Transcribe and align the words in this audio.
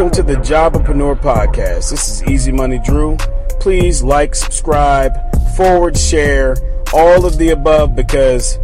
Welcome 0.00 0.24
to 0.24 0.32
the 0.34 0.40
Jobpreneur 0.40 1.20
Podcast. 1.20 1.90
This 1.90 2.22
is 2.22 2.22
EZ 2.22 2.52
Money 2.54 2.78
Drew. 2.78 3.18
Please 3.60 4.02
like, 4.02 4.34
subscribe, 4.34 5.12
forward, 5.54 5.94
share, 5.94 6.56
all 6.94 7.26
of 7.26 7.36
the 7.36 7.50
above 7.50 7.94
because 7.94 8.58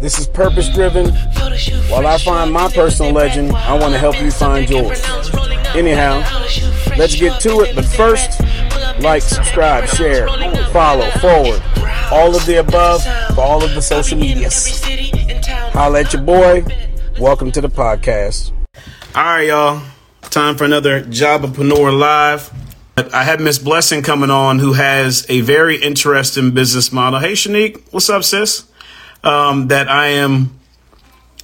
this 0.00 0.18
is 0.18 0.26
purpose 0.26 0.68
driven. 0.74 1.14
While 1.88 2.08
I 2.08 2.18
find 2.18 2.52
my 2.52 2.68
personal 2.68 3.12
legend, 3.12 3.52
I 3.52 3.78
want 3.78 3.92
to 3.92 3.98
help 4.00 4.20
you 4.20 4.32
find 4.32 4.68
yours. 4.68 5.00
Anyhow, 5.76 6.18
let's 6.98 7.14
get 7.14 7.40
to 7.42 7.60
it. 7.60 7.76
But 7.76 7.84
first, 7.84 8.40
like, 9.00 9.22
subscribe, 9.22 9.86
share, 9.86 10.26
follow, 10.72 11.08
forward, 11.20 11.62
all 12.10 12.34
of 12.34 12.44
the 12.44 12.56
above 12.58 13.04
for 13.36 13.40
all 13.40 13.62
of 13.62 13.72
the 13.76 13.82
social 13.82 14.18
medias. 14.18 14.82
Holla 15.74 16.00
at 16.00 16.12
your 16.12 16.22
boy. 16.22 16.64
Welcome 17.20 17.52
to 17.52 17.60
the 17.60 17.68
podcast. 17.68 18.50
All 19.14 19.22
right, 19.22 19.46
y'all. 19.46 19.91
Time 20.32 20.56
for 20.56 20.64
another 20.64 21.02
Jobpreneur 21.02 21.98
Live. 21.98 22.50
I 23.12 23.22
have 23.22 23.38
Miss 23.38 23.58
Blessing 23.58 24.00
coming 24.00 24.30
on 24.30 24.60
who 24.60 24.72
has 24.72 25.26
a 25.28 25.42
very 25.42 25.76
interesting 25.76 26.52
business 26.52 26.90
model. 26.90 27.20
Hey, 27.20 27.32
Shanique, 27.32 27.82
what's 27.90 28.08
up, 28.08 28.24
sis? 28.24 28.66
Um, 29.22 29.68
that 29.68 29.90
I 29.90 30.06
am 30.06 30.58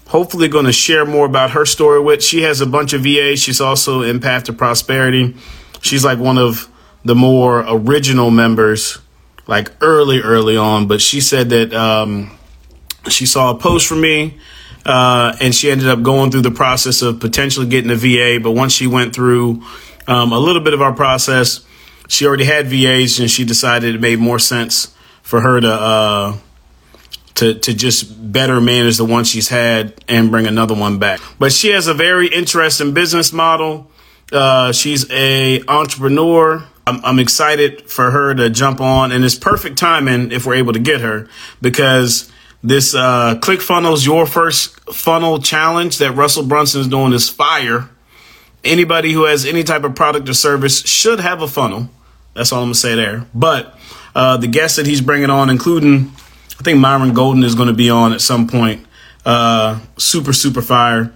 hopefully 0.07 0.49
going 0.49 0.65
to 0.65 0.73
share 0.73 1.05
more 1.05 1.27
about 1.27 1.51
her 1.51 1.67
story 1.67 2.01
with. 2.01 2.25
She 2.25 2.41
has 2.45 2.63
a 2.63 2.67
bunch 2.67 2.95
of 2.95 3.03
VAs. 3.03 3.43
She's 3.43 3.61
also 3.61 4.01
in 4.01 4.21
Path 4.21 4.45
to 4.45 4.55
Prosperity. 4.55 5.37
She's 5.83 6.03
like 6.03 6.19
one 6.19 6.39
of 6.39 6.67
the 7.05 7.15
more 7.15 7.67
original 7.69 8.31
members, 8.31 9.01
like 9.47 9.71
early, 9.83 10.23
early 10.23 10.57
on. 10.57 10.89
But 10.89 11.03
she 11.03 11.21
said 11.21 11.51
that 11.51 11.75
um, 11.75 12.39
she 13.11 13.27
saw 13.27 13.51
a 13.51 13.59
post 13.59 13.87
from 13.87 14.01
me 14.01 14.39
uh, 14.85 15.37
and 15.41 15.55
she 15.55 15.71
ended 15.71 15.89
up 15.89 16.03
going 16.03 16.31
through 16.31 16.43
the 16.43 16.51
process 16.51 17.03
of 17.03 17.21
potentially 17.21 17.67
getting 17.67 17.91
a 17.91 17.97
VA. 17.97 18.39
But 18.43 18.53
once 18.53 18.73
she 18.73 18.87
went 18.87 19.15
through 19.15 19.63
um, 20.07 20.33
a 20.33 20.39
little 20.39 20.63
bit 20.63 20.75
of 20.75 20.83
our 20.83 20.93
process, 20.93 21.65
she 22.09 22.27
already 22.27 22.45
had 22.45 22.67
VAs, 22.69 23.21
and 23.21 23.31
she 23.31 23.45
decided 23.45 23.95
it 23.95 24.01
made 24.01 24.19
more 24.19 24.39
sense 24.39 24.95
for 25.23 25.43
her 25.43 25.61
to 25.61 25.73
uh, 25.73 26.37
to 27.35 27.55
to 27.55 27.75
just 27.75 28.33
better 28.33 28.61
manage 28.61 28.97
the 28.97 29.05
one 29.05 29.25
she's 29.25 29.49
had 29.49 29.95
and 30.09 30.31
bring 30.31 30.47
another 30.47 30.75
one 30.75 30.99
back. 30.99 31.21
But 31.39 31.53
she 31.53 31.69
has 31.71 31.87
a 31.87 31.95
very 31.95 32.29
interesting 32.29 32.95
business 32.95 33.33
model. 33.33 33.91
Uh, 34.33 34.73
she's 34.73 35.11
a 35.11 35.63
entrepreneur. 35.69 36.65
I'm, 36.87 37.05
I'm 37.05 37.19
excited 37.19 37.91
for 37.91 38.11
her 38.11 38.35
to 38.35 38.49
jump 38.49 38.81
on, 38.81 39.13
and 39.13 39.23
it's 39.25 39.35
perfect 39.35 39.77
timing 39.77 40.33
if 40.33 40.47
we're 40.47 40.55
able 40.55 40.73
to 40.73 40.79
get 40.79 41.03
her 41.03 41.29
because 41.61 42.33
this 42.69 42.95
uh, 42.95 43.37
ClickFunnels 43.41 44.05
Your 44.05 44.27
First 44.27 44.79
Funnel 44.93 45.41
Challenge 45.41 45.97
that 45.99 46.13
Russell 46.13 46.45
Brunson 46.45 46.83
is 46.83 46.89
doing 46.89 47.13
is 47.13 47.29
fire. 47.29 47.89
Anybody 48.63 49.13
who 49.13 49.25
has 49.25 49.47
any 49.47 49.63
type 49.65 49.85
of 49.85 49.95
product 49.95 50.29
or 50.29 50.35
service 50.35 50.87
should 50.87 51.21
have 51.21 51.41
a 51.41 51.49
funnel. 51.49 51.89
That's 52.35 52.53
all 52.53 52.61
I'm 52.61 52.67
gonna 52.67 52.75
say 52.75 52.95
there. 52.95 53.27
But 53.35 53.79
uh, 54.15 54.37
the 54.37 54.49
guests 54.49 54.77
that 54.77 54.87
he's 54.87 55.01
bringing 55.01 55.31
on, 55.31 55.49
including 55.49 56.13
I 56.59 56.63
think 56.63 56.79
Myron 56.79 57.15
Golden 57.15 57.45
is 57.45 57.55
going 57.55 57.69
to 57.69 57.75
be 57.75 57.89
on 57.89 58.13
at 58.13 58.21
some 58.21 58.49
point. 58.49 58.85
Uh, 59.25 59.81
super 59.97 60.33
super 60.33 60.63
fire. 60.63 61.13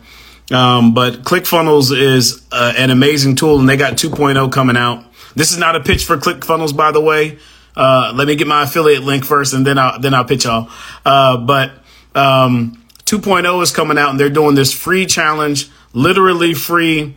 Um, 0.50 0.95
but 0.95 1.23
ClickFunnels 1.23 1.97
is 1.97 2.47
uh, 2.53 2.75
an 2.77 2.91
amazing 2.91 3.36
tool, 3.36 3.58
and 3.58 3.69
they 3.69 3.77
got 3.77 3.95
2.0 3.95 4.53
coming 4.53 4.77
out. 4.77 5.05
This 5.34 5.53
is 5.53 5.58
not 5.58 5.77
a 5.77 5.80
pitch 5.80 6.05
for 6.05 6.17
ClickFunnels, 6.17 6.77
by 6.77 6.92
the 6.92 7.00
way. 7.00 7.39
Uh, 7.77 8.12
let 8.15 8.27
me 8.27 8.37
get 8.37 8.47
my 8.47 8.65
affiliate 8.65 9.03
link 9.03 9.25
first, 9.25 9.55
and 9.55 9.67
then 9.67 9.78
I'll 9.78 9.98
then 9.98 10.15
I'll 10.15 10.25
pitch 10.25 10.45
y'all. 10.45 10.69
Uh, 11.05 11.39
but 11.39 11.73
um, 12.14 12.83
2.0 13.05 13.62
is 13.62 13.70
coming 13.70 13.98
out, 13.98 14.11
and 14.11 14.20
they're 14.20 14.31
doing 14.31 14.55
this 14.55 14.73
free 14.73 15.06
challenge, 15.06 15.70
literally 15.92 16.55
free. 16.55 17.14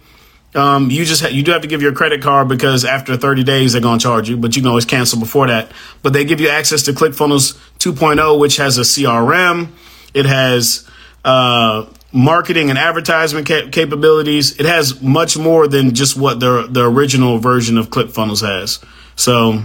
Um, 0.53 0.89
you 0.89 1.03
just 1.03 1.22
ha- 1.22 1.28
you 1.28 1.44
do 1.44 1.52
have 1.52 1.62
to 1.64 1.67
give 1.67 1.81
your 1.81 1.92
credit 1.92 2.22
card 2.22 2.47
because 2.47 2.86
after 2.86 3.17
30 3.17 3.44
days 3.44 3.73
they're 3.73 3.81
gonna 3.81 4.00
charge 4.00 4.30
you, 4.30 4.38
but 4.38 4.56
you 4.56 4.62
can 4.62 4.70
always 4.70 4.86
cancel 4.86 5.20
before 5.20 5.47
that. 5.47 5.72
But 6.02 6.14
they 6.14 6.23
give 6.23 6.39
you 6.39 6.47
access 6.47 6.84
to 6.84 6.94
ClickFunnels 6.94 7.58
2.0, 7.80 8.40
which 8.40 8.56
has 8.58 8.78
a 8.78 8.81
CRM. 8.81 9.69
It 10.13 10.25
has 10.25 10.90
uh, 11.25 11.88
marketing 12.13 12.69
and 12.69 12.79
advertisement 12.79 13.46
cap- 13.46 13.74
capabilities. 13.74 14.58
It 14.58 14.66
has 14.66 15.02
much 15.02 15.38
more 15.38 15.68
than 15.68 15.94
just 15.94 16.16
what 16.16 16.40
the 16.40 16.68
the 16.69 16.90
original 16.90 17.38
version 17.40 17.78
of 17.78 17.90
ClickFunnels 17.90 18.41
has. 18.41 18.79
So 19.18 19.62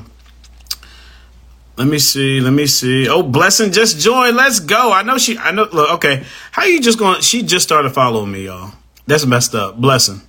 let 1.81 1.89
me 1.89 1.99
see. 1.99 2.43
Let 2.43 2.53
me 2.53 2.67
see. 2.67 3.09
Oh, 3.09 3.23
Blessing 3.23 3.73
just 3.73 3.99
joined. 3.99 4.37
Let's 4.37 4.61
go. 4.61 4.93
I 4.93 5.01
know 5.03 5.17
she. 5.17 5.39
I 5.39 5.51
know. 5.51 5.67
Look, 5.73 5.91
okay. 5.95 6.25
How 6.53 6.67
you 6.67 6.79
just 6.79 6.99
going? 6.99 7.23
She 7.23 7.43
just 7.43 7.63
started 7.67 7.89
following 7.95 8.31
me, 8.31 8.45
y'all. 8.45 8.75
That's 9.07 9.25
messed 9.25 9.55
up. 9.55 9.79
Blessing. 9.81 10.21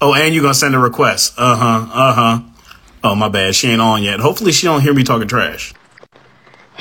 Oh, 0.00 0.12
and 0.12 0.34
you're 0.34 0.42
gonna 0.42 0.54
send 0.54 0.74
a 0.74 0.80
request? 0.80 1.34
Uh 1.38 1.54
huh. 1.54 1.86
Uh 1.92 2.14
huh. 2.14 2.40
Oh, 3.04 3.14
my 3.14 3.28
bad. 3.28 3.54
She 3.54 3.68
ain't 3.68 3.80
on 3.80 4.02
yet. 4.02 4.18
Hopefully, 4.18 4.50
she 4.50 4.66
don't 4.66 4.80
hear 4.80 4.92
me 4.92 5.04
talking 5.04 5.28
trash. 5.28 5.72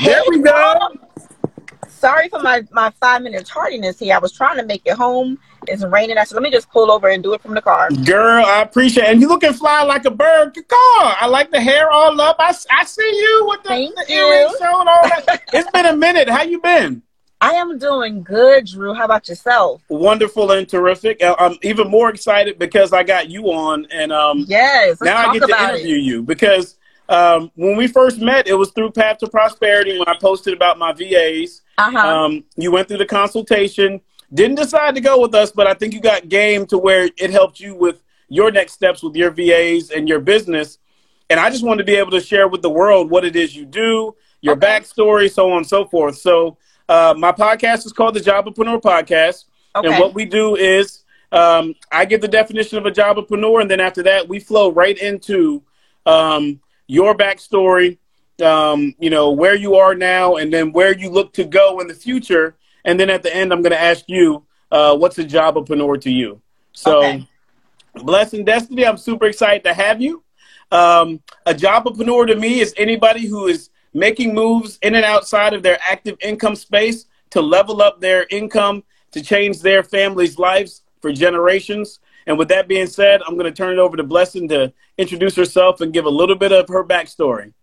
There 0.04 0.24
we 0.30 0.40
go. 0.40 0.80
Sorry 2.02 2.30
for 2.30 2.40
my, 2.40 2.66
my 2.72 2.90
five 3.00 3.22
minute 3.22 3.46
tardiness 3.46 4.00
here. 4.00 4.16
I 4.16 4.18
was 4.18 4.32
trying 4.32 4.58
to 4.58 4.66
make 4.66 4.82
it 4.86 4.94
home. 4.96 5.38
It's 5.68 5.84
raining. 5.84 6.18
I 6.18 6.24
said, 6.24 6.34
let 6.34 6.42
me 6.42 6.50
just 6.50 6.68
pull 6.72 6.90
over 6.90 7.08
and 7.10 7.22
do 7.22 7.34
it 7.36 7.42
from 7.44 7.54
the 7.54 7.62
car. 7.62 7.92
Girl, 7.92 8.44
I 8.44 8.64
appreciate 8.64 9.04
it. 9.04 9.10
And 9.12 9.22
you 9.22 9.28
looking 9.28 9.54
fly 9.54 9.84
like 9.84 10.06
a 10.06 10.10
bird. 10.10 10.56
Good 10.56 10.68
call. 10.68 10.80
I 11.20 11.28
like 11.28 11.52
the 11.52 11.62
hair 11.62 11.92
all 11.92 12.20
up. 12.20 12.38
I, 12.40 12.56
I 12.72 12.86
see 12.86 13.04
you 13.08 13.46
with 13.48 13.62
the, 13.62 13.70
Thank 13.70 13.96
the 13.96 14.06
you. 14.10 14.16
earrings 14.20 14.58
showing 14.58 14.88
all 14.88 15.10
that. 15.10 15.44
it's 15.54 15.70
been 15.70 15.86
a 15.86 15.96
minute. 15.96 16.28
How 16.28 16.42
you 16.42 16.60
been? 16.60 17.04
I 17.40 17.52
am 17.52 17.78
doing 17.78 18.24
good, 18.24 18.66
Drew. 18.66 18.96
How 18.96 19.06
about 19.06 19.30
yourself? 19.30 19.84
Wonderful 19.90 20.52
and 20.54 20.68
terrific. 20.68 21.22
Uh, 21.24 21.36
I'm 21.38 21.56
even 21.62 21.88
more 21.88 22.10
excited 22.10 22.58
because 22.58 22.94
I 22.94 23.04
got 23.04 23.30
you 23.30 23.46
on, 23.52 23.86
and 23.92 24.12
um, 24.12 24.46
Yes. 24.48 25.00
Now 25.02 25.30
I 25.30 25.38
get 25.38 25.48
to 25.48 25.64
interview 25.64 25.98
it. 25.98 26.02
you 26.02 26.24
because 26.24 26.78
um, 27.10 27.52
when 27.56 27.78
we 27.78 27.86
first 27.88 28.20
met, 28.20 28.48
it 28.48 28.54
was 28.56 28.72
through 28.72 28.92
Path 28.92 29.20
to 29.20 29.28
Prosperity 29.28 30.00
when 30.00 30.08
I 30.08 30.16
posted 30.20 30.54
about 30.54 30.80
my 30.80 30.94
VAs. 30.94 31.61
Uh-huh. 31.78 31.98
Um, 32.26 32.44
you 32.58 32.72
went 32.72 32.88
through 32.88 32.98
the 33.00 33.06
consultation, 33.06 34.02
didn't 34.34 34.56
decide 34.56 34.96
to 34.96 35.02
go 35.02 35.20
with 35.20 35.34
us, 35.36 35.52
but 35.52 35.68
I 35.68 35.74
think 35.74 35.94
you 35.94 36.00
got 36.02 36.30
game 36.30 36.66
to 36.68 36.78
where 36.78 37.10
it 37.18 37.32
helped 37.32 37.60
you 37.60 37.76
with 37.76 38.02
your 38.30 38.52
next 38.52 38.74
steps 38.74 39.04
with 39.04 39.16
your 39.16 39.32
VAs 39.32 39.90
and 39.92 40.08
your 40.08 40.20
business. 40.20 40.78
And 41.30 41.40
I 41.40 41.50
just 41.50 41.66
wanted 41.66 41.80
to 41.80 41.84
be 41.92 41.96
able 41.98 42.12
to 42.12 42.22
share 42.22 42.48
with 42.48 42.62
the 42.62 42.70
world 42.70 43.10
what 43.10 43.26
it 43.26 43.36
is 43.36 43.56
you 43.56 43.66
do, 43.66 44.16
your 44.42 44.56
Okay. 44.56 44.68
backstory, 44.68 45.32
so 45.32 45.52
on 45.52 45.58
and 45.58 45.68
so 45.68 45.86
forth. 45.86 46.18
So 46.18 46.58
uh, 46.88 47.14
my 47.18 47.32
podcast 47.32 47.86
is 47.86 47.94
called 47.94 48.14
the 48.16 48.20
Jobpreneur 48.20 48.82
Podcast. 48.82 49.46
okay. 49.76 49.88
And 49.88 50.00
what 50.00 50.14
we 50.14 50.26
do 50.26 50.56
is 50.56 51.04
um, 51.32 51.74
I 51.92 52.06
give 52.06 52.22
the 52.22 52.28
definition 52.28 52.78
of 52.78 52.86
a 52.86 52.92
jobpreneur, 52.92 53.62
and 53.62 53.72
then 53.72 53.80
after 53.80 54.04
that, 54.04 54.28
we 54.28 54.40
flow 54.40 54.72
right 54.72 54.98
into 54.98 55.64
um, 56.06 56.60
your 56.88 57.16
backstory, 57.16 57.98
um, 58.42 58.96
you 59.00 59.10
know, 59.10 59.32
where 59.32 59.56
you 59.56 59.76
are 59.76 59.96
now, 59.96 60.36
and 60.36 60.52
then 60.54 60.72
where 60.72 60.98
you 60.98 61.10
look 61.10 61.34
to 61.34 61.44
go 61.44 61.80
in 61.80 61.88
the 61.88 61.94
future. 61.94 62.56
And 62.86 63.00
then 63.00 63.10
at 63.10 63.24
the 63.24 63.36
end, 63.36 63.52
I'm 63.54 63.62
going 63.62 63.72
to 63.72 63.82
ask 63.82 64.06
you, 64.08 64.44
uh, 64.72 64.96
what's 64.98 65.18
a 65.18 65.24
job 65.24 65.56
jobpreneur 65.56 66.02
to 66.02 66.12
you? 66.12 66.42
So, 66.74 67.00
Okay. 67.00 67.28
Blessin 67.98 68.46
Dystanee, 68.46 68.88
I'm 68.88 68.98
super 68.98 69.26
excited 69.26 69.64
to 69.66 69.74
have 69.74 70.02
you. 70.02 70.24
Um, 70.72 71.22
a 71.46 71.54
jobpreneur 71.54 72.28
to 72.28 72.36
me 72.36 72.62
is 72.62 72.74
anybody 72.78 73.28
who 73.28 73.48
is 73.48 73.70
making 73.94 74.34
moves 74.34 74.80
in 74.82 74.96
and 74.96 75.04
outside 75.04 75.54
of 75.54 75.64
their 75.64 75.78
active 75.86 76.18
income 76.22 76.56
space 76.56 77.06
to 77.32 77.42
level 77.42 77.82
up 77.82 78.00
their 78.00 78.26
income, 78.30 78.84
to 79.12 79.22
change 79.22 79.60
their 79.60 79.84
family's 79.84 80.38
lives 80.38 80.84
for 81.02 81.12
generations. 81.12 82.00
And 82.28 82.38
with 82.38 82.48
that 82.50 82.68
being 82.68 82.88
said, 82.88 83.22
I'm 83.28 83.34
going 83.38 83.52
to 83.52 83.56
turn 83.56 83.74
it 83.74 83.80
over 83.80 83.98
to 83.98 84.04
Blessing 84.04 84.48
to 84.50 84.72
introduce 84.98 85.36
herself 85.36 85.82
and 85.82 85.92
give 85.92 86.06
a 86.06 86.10
little 86.10 86.36
bit 86.36 86.52
of 86.52 86.70
her 86.70 86.84
backstory. 86.84 87.54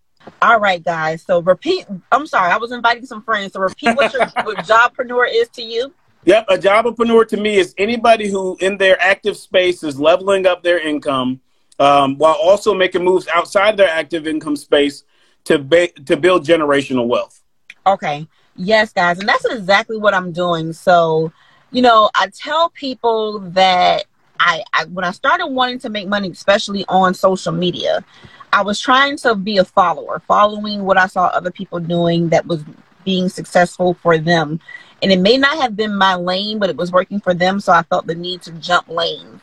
All 0.42 0.60
right, 0.60 0.82
guys. 0.82 1.22
So 1.22 1.40
repeat. 1.40 1.86
I'm 2.12 2.26
sorry. 2.26 2.52
I 2.52 2.56
was 2.56 2.72
inviting 2.72 3.06
some 3.06 3.22
friends. 3.22 3.52
So 3.52 3.60
repeat 3.60 3.96
what 3.96 4.12
your 4.12 4.26
what 4.44 4.58
jobpreneur 4.58 5.28
is 5.30 5.48
to 5.50 5.62
you. 5.62 5.92
Yep, 6.24 6.46
a 6.48 6.58
jobpreneur 6.58 7.26
to 7.28 7.36
me 7.36 7.56
is 7.56 7.74
anybody 7.78 8.28
who, 8.28 8.56
in 8.60 8.76
their 8.76 9.00
active 9.00 9.36
space, 9.36 9.82
is 9.82 9.98
leveling 9.98 10.46
up 10.46 10.62
their 10.62 10.78
income 10.78 11.40
um, 11.78 12.18
while 12.18 12.34
also 12.34 12.74
making 12.74 13.04
moves 13.04 13.28
outside 13.28 13.76
their 13.76 13.88
active 13.88 14.26
income 14.26 14.56
space 14.56 15.04
to 15.44 15.58
ba- 15.58 15.92
to 16.06 16.16
build 16.16 16.44
generational 16.44 17.06
wealth. 17.06 17.42
Okay. 17.86 18.26
Yes, 18.56 18.92
guys. 18.92 19.18
And 19.20 19.28
that's 19.28 19.44
exactly 19.44 19.96
what 19.96 20.12
I'm 20.12 20.32
doing. 20.32 20.72
So, 20.72 21.32
you 21.70 21.80
know, 21.80 22.10
I 22.14 22.28
tell 22.34 22.70
people 22.70 23.38
that 23.50 24.04
I, 24.40 24.62
I 24.72 24.84
when 24.86 25.04
I 25.04 25.10
started 25.10 25.48
wanting 25.48 25.78
to 25.80 25.88
make 25.88 26.08
money, 26.08 26.30
especially 26.30 26.84
on 26.88 27.14
social 27.14 27.52
media, 27.52 28.04
I 28.52 28.62
was 28.62 28.80
trying 28.80 29.16
to 29.18 29.34
be 29.34 29.58
a 29.58 29.64
follower, 29.64 30.22
following 30.26 30.84
what 30.84 30.98
I 30.98 31.06
saw 31.06 31.26
other 31.26 31.50
people 31.50 31.80
doing 31.80 32.28
that 32.30 32.46
was 32.46 32.64
being 33.04 33.28
successful 33.28 33.94
for 33.94 34.18
them. 34.18 34.60
And 35.02 35.12
it 35.12 35.20
may 35.20 35.36
not 35.36 35.58
have 35.58 35.76
been 35.76 35.94
my 35.94 36.14
lane, 36.14 36.58
but 36.58 36.70
it 36.70 36.76
was 36.76 36.90
working 36.90 37.20
for 37.20 37.34
them. 37.34 37.60
So 37.60 37.72
I 37.72 37.82
felt 37.82 38.06
the 38.06 38.14
need 38.14 38.42
to 38.42 38.52
jump 38.52 38.88
lanes. 38.88 39.40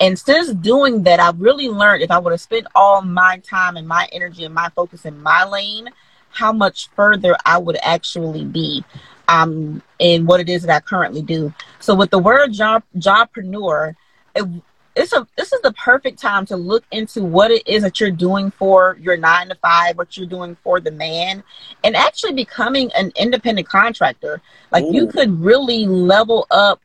And 0.00 0.18
since 0.18 0.52
doing 0.52 1.02
that, 1.04 1.20
I've 1.20 1.40
really 1.40 1.68
learned 1.68 2.02
if 2.02 2.10
I 2.10 2.18
would 2.18 2.32
have 2.32 2.40
spent 2.40 2.66
all 2.74 3.02
my 3.02 3.38
time 3.38 3.76
and 3.76 3.86
my 3.86 4.08
energy 4.12 4.44
and 4.44 4.54
my 4.54 4.68
focus 4.70 5.04
in 5.04 5.20
my 5.22 5.44
lane, 5.44 5.88
how 6.30 6.52
much 6.52 6.88
further 6.96 7.36
I 7.44 7.58
would 7.58 7.78
actually 7.82 8.44
be 8.44 8.84
um, 9.28 9.82
in 9.98 10.26
what 10.26 10.40
it 10.40 10.48
is 10.48 10.62
that 10.62 10.74
I 10.74 10.80
currently 10.80 11.22
do. 11.22 11.52
So 11.78 11.94
with 11.94 12.10
the 12.10 12.18
word 12.18 12.52
job 12.52 12.82
jobpreneur, 12.96 13.94
it, 14.34 14.48
it's 14.94 15.12
a 15.12 15.26
this 15.36 15.52
is 15.52 15.60
the 15.62 15.72
perfect 15.72 16.18
time 16.18 16.44
to 16.46 16.56
look 16.56 16.84
into 16.90 17.24
what 17.24 17.50
it 17.50 17.66
is 17.66 17.82
that 17.82 17.98
you're 17.98 18.10
doing 18.10 18.50
for 18.50 18.98
your 19.00 19.16
nine 19.16 19.48
to 19.48 19.54
five, 19.56 19.96
what 19.96 20.16
you're 20.16 20.26
doing 20.26 20.56
for 20.62 20.80
the 20.80 20.90
man, 20.90 21.42
and 21.82 21.96
actually 21.96 22.34
becoming 22.34 22.90
an 22.92 23.12
independent 23.16 23.68
contractor. 23.68 24.42
Like 24.70 24.84
Ooh. 24.84 24.92
you 24.92 25.06
could 25.06 25.40
really 25.40 25.86
level 25.86 26.46
up 26.50 26.80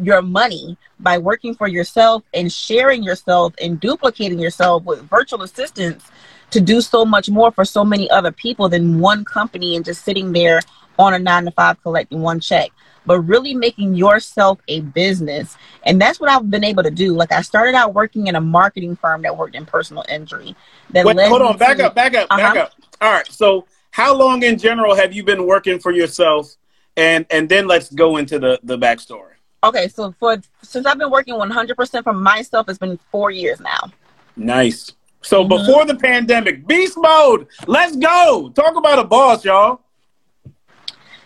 your 0.00 0.22
money 0.22 0.76
by 1.00 1.18
working 1.18 1.54
for 1.54 1.68
yourself 1.68 2.22
and 2.32 2.50
sharing 2.50 3.02
yourself 3.02 3.54
and 3.60 3.78
duplicating 3.78 4.38
yourself 4.38 4.84
with 4.84 5.02
virtual 5.08 5.42
assistants 5.42 6.10
to 6.50 6.60
do 6.60 6.80
so 6.80 7.04
much 7.04 7.28
more 7.28 7.50
for 7.50 7.64
so 7.64 7.84
many 7.84 8.10
other 8.10 8.32
people 8.32 8.68
than 8.68 9.00
one 9.00 9.24
company 9.24 9.76
and 9.76 9.84
just 9.84 10.04
sitting 10.04 10.32
there 10.32 10.60
on 10.98 11.14
a 11.14 11.18
nine 11.18 11.44
to 11.44 11.50
five 11.50 11.82
collecting 11.82 12.20
one 12.20 12.40
check 12.40 12.70
but 13.06 13.20
really 13.20 13.54
making 13.54 13.94
yourself 13.94 14.58
a 14.68 14.80
business. 14.80 15.56
And 15.84 16.00
that's 16.00 16.20
what 16.20 16.30
I've 16.30 16.50
been 16.50 16.64
able 16.64 16.82
to 16.82 16.90
do. 16.90 17.14
Like 17.14 17.32
I 17.32 17.42
started 17.42 17.74
out 17.74 17.94
working 17.94 18.26
in 18.26 18.36
a 18.36 18.40
marketing 18.40 18.96
firm 18.96 19.22
that 19.22 19.36
worked 19.36 19.54
in 19.54 19.66
personal 19.66 20.04
injury. 20.08 20.54
That 20.90 21.04
Wait, 21.04 21.18
hold 21.28 21.42
on, 21.42 21.58
back 21.58 21.78
to, 21.78 21.86
up, 21.86 21.94
back 21.94 22.14
up, 22.14 22.26
uh-huh. 22.30 22.54
back 22.54 22.56
up. 22.56 22.72
All 23.00 23.12
right. 23.12 23.26
So 23.30 23.66
how 23.90 24.14
long 24.14 24.42
in 24.42 24.58
general 24.58 24.94
have 24.94 25.12
you 25.12 25.24
been 25.24 25.46
working 25.46 25.78
for 25.78 25.92
yourself? 25.92 26.54
And 26.96 27.24
and 27.30 27.48
then 27.48 27.66
let's 27.66 27.90
go 27.90 28.18
into 28.18 28.38
the 28.38 28.60
the 28.62 28.76
backstory. 28.76 29.32
Okay, 29.64 29.88
so 29.88 30.12
for 30.18 30.36
since 30.62 30.86
I've 30.86 30.98
been 30.98 31.10
working 31.10 31.34
100% 31.34 32.02
for 32.02 32.12
myself, 32.12 32.68
it's 32.68 32.78
been 32.78 32.98
four 33.10 33.30
years 33.30 33.60
now. 33.60 33.92
Nice. 34.36 34.92
So 35.22 35.44
mm-hmm. 35.44 35.48
before 35.48 35.86
the 35.86 35.94
pandemic, 35.94 36.66
beast 36.66 36.98
mode. 37.00 37.46
Let's 37.66 37.96
go. 37.96 38.52
Talk 38.54 38.76
about 38.76 38.98
a 38.98 39.04
boss, 39.04 39.44
y'all. 39.44 39.81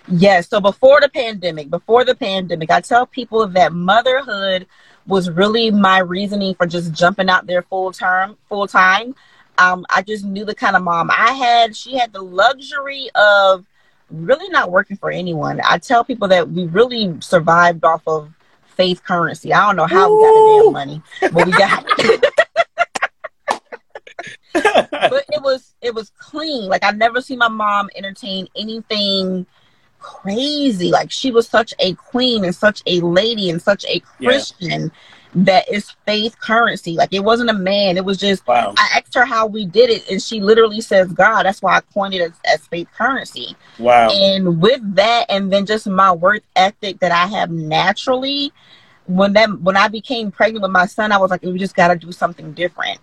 Yes. 0.08 0.49
So 0.49 0.61
before 0.61 1.00
the 1.00 1.08
pandemic, 1.08 1.70
before 1.70 2.05
the 2.05 2.14
pandemic, 2.14 2.70
I 2.70 2.81
tell 2.81 3.06
people 3.06 3.47
that 3.49 3.73
motherhood 3.73 4.67
was 5.06 5.31
really 5.31 5.70
my 5.70 5.99
reasoning 5.99 6.55
for 6.55 6.67
just 6.67 6.93
jumping 6.93 7.29
out 7.29 7.47
there 7.47 7.62
full 7.62 7.93
term, 7.93 8.37
full 8.49 8.67
time. 8.67 9.14
Um, 9.58 9.87
I 9.91 10.03
just 10.03 10.25
knew 10.25 10.44
the 10.44 10.55
kind 10.55 10.76
of 10.76 10.82
mom 10.82 11.11
I 11.11 11.32
had. 11.32 11.75
She 11.75 11.97
had 11.97 12.12
the 12.12 12.23
luxury 12.23 13.08
of 13.14 13.64
really 14.11 14.49
not 14.49 14.70
working 14.70 14.97
for 14.97 15.11
anyone. 15.11 15.61
I 15.64 15.79
tell 15.79 16.05
people 16.05 16.29
that 16.29 16.50
we 16.50 16.67
really 16.67 17.17
survived 17.20 17.85
off 17.85 18.03
of 18.06 18.32
faith 18.67 19.03
currency. 19.03 19.53
I 19.53 19.67
don't 19.67 19.76
know 19.76 19.87
how 19.87 20.11
Ooh. 20.11 20.17
we 20.17 20.23
got 20.25 20.32
the 20.32 20.62
damn 20.62 20.73
money, 20.73 21.03
but 21.32 21.47
we 21.47 21.53
got 21.53 21.85
but 25.11 25.25
it 25.29 25.43
was 25.43 25.75
it 25.81 25.94
was 25.94 26.11
clean. 26.19 26.69
Like 26.69 26.85
I 26.85 26.91
never 26.91 27.20
seen 27.20 27.38
my 27.38 27.49
mom 27.49 27.88
entertain 27.94 28.49
anything 28.56 29.47
crazy. 30.06 30.91
Like 30.91 31.11
she 31.11 31.32
was 31.32 31.49
such 31.49 31.75
a 31.81 31.94
queen 31.94 32.44
and 32.44 32.55
such 32.55 32.81
a 32.87 33.00
lady 33.00 33.50
and 33.50 33.61
such 33.61 33.85
a 33.87 33.99
Christian 34.00 34.82
yeah. 34.82 34.88
that 35.35 35.69
is 35.73 35.91
faith 36.06 36.38
currency. 36.38 36.93
Like 36.93 37.12
it 37.12 37.25
wasn't 37.25 37.50
a 37.50 37.55
man. 37.55 37.97
It 37.97 38.05
was 38.05 38.17
just 38.17 38.47
wow. 38.47 38.73
I 38.79 38.99
asked 38.99 39.14
her 39.14 39.25
how 39.25 39.47
we 39.47 39.67
did 39.67 39.91
it 39.91 40.08
and 40.08 40.23
she 40.23 40.41
literally 40.41 40.81
says 40.81 41.12
God. 41.12 41.43
That's 41.43 41.61
why 41.61 41.76
I 41.76 41.81
coined 41.93 42.14
it 42.14 42.20
as, 42.23 42.32
as 42.44 42.67
faith 42.69 42.88
currency. 42.97 43.56
Wow. 43.81 44.08
And 44.11 44.62
with 44.62 44.81
that 44.94 45.26
and 45.29 45.53
then 45.53 45.67
just 45.67 45.88
my 45.88 46.12
work 46.12 46.43
ethic 46.55 47.00
that 47.00 47.11
I 47.11 47.26
have 47.26 47.50
naturally, 47.50 48.53
when 49.06 49.32
that 49.32 49.61
when 49.61 49.76
I 49.76 49.88
became 49.88 50.31
pregnant 50.31 50.62
with 50.62 50.70
my 50.70 50.87
son, 50.87 51.11
I 51.11 51.19
was 51.19 51.32
like, 51.32 51.43
we 51.43 51.58
just 51.58 51.75
gotta 51.75 51.97
do 51.97 52.12
something 52.12 52.53
different. 52.53 53.00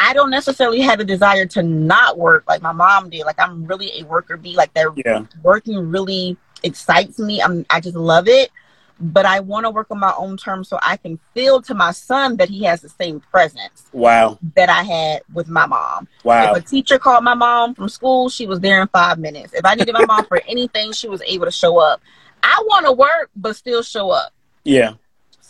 I 0.00 0.14
don't 0.14 0.30
necessarily 0.30 0.80
have 0.80 0.98
a 0.98 1.04
desire 1.04 1.44
to 1.46 1.62
not 1.62 2.18
work 2.18 2.44
like 2.48 2.62
my 2.62 2.72
mom 2.72 3.10
did. 3.10 3.26
Like 3.26 3.38
I'm 3.38 3.66
really 3.66 4.00
a 4.00 4.04
worker 4.04 4.38
bee. 4.38 4.56
Like 4.56 4.72
that 4.72 4.86
yeah. 4.96 5.24
working 5.42 5.90
really 5.90 6.38
excites 6.62 7.18
me. 7.18 7.42
I'm 7.42 7.66
I 7.68 7.80
just 7.80 7.96
love 7.96 8.26
it. 8.26 8.50
But 9.02 9.24
I 9.24 9.40
want 9.40 9.64
to 9.64 9.70
work 9.70 9.86
on 9.90 9.98
my 9.98 10.12
own 10.16 10.36
terms 10.36 10.68
so 10.68 10.78
I 10.82 10.96
can 10.96 11.18
feel 11.32 11.62
to 11.62 11.74
my 11.74 11.90
son 11.90 12.36
that 12.36 12.50
he 12.50 12.64
has 12.64 12.82
the 12.82 12.88
same 12.88 13.20
presence. 13.20 13.86
Wow. 13.92 14.38
That 14.56 14.68
I 14.68 14.82
had 14.82 15.22
with 15.32 15.48
my 15.48 15.64
mom. 15.66 16.06
Wow. 16.22 16.52
If 16.52 16.64
a 16.64 16.66
teacher 16.66 16.98
called 16.98 17.24
my 17.24 17.34
mom 17.34 17.74
from 17.74 17.88
school, 17.88 18.28
she 18.28 18.46
was 18.46 18.60
there 18.60 18.82
in 18.82 18.88
five 18.88 19.18
minutes. 19.18 19.54
If 19.54 19.64
I 19.64 19.74
needed 19.74 19.94
my 19.94 20.04
mom 20.04 20.26
for 20.26 20.42
anything, 20.46 20.92
she 20.92 21.08
was 21.08 21.22
able 21.22 21.46
to 21.46 21.50
show 21.50 21.78
up. 21.78 22.02
I 22.42 22.62
want 22.66 22.86
to 22.86 22.92
work, 22.92 23.30
but 23.36 23.56
still 23.56 23.82
show 23.82 24.10
up. 24.10 24.32
Yeah 24.64 24.94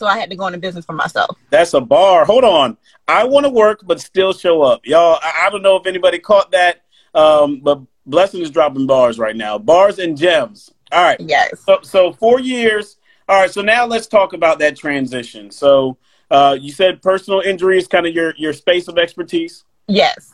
so 0.01 0.07
I 0.07 0.17
had 0.17 0.31
to 0.31 0.35
go 0.35 0.47
into 0.47 0.57
business 0.57 0.83
for 0.83 0.93
myself. 0.93 1.37
That's 1.51 1.75
a 1.75 1.79
bar. 1.79 2.25
Hold 2.25 2.43
on. 2.43 2.75
I 3.07 3.23
want 3.23 3.45
to 3.45 3.51
work, 3.51 3.81
but 3.85 4.01
still 4.01 4.33
show 4.33 4.63
up. 4.63 4.81
Y'all, 4.83 5.19
I, 5.21 5.43
I 5.45 5.49
don't 5.51 5.61
know 5.61 5.75
if 5.75 5.85
anybody 5.85 6.17
caught 6.17 6.49
that, 6.51 6.81
um, 7.13 7.59
but 7.59 7.81
Blessing 8.07 8.41
is 8.41 8.49
dropping 8.49 8.87
bars 8.87 9.19
right 9.19 9.35
now. 9.35 9.59
Bars 9.59 9.99
and 9.99 10.17
gems. 10.17 10.71
All 10.91 11.03
right. 11.03 11.19
Yes. 11.19 11.63
So, 11.67 11.77
so 11.83 12.13
four 12.13 12.39
years. 12.39 12.97
All 13.29 13.39
right. 13.39 13.51
So 13.51 13.61
now 13.61 13.85
let's 13.85 14.07
talk 14.07 14.33
about 14.33 14.57
that 14.57 14.75
transition. 14.75 15.51
So 15.51 15.99
uh, 16.31 16.57
you 16.59 16.71
said 16.71 17.03
personal 17.03 17.41
injury 17.41 17.77
is 17.77 17.85
kind 17.85 18.07
of 18.07 18.15
your, 18.15 18.33
your 18.37 18.53
space 18.53 18.87
of 18.87 18.97
expertise. 18.97 19.65
Yes. 19.87 20.33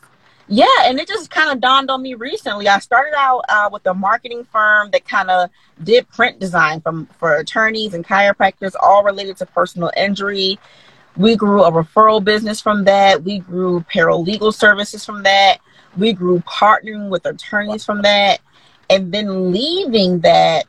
Yeah, 0.50 0.66
and 0.86 1.00
it 1.00 1.08
just 1.08 1.30
kind 1.30 1.52
of 1.52 1.60
dawned 1.60 1.92
on 1.92 2.02
me 2.02 2.14
recently. 2.14 2.68
I 2.68 2.80
started 2.80 3.14
out 3.18 3.44
uh, 3.50 3.70
with 3.72 3.86
a 3.86 3.94
marketing 3.94 4.46
firm 4.46 4.92
that 4.92 5.06
kind 5.06 5.30
of 5.30 5.50
did 5.84 6.08
print 6.10 6.40
design 6.40 6.80
from 6.80 7.08
for 7.20 7.36
attorneys 7.36 7.94
and 7.94 8.06
chiropractors, 8.06 8.74
all 8.82 9.04
related 9.04 9.38
to 9.38 9.46
personal 9.46 9.92
injury. 9.98 10.58
We 11.18 11.36
grew 11.36 11.64
a 11.64 11.72
referral 11.72 12.24
business 12.24 12.62
from 12.62 12.86
that. 12.86 13.24
We 13.24 13.40
grew 13.40 13.82
paralegal 13.94 14.54
services 14.54 15.04
from 15.04 15.24
that. 15.24 15.58
We 15.98 16.14
grew 16.14 16.40
partnering 16.42 17.10
with 17.10 17.26
attorneys 17.26 17.84
from 17.84 18.04
that. 18.04 18.40
And 18.90 19.12
then 19.12 19.52
leaving 19.52 20.20
that 20.22 20.66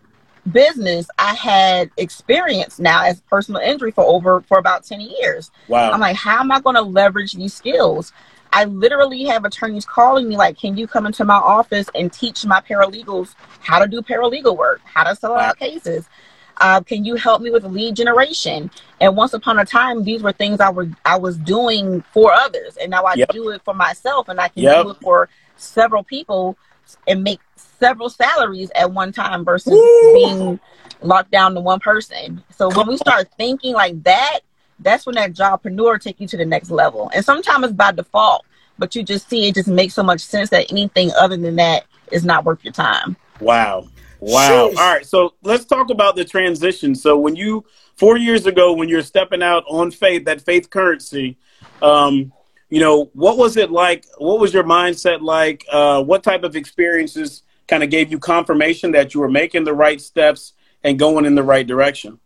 business, 0.51 1.07
I 1.19 1.35
had 1.35 1.91
experience 1.99 2.79
now 2.79 3.05
as 3.05 3.21
personal 3.23 3.61
injury 3.61 3.91
for 3.91 4.05
over 4.05 4.41
for 4.41 4.59
about 4.59 4.85
10 4.85 5.01
years. 5.01 5.51
Wow. 5.69 5.93
I'm 5.93 6.01
like, 6.01 6.17
how 6.17 6.41
am 6.41 6.51
I 6.51 6.61
going 6.61 6.77
to 6.77 6.83
leverage 6.83 7.35
these 7.35 7.55
skills? 7.55 8.13
I 8.53 8.65
literally 8.65 9.25
have 9.25 9.45
attorneys 9.45 9.85
calling 9.85 10.29
me 10.29 10.37
like, 10.37 10.59
"Can 10.59 10.77
you 10.77 10.87
come 10.87 11.07
into 11.07 11.25
my 11.25 11.37
office 11.37 11.89
and 11.95 12.13
teach 12.13 12.45
my 12.45 12.61
paralegals 12.61 13.35
how 13.61 13.79
to 13.79 13.87
do 13.87 14.03
paralegal 14.03 14.57
work, 14.57 14.81
how 14.85 15.05
to 15.05 15.15
settle 15.15 15.37
out 15.37 15.59
cases? 15.59 16.09
Uh, 16.61 16.81
can 16.81 17.05
you 17.05 17.15
help 17.15 17.41
me 17.41 17.51
with 17.51 17.65
lead 17.65 17.97
generation?" 17.97 18.71
And 19.01 19.17
once 19.17 19.33
upon 19.35 19.59
a 19.59 19.65
time, 19.65 20.03
these 20.03 20.23
were 20.23 20.33
things 20.33 20.61
I 20.61 20.71
were 20.71 20.89
I 21.05 21.19
was 21.19 21.37
doing 21.37 22.03
for 22.13 22.33
others, 22.33 22.77
and 22.77 22.91
now 22.91 23.05
I 23.05 23.15
yep. 23.15 23.31
do 23.31 23.51
it 23.51 23.63
for 23.65 23.75
myself, 23.75 24.29
and 24.29 24.41
I 24.41 24.49
can 24.49 24.63
yep. 24.63 24.85
do 24.85 24.91
it 24.91 24.97
for 25.03 25.29
several 25.57 26.03
people 26.03 26.57
and 27.07 27.23
make 27.23 27.41
several 27.57 28.09
salaries 28.09 28.71
at 28.75 28.91
one 28.91 29.13
time 29.13 29.45
versus 29.45 29.73
Woo! 29.73 30.13
being 30.15 30.61
locked 31.03 31.31
down 31.31 31.55
to 31.55 31.61
one 31.61 31.81
person. 31.81 32.43
So 32.57 32.71
when 32.71 32.87
we 32.87 32.97
start 32.97 33.29
thinking 33.37 33.75
like 33.75 34.03
that, 34.05 34.41
that's 34.81 35.07
when 35.07 35.15
that 35.17 35.33
jobpreneur 35.33 36.01
take 36.01 36.21
you 36.21 36.29
to 36.29 36.37
the 36.37 36.45
next 36.45 36.71
level. 36.71 37.11
And 37.15 37.25
sometimes 37.25 37.65
it's 37.65 37.73
by 37.73 37.93
default, 37.93 38.45
but 38.79 38.95
you 38.95 39.03
just 39.03 39.29
see 39.29 39.49
it 39.49 39.55
just 39.55 39.69
makes 39.69 39.95
so 39.95 40.03
much 40.03 40.21
sense 40.21 40.51
that 40.51 40.71
anything 40.71 41.11
other 41.19 41.37
than 41.37 41.57
that 41.57 41.85
is 42.13 42.25
not 42.25 42.45
worth 42.45 42.63
your 42.65 42.73
time. 42.73 43.17
Wow. 43.41 43.89
Wow. 44.21 44.69
Jeez. 44.71 44.77
All 44.77 44.95
right. 44.95 45.07
So 45.07 45.35
let's 45.43 45.65
talk 45.65 45.91
about 45.91 46.17
the 46.17 46.25
transition. 46.25 46.95
So 46.95 47.19
when 47.19 47.37
you 47.37 47.65
four 47.97 48.17
years 48.17 48.47
ago, 48.47 48.73
when 48.73 48.89
you're 48.89 49.03
stepping 49.03 49.43
out 49.43 49.65
on 49.69 49.91
faith, 49.91 50.25
that 50.25 50.41
faith 50.41 50.71
currency, 50.71 51.37
um, 51.83 52.33
you 52.71 52.81
know, 52.81 53.11
what 53.15 53.39
was 53.39 53.57
it 53.57 53.71
like? 53.71 54.05
What 54.19 54.41
was 54.41 54.53
your 54.53 54.65
mindset 54.65 55.23
like? 55.23 55.65
Uh, 55.71 56.03
what 56.03 56.23
type 56.23 56.43
of 56.45 56.57
experiences 56.57 57.43
kind 57.67 57.83
of 57.83 57.91
gave 57.91 58.11
you 58.11 58.19
confirmation 58.19 58.93
that 58.93 59.15
you 59.15 59.21
were 59.21 59.31
making 59.31 59.65
the 59.65 59.75
right 59.75 60.01
steps 60.01 60.53
and 60.83 60.99
going 60.99 61.25
in 61.25 61.35
the 61.35 61.43
right 61.43 61.67
direction? 61.67 62.19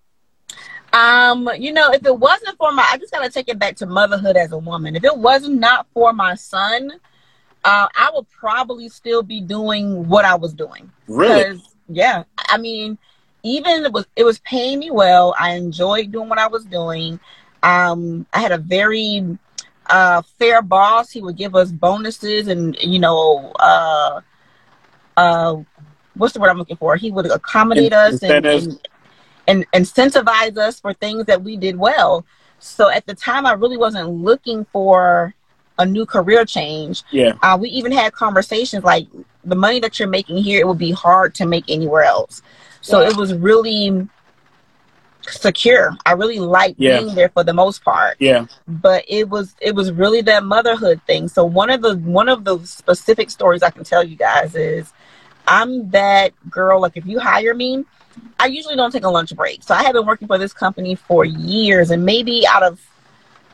Um, 0.93 1.49
you 1.59 1.73
know, 1.73 1.91
if 1.91 2.05
it 2.05 2.19
wasn't 2.19 2.57
for 2.59 2.71
my, 2.73 2.87
I 2.91 2.99
just 2.99 3.13
gotta 3.13 3.31
take 3.31 3.49
it 3.49 3.59
back 3.59 3.77
to 3.77 3.87
motherhood 3.87 4.37
as 4.37 4.53
a 4.53 4.59
woman. 4.59 4.95
If 4.95 5.05
it 5.05 5.17
wasn't 5.17 5.59
not 5.59 5.87
for 5.95 6.13
my 6.13 6.35
son, 6.35 6.93
uh, 7.65 7.89
I 7.97 8.11
would 8.15 8.29
probably 8.31 8.89
still 8.89 9.23
be 9.23 9.41
doing 9.41 10.09
what 10.09 10.25
I 10.25 10.35
was 10.35 10.53
doing. 10.53 10.91
Really? 11.09 11.61
Yeah. 11.89 12.25
I 12.49 12.59
mean, 12.59 12.99
even 13.43 13.85
it 13.85 13.93
was 13.93 14.07
it 14.17 14.25
was 14.25 14.39
paying 14.41 14.79
me 14.79 14.91
well. 14.91 15.35
I 15.39 15.53
enjoyed 15.55 16.13
doing 16.13 16.29
what 16.29 16.39
I 16.39 16.47
was 16.47 16.65
doing. 16.65 17.19
Um, 17.63 18.27
I 18.33 18.41
had 18.41 18.53
a 18.53 18.59
very 18.59 19.39
uh, 19.87 20.23
fair 20.39 20.63
boss. 20.63 21.11
He 21.11 21.23
would 21.23 21.37
give 21.37 21.55
us 21.55 21.71
bonuses 21.71 22.49
and 22.49 22.77
you 22.81 22.99
know, 22.99 23.53
uh, 23.59 24.21
uh, 25.17 25.57
what's 26.15 26.35
the 26.35 26.41
word 26.41 26.51
I'm 26.51 26.59
looking 26.59 26.77
for? 26.77 26.97
He 26.97 27.11
would 27.11 27.27
accommodate 27.27 27.93
us 27.93 28.23
and, 28.23 28.47
and, 28.47 28.89
and 29.47 29.71
incentivize 29.73 30.57
us 30.57 30.81
for 30.81 30.93
things 30.95 31.27
that 31.27 31.43
we 31.43 31.57
did 31.57 31.77
well. 31.77 32.25
So 32.59 32.89
at 32.91 33.07
the 33.07 33.15
time, 33.15 33.45
I 33.47 33.53
really 33.53 33.77
wasn't 33.77 34.09
looking 34.09 34.65
for 34.67 35.35
a 35.79 35.87
new 35.87 36.07
career 36.07 36.45
change. 36.45 37.03
Yeah. 37.11 37.35
Uh, 37.43 37.59
we 37.61 37.69
even 37.71 37.93
had 37.93 38.13
conversations 38.13 38.85
like 38.85 39.09
the 39.45 39.57
money 39.57 39.81
that 39.81 39.99
you're 39.99 40.09
making 40.09 40.39
here, 40.39 40.61
it 40.61 40.67
would 40.67 40.79
be 40.79 40.93
hard 40.93 41.35
to 41.37 41.47
make 41.47 41.65
anywhere 41.69 42.05
else. 42.05 42.43
So 42.81 43.01
wow. 43.01 43.09
it 43.09 43.17
was 43.17 43.35
really 43.35 44.09
secure. 45.23 45.97
I 46.05 46.13
really 46.13 46.39
liked 46.39 46.79
yeah. 46.79 47.01
being 47.01 47.15
there 47.15 47.29
for 47.29 47.45
the 47.45 47.53
most 47.53 47.85
part. 47.85 48.17
Yeah. 48.19 48.47
But 48.67 49.05
it 49.09 49.29
was 49.29 49.55
it 49.61 49.75
was 49.75 49.93
really 49.93 50.21
that 50.23 50.45
motherhood 50.45 51.01
thing. 51.07 51.29
So 51.29 51.45
one 51.45 51.71
of 51.71 51.83
the 51.83 51.97
one 51.99 52.29
of 52.29 52.45
the 52.45 52.59
specific 52.65 53.31
stories 53.31 53.63
I 53.63 53.71
can 53.71 53.85
tell 53.85 54.05
you 54.05 54.17
guys 54.17 54.55
is 54.55 54.93
I'm 55.47 55.91
that 55.91 56.33
girl 56.51 56.81
like 56.81 56.97
if 56.97 57.07
you 57.07 57.19
hire 57.19 57.55
me, 57.55 57.85
I 58.39 58.47
usually 58.47 58.77
don't 58.77 58.91
take 58.91 59.05
a 59.05 59.11
lunch 59.11 59.35
break. 59.35 59.63
So 59.63 59.75
I 59.75 59.83
have 59.85 59.93
been 59.93 60.07
working 60.07 60.29
for 60.29 60.39
this 60.39 60.53
company 60.53 60.95
for 60.95 61.25
years, 61.25 61.91
and 61.91 62.05
maybe 62.05 62.47
out 62.47 62.63
of 62.63 62.81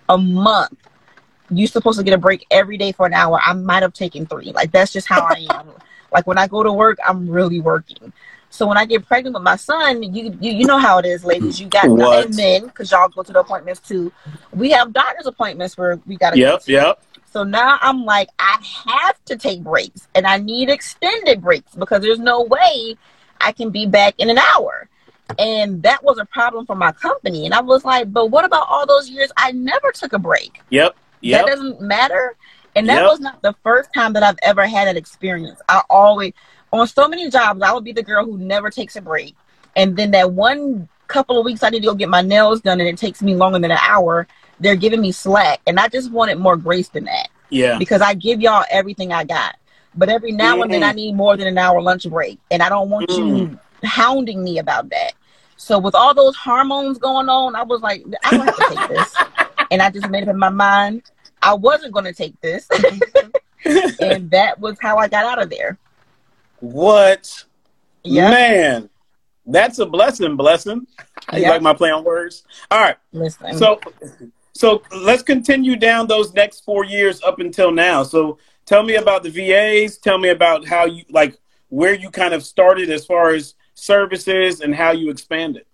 a 0.08 0.16
month 0.16 0.76
you're 1.50 1.68
supposed 1.68 1.98
to 1.98 2.04
get 2.04 2.14
a 2.14 2.18
break 2.18 2.46
every 2.50 2.76
day 2.76 2.92
for 2.92 3.06
an 3.06 3.14
hour. 3.14 3.40
I 3.44 3.52
might 3.54 3.82
have 3.82 3.92
taken 3.92 4.26
three. 4.26 4.52
Like 4.52 4.70
that's 4.72 4.92
just 4.92 5.08
how 5.08 5.22
I 5.22 5.46
am. 5.50 5.68
like 6.12 6.26
when 6.26 6.38
I 6.38 6.46
go 6.46 6.62
to 6.62 6.72
work, 6.72 6.98
I'm 7.06 7.28
really 7.28 7.60
working. 7.60 8.12
So 8.50 8.66
when 8.66 8.78
I 8.78 8.86
get 8.86 9.06
pregnant 9.06 9.34
with 9.34 9.42
my 9.42 9.56
son, 9.56 10.02
you 10.02 10.36
you, 10.40 10.52
you 10.52 10.64
know 10.64 10.78
how 10.78 10.98
it 10.98 11.04
is, 11.04 11.24
ladies. 11.24 11.60
You 11.60 11.68
got 11.68 11.90
what? 11.90 12.34
men 12.34 12.66
because 12.66 12.90
y'all 12.90 13.08
go 13.08 13.22
to 13.22 13.32
the 13.32 13.40
appointments 13.40 13.80
too. 13.80 14.12
We 14.52 14.70
have 14.70 14.92
doctor's 14.92 15.26
appointments 15.26 15.76
where 15.76 16.00
we 16.06 16.16
got 16.16 16.30
to. 16.30 16.38
Yep, 16.38 16.62
yep. 16.66 17.02
So 17.30 17.44
now 17.44 17.78
I'm 17.82 18.04
like, 18.06 18.30
I 18.38 18.58
have 18.86 19.22
to 19.26 19.36
take 19.36 19.62
breaks, 19.62 20.08
and 20.14 20.26
I 20.26 20.38
need 20.38 20.70
extended 20.70 21.42
breaks 21.42 21.74
because 21.74 22.00
there's 22.00 22.18
no 22.18 22.42
way 22.42 22.96
I 23.40 23.52
can 23.52 23.70
be 23.70 23.86
back 23.86 24.14
in 24.18 24.30
an 24.30 24.38
hour. 24.38 24.88
And 25.38 25.82
that 25.82 26.02
was 26.02 26.18
a 26.18 26.24
problem 26.24 26.64
for 26.64 26.74
my 26.74 26.92
company. 26.92 27.44
And 27.44 27.54
I 27.54 27.60
was 27.60 27.84
like, 27.84 28.12
but 28.12 28.26
what 28.26 28.44
about 28.44 28.66
all 28.68 28.86
those 28.86 29.10
years 29.10 29.30
I 29.36 29.52
never 29.52 29.92
took 29.92 30.12
a 30.12 30.18
break? 30.18 30.60
Yep. 30.70 30.96
Yep. 31.20 31.46
That 31.46 31.50
doesn't 31.50 31.80
matter. 31.80 32.36
And 32.74 32.88
that 32.88 33.02
yep. 33.02 33.10
was 33.10 33.20
not 33.20 33.42
the 33.42 33.54
first 33.62 33.92
time 33.92 34.12
that 34.14 34.22
I've 34.22 34.38
ever 34.42 34.66
had 34.66 34.88
that 34.88 34.96
experience. 34.96 35.60
I 35.68 35.82
always, 35.90 36.32
on 36.72 36.86
so 36.86 37.08
many 37.08 37.28
jobs, 37.30 37.60
I 37.60 37.72
would 37.72 37.84
be 37.84 37.92
the 37.92 38.02
girl 38.02 38.24
who 38.24 38.38
never 38.38 38.70
takes 38.70 38.96
a 38.96 39.02
break. 39.02 39.34
And 39.76 39.96
then 39.96 40.12
that 40.12 40.32
one 40.32 40.88
couple 41.08 41.38
of 41.38 41.44
weeks 41.44 41.62
I 41.62 41.70
need 41.70 41.80
to 41.80 41.86
go 41.86 41.94
get 41.94 42.08
my 42.08 42.22
nails 42.22 42.60
done 42.60 42.80
and 42.80 42.88
it 42.88 42.98
takes 42.98 43.22
me 43.22 43.34
longer 43.34 43.58
than 43.58 43.70
an 43.70 43.78
hour, 43.80 44.28
they're 44.60 44.76
giving 44.76 45.00
me 45.00 45.12
slack. 45.12 45.60
And 45.66 45.80
I 45.80 45.88
just 45.88 46.10
wanted 46.10 46.38
more 46.38 46.56
grace 46.56 46.88
than 46.88 47.04
that. 47.04 47.28
Yeah. 47.50 47.78
Because 47.78 48.02
I 48.02 48.14
give 48.14 48.40
y'all 48.40 48.64
everything 48.70 49.12
I 49.12 49.24
got. 49.24 49.57
But 49.98 50.08
every 50.08 50.32
now 50.32 50.54
mm-hmm. 50.54 50.62
and 50.62 50.72
then 50.72 50.82
I 50.82 50.92
need 50.92 51.14
more 51.14 51.36
than 51.36 51.46
an 51.46 51.58
hour 51.58 51.82
lunch 51.82 52.08
break. 52.08 52.38
And 52.50 52.62
I 52.62 52.68
don't 52.68 52.88
want 52.88 53.08
mm-hmm. 53.08 53.36
you 53.36 53.58
hounding 53.84 54.42
me 54.42 54.58
about 54.58 54.88
that. 54.90 55.12
So 55.56 55.78
with 55.78 55.94
all 55.94 56.14
those 56.14 56.36
hormones 56.36 56.98
going 56.98 57.28
on, 57.28 57.56
I 57.56 57.62
was 57.64 57.82
like, 57.82 58.04
I 58.24 58.30
don't 58.30 58.46
have 58.46 58.56
to 58.56 58.74
take 58.74 58.88
this. 58.88 59.16
and 59.70 59.82
I 59.82 59.90
just 59.90 60.08
made 60.08 60.22
up 60.22 60.28
in 60.30 60.38
my 60.38 60.48
mind 60.48 61.02
I 61.42 61.54
wasn't 61.54 61.92
going 61.92 62.04
to 62.04 62.12
take 62.12 62.40
this. 62.40 62.68
and 63.64 64.30
that 64.30 64.58
was 64.58 64.76
how 64.80 64.98
I 64.98 65.08
got 65.08 65.24
out 65.24 65.42
of 65.42 65.50
there. 65.50 65.78
What? 66.60 67.44
Yep. 68.04 68.30
Man, 68.30 68.90
that's 69.46 69.78
a 69.78 69.86
blessing, 69.86 70.36
blessing. 70.36 70.86
You 71.32 71.42
like 71.42 71.62
my 71.62 71.74
play 71.74 71.90
on 71.90 72.04
words? 72.04 72.44
All 72.70 72.80
right. 72.80 72.96
Listen. 73.12 73.56
So 73.56 73.80
so 74.54 74.82
let's 74.96 75.22
continue 75.22 75.76
down 75.76 76.06
those 76.06 76.32
next 76.32 76.64
four 76.64 76.84
years 76.84 77.22
up 77.22 77.38
until 77.38 77.70
now. 77.70 78.02
So 78.02 78.38
tell 78.68 78.82
me 78.82 78.96
about 78.96 79.22
the 79.22 79.30
VAs. 79.30 79.96
Tell 79.96 80.18
me 80.18 80.28
about 80.28 80.66
how 80.66 80.84
you 80.84 81.04
like 81.08 81.36
where 81.70 81.94
you 81.94 82.10
kind 82.10 82.34
of 82.34 82.44
started 82.44 82.90
as 82.90 83.06
far 83.06 83.30
as 83.30 83.54
services 83.74 84.60
and 84.60 84.74
how 84.74 84.92
you 84.92 85.10
expanded. 85.10 85.64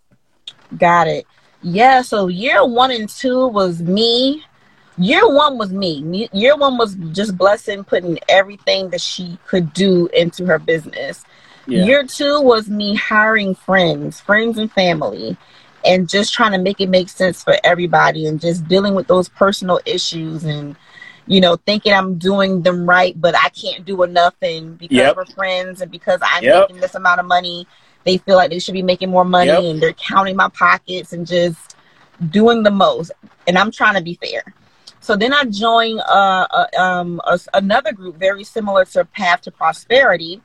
Got 0.78 1.08
it. 1.08 1.26
Yeah, 1.62 2.02
so 2.02 2.28
year 2.28 2.64
one 2.64 2.92
and 2.92 3.08
two 3.08 3.48
was 3.48 3.82
me. 3.82 4.44
Year 4.96 5.26
one 5.28 5.58
was 5.58 5.72
me. 5.72 6.28
Year 6.32 6.56
one 6.56 6.78
was 6.78 6.94
just 7.12 7.36
blessing 7.36 7.82
putting 7.82 8.18
everything 8.28 8.90
that 8.90 9.00
she 9.00 9.38
could 9.46 9.72
do 9.72 10.08
into 10.12 10.46
her 10.46 10.58
business. 10.58 11.24
Yeah. 11.66 11.84
Year 11.84 12.04
two 12.04 12.40
was 12.40 12.68
me 12.68 12.94
hiring 12.94 13.54
friends, 13.54 14.20
friends 14.20 14.58
and 14.58 14.70
family, 14.70 15.36
and 15.84 16.08
just 16.08 16.32
trying 16.32 16.52
to 16.52 16.58
make 16.58 16.80
it 16.80 16.88
make 16.88 17.08
sense 17.08 17.42
for 17.42 17.56
everybody 17.64 18.26
and 18.26 18.40
just 18.40 18.68
dealing 18.68 18.94
with 18.94 19.08
those 19.08 19.28
personal 19.28 19.80
issues 19.84 20.44
and 20.44 20.76
you 21.26 21.40
know, 21.40 21.56
thinking 21.56 21.92
I'm 21.92 22.18
doing 22.18 22.62
them 22.62 22.88
right, 22.88 23.18
but 23.18 23.34
I 23.36 23.48
can't 23.50 23.84
do 23.84 24.02
enough. 24.02 24.34
And 24.42 24.78
because 24.78 24.96
yep. 24.96 25.16
we're 25.16 25.26
friends 25.26 25.80
and 25.80 25.90
because 25.90 26.20
I'm 26.22 26.42
yep. 26.44 26.68
making 26.68 26.80
this 26.80 26.94
amount 26.94 27.20
of 27.20 27.26
money, 27.26 27.66
they 28.04 28.18
feel 28.18 28.36
like 28.36 28.50
they 28.50 28.58
should 28.58 28.74
be 28.74 28.82
making 28.82 29.10
more 29.10 29.24
money 29.24 29.48
yep. 29.48 29.64
and 29.64 29.82
they're 29.82 29.94
counting 29.94 30.36
my 30.36 30.48
pockets 30.50 31.12
and 31.12 31.26
just 31.26 31.76
doing 32.30 32.62
the 32.62 32.70
most. 32.70 33.12
And 33.46 33.56
I'm 33.56 33.70
trying 33.70 33.94
to 33.94 34.02
be 34.02 34.14
fair. 34.14 34.42
So 35.00 35.16
then 35.16 35.32
I 35.34 35.44
joined 35.44 36.00
uh, 36.00 36.46
uh, 36.50 36.66
um, 36.78 37.20
a, 37.26 37.38
another 37.52 37.92
group 37.92 38.16
very 38.16 38.44
similar 38.44 38.84
to 38.86 39.04
Path 39.04 39.42
to 39.42 39.50
Prosperity. 39.50 40.40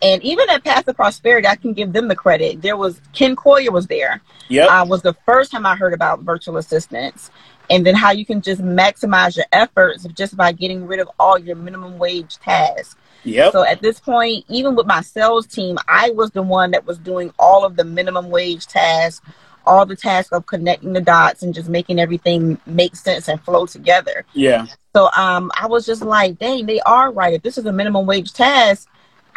And 0.00 0.22
even 0.22 0.48
at 0.50 0.64
Path 0.64 0.84
to 0.86 0.94
Prosperity, 0.94 1.48
I 1.48 1.56
can 1.56 1.72
give 1.72 1.92
them 1.92 2.08
the 2.08 2.16
credit. 2.16 2.62
There 2.62 2.76
was 2.76 3.00
Ken 3.12 3.34
Collier 3.34 3.72
was 3.72 3.86
there. 3.86 4.22
Yeah, 4.48 4.66
uh, 4.66 4.84
was 4.84 5.02
the 5.02 5.14
first 5.26 5.50
time 5.50 5.66
I 5.66 5.76
heard 5.76 5.92
about 5.92 6.20
virtual 6.20 6.56
assistants, 6.56 7.30
and 7.68 7.84
then 7.84 7.94
how 7.94 8.12
you 8.12 8.24
can 8.24 8.40
just 8.40 8.62
maximize 8.62 9.36
your 9.36 9.46
efforts 9.52 10.06
just 10.14 10.36
by 10.36 10.52
getting 10.52 10.86
rid 10.86 11.00
of 11.00 11.10
all 11.18 11.38
your 11.38 11.56
minimum 11.56 11.98
wage 11.98 12.36
tasks. 12.38 12.96
Yep. 13.24 13.52
So 13.52 13.64
at 13.64 13.82
this 13.82 14.00
point, 14.00 14.44
even 14.48 14.76
with 14.76 14.86
my 14.86 15.00
sales 15.00 15.46
team, 15.46 15.78
I 15.88 16.10
was 16.10 16.30
the 16.30 16.42
one 16.42 16.70
that 16.70 16.86
was 16.86 16.98
doing 16.98 17.32
all 17.38 17.64
of 17.64 17.76
the 17.76 17.84
minimum 17.84 18.30
wage 18.30 18.66
tasks, 18.66 19.26
all 19.66 19.84
the 19.84 19.96
tasks 19.96 20.32
of 20.32 20.46
connecting 20.46 20.92
the 20.92 21.00
dots 21.00 21.42
and 21.42 21.52
just 21.52 21.68
making 21.68 21.98
everything 21.98 22.58
make 22.66 22.96
sense 22.96 23.28
and 23.28 23.40
flow 23.42 23.66
together. 23.66 24.24
Yeah. 24.32 24.66
So 24.94 25.10
um, 25.16 25.50
I 25.60 25.66
was 25.66 25.84
just 25.84 26.02
like, 26.02 26.38
dang, 26.38 26.66
they 26.66 26.80
are 26.80 27.12
right. 27.12 27.34
If 27.34 27.42
this 27.42 27.58
is 27.58 27.66
a 27.66 27.72
minimum 27.72 28.06
wage 28.06 28.32
task, 28.32 28.88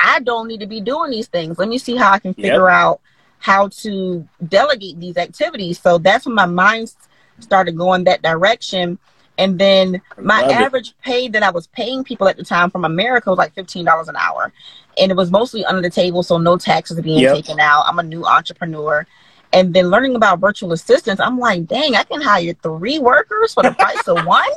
I 0.04 0.20
don't 0.20 0.48
need 0.48 0.60
to 0.62 0.68
be 0.68 0.82
doing 0.82 1.12
these 1.12 1.28
things. 1.28 1.58
Let 1.58 1.70
me 1.70 1.78
see 1.78 1.96
how 1.96 2.12
I 2.12 2.20
can 2.20 2.34
figure 2.34 2.68
yep. 2.68 2.74
out 2.74 3.02
how 3.40 3.70
to 3.70 4.28
delegate 4.48 5.00
these 5.00 5.18
activities. 5.18 5.80
So 5.80 5.98
that's 5.98 6.26
when 6.26 6.36
my 6.36 6.46
mind 6.46 6.94
started 7.40 7.78
going 7.78 8.04
that 8.06 8.22
direction. 8.22 9.00
And 9.38 9.58
then 9.58 10.02
my 10.20 10.44
average 10.44 10.90
it. 10.90 10.96
pay 11.02 11.28
that 11.30 11.42
I 11.42 11.50
was 11.50 11.66
paying 11.68 12.04
people 12.04 12.28
at 12.28 12.38
the 12.38 12.44
time 12.44 12.70
from 12.70 12.86
America 12.86 13.30
was 13.30 13.38
like 13.38 13.54
fifteen 13.56 13.86
dollars 13.86 14.08
an 14.08 14.16
hour, 14.16 14.52
and 15.00 15.10
it 15.10 15.16
was 15.16 15.32
mostly 15.32 15.66
under 15.66 15.82
the 15.82 15.90
table, 15.90 16.22
so 16.22 16.38
no 16.38 16.58
taxes 16.58 17.02
being 17.02 17.20
yep. 17.20 17.36
taken 17.36 17.60
out. 17.60 17.86
I'm 17.88 17.98
a 17.98 18.04
new 18.04 18.24
entrepreneur, 18.26 19.08
and 19.54 19.74
then 19.74 19.90
learning 19.90 20.16
about 20.16 20.40
virtual 20.40 20.74
assistants, 20.74 21.22
I'm 21.22 21.40
like, 21.40 21.66
dang, 21.66 21.96
I 21.96 22.04
can 22.04 22.22
hire 22.22 22.54
three 22.62 23.00
workers 23.00 23.54
for 23.54 23.64
the 23.64 23.72
price 23.72 24.08
of 24.08 24.26
one. 24.26 24.52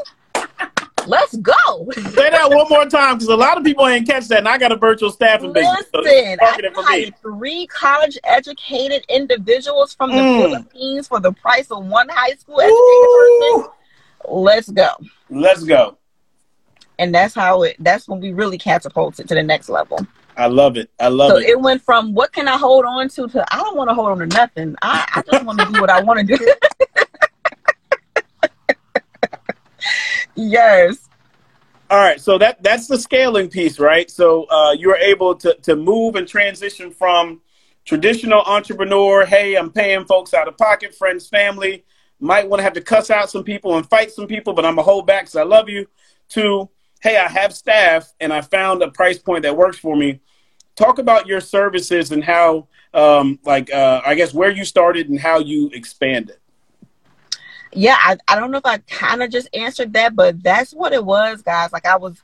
Let's 1.06 1.36
go. 1.36 1.90
Say 1.92 2.30
that 2.30 2.50
one 2.50 2.68
more 2.68 2.86
time 2.86 3.16
because 3.16 3.28
a 3.28 3.36
lot 3.36 3.58
of 3.58 3.64
people 3.64 3.86
ain't 3.86 4.06
catch 4.06 4.28
that, 4.28 4.38
and 4.38 4.48
I 4.48 4.58
got 4.58 4.72
a 4.72 4.76
virtual 4.76 5.10
staffing 5.10 5.52
Listen, 5.52 5.76
business. 6.02 6.38
So 6.40 6.82
I 6.82 7.10
three 7.20 7.66
college 7.66 8.18
educated 8.24 9.04
individuals 9.08 9.94
from 9.94 10.10
the 10.10 10.16
mm. 10.16 10.42
Philippines 10.42 11.08
for 11.08 11.20
the 11.20 11.32
price 11.32 11.70
of 11.70 11.84
one 11.86 12.08
high 12.08 12.34
school 12.34 12.60
educated 12.60 13.62
person. 13.62 13.72
Let's 14.28 14.70
go. 14.70 14.88
Let's 15.30 15.64
go. 15.64 15.98
And 16.98 17.14
that's 17.14 17.34
how 17.34 17.62
it. 17.62 17.76
That's 17.78 18.08
when 18.08 18.20
we 18.20 18.32
really 18.32 18.58
catapulted 18.58 19.28
to 19.28 19.34
the 19.34 19.42
next 19.42 19.68
level. 19.68 19.98
I 20.36 20.46
love 20.46 20.76
it. 20.76 20.90
I 20.98 21.08
love 21.08 21.30
it. 21.30 21.34
so 21.34 21.38
it. 21.38 21.48
it 21.50 21.60
went 21.60 21.82
from 21.82 22.14
what 22.14 22.32
can 22.32 22.48
I 22.48 22.56
hold 22.56 22.84
on 22.84 23.08
to 23.10 23.28
to 23.28 23.54
I 23.54 23.58
don't 23.58 23.76
want 23.76 23.90
to 23.90 23.94
hold 23.94 24.10
on 24.10 24.18
to 24.18 24.26
nothing. 24.26 24.74
I, 24.82 25.06
I 25.14 25.22
just 25.30 25.44
want 25.44 25.58
to 25.60 25.66
do 25.72 25.80
what 25.80 25.90
I 25.90 26.02
want 26.02 26.26
to 26.26 26.36
do. 26.36 26.54
yes. 30.34 31.08
All 31.90 31.98
right, 31.98 32.20
so 32.20 32.38
that 32.38 32.62
that's 32.62 32.88
the 32.88 32.98
scaling 32.98 33.48
piece, 33.48 33.78
right? 33.78 34.10
So 34.10 34.44
uh, 34.44 34.72
you 34.72 34.90
are 34.90 34.96
able 34.96 35.34
to 35.36 35.54
to 35.62 35.76
move 35.76 36.16
and 36.16 36.26
transition 36.26 36.90
from 36.90 37.42
traditional 37.84 38.40
entrepreneur. 38.42 39.26
Hey, 39.26 39.54
I'm 39.56 39.70
paying 39.70 40.04
folks 40.06 40.34
out 40.34 40.48
of 40.48 40.56
pocket, 40.56 40.94
friends, 40.94 41.28
family. 41.28 41.84
Might 42.20 42.48
want 42.48 42.60
to 42.60 42.64
have 42.64 42.72
to 42.74 42.80
cuss 42.80 43.10
out 43.10 43.28
some 43.28 43.44
people 43.44 43.76
and 43.76 43.88
fight 43.88 44.10
some 44.10 44.26
people, 44.26 44.54
but 44.54 44.64
I'm 44.64 44.76
gonna 44.76 44.82
hold 44.82 45.06
back 45.06 45.24
because 45.24 45.36
I 45.36 45.42
love 45.42 45.68
you. 45.68 45.86
To 46.30 46.70
hey, 47.04 47.18
I 47.18 47.28
have 47.28 47.54
staff 47.54 48.14
and 48.18 48.32
I 48.32 48.40
found 48.40 48.82
a 48.82 48.90
price 48.90 49.18
point 49.18 49.42
that 49.42 49.56
works 49.56 49.78
for 49.78 49.94
me. 49.94 50.20
Talk 50.74 50.98
about 50.98 51.26
your 51.26 51.40
services 51.40 52.10
and 52.10 52.24
how, 52.24 52.66
um, 52.94 53.38
like, 53.44 53.70
uh, 53.72 54.00
I 54.04 54.14
guess 54.14 54.32
where 54.32 54.50
you 54.50 54.64
started 54.64 55.10
and 55.10 55.20
how 55.20 55.38
you 55.38 55.70
expanded. 55.74 56.38
Yeah, 57.74 57.96
I, 58.00 58.16
I 58.28 58.38
don't 58.38 58.50
know 58.50 58.58
if 58.58 58.66
I 58.66 58.78
kind 58.78 59.22
of 59.22 59.30
just 59.30 59.48
answered 59.54 59.92
that, 59.94 60.14
but 60.14 60.42
that's 60.42 60.72
what 60.72 60.92
it 60.92 61.04
was, 61.04 61.42
guys. 61.42 61.72
Like, 61.72 61.86
I 61.86 61.96
was, 61.96 62.22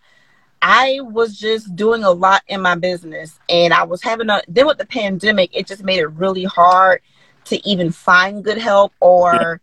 I 0.62 1.00
was 1.02 1.38
just 1.38 1.74
doing 1.74 2.04
a 2.04 2.10
lot 2.10 2.42
in 2.46 2.60
my 2.60 2.74
business 2.74 3.38
and 3.48 3.72
I 3.72 3.82
was 3.82 4.02
having 4.02 4.30
a, 4.30 4.42
then 4.46 4.66
with 4.66 4.78
the 4.78 4.86
pandemic, 4.86 5.50
it 5.52 5.66
just 5.66 5.82
made 5.82 5.98
it 5.98 6.06
really 6.06 6.44
hard 6.44 7.00
to 7.46 7.68
even 7.68 7.90
find 7.90 8.44
good 8.44 8.58
help 8.58 8.92
or 9.00 9.60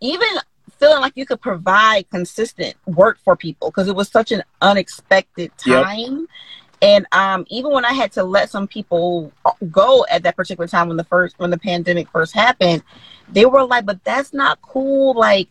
even 0.00 0.28
feeling 0.78 1.00
like 1.00 1.16
you 1.16 1.26
could 1.26 1.40
provide 1.40 2.08
consistent 2.10 2.76
work 2.86 3.18
for 3.24 3.36
people 3.36 3.70
because 3.70 3.88
it 3.88 3.96
was 3.96 4.08
such 4.08 4.32
an 4.32 4.42
unexpected 4.60 5.50
time. 5.56 6.20
Yep. 6.20 6.28
And 6.82 7.06
um, 7.12 7.46
even 7.48 7.72
when 7.72 7.84
I 7.84 7.92
had 7.92 8.12
to 8.12 8.24
let 8.24 8.50
some 8.50 8.66
people 8.66 9.32
go 9.70 10.04
at 10.10 10.22
that 10.24 10.36
particular 10.36 10.68
time 10.68 10.88
when 10.88 10.96
the 10.96 11.04
first 11.04 11.38
when 11.38 11.50
the 11.50 11.58
pandemic 11.58 12.08
first 12.10 12.34
happened, 12.34 12.82
they 13.32 13.46
were 13.46 13.64
like, 13.64 13.86
"But 13.86 14.02
that's 14.04 14.32
not 14.32 14.60
cool. 14.62 15.14
Like, 15.14 15.48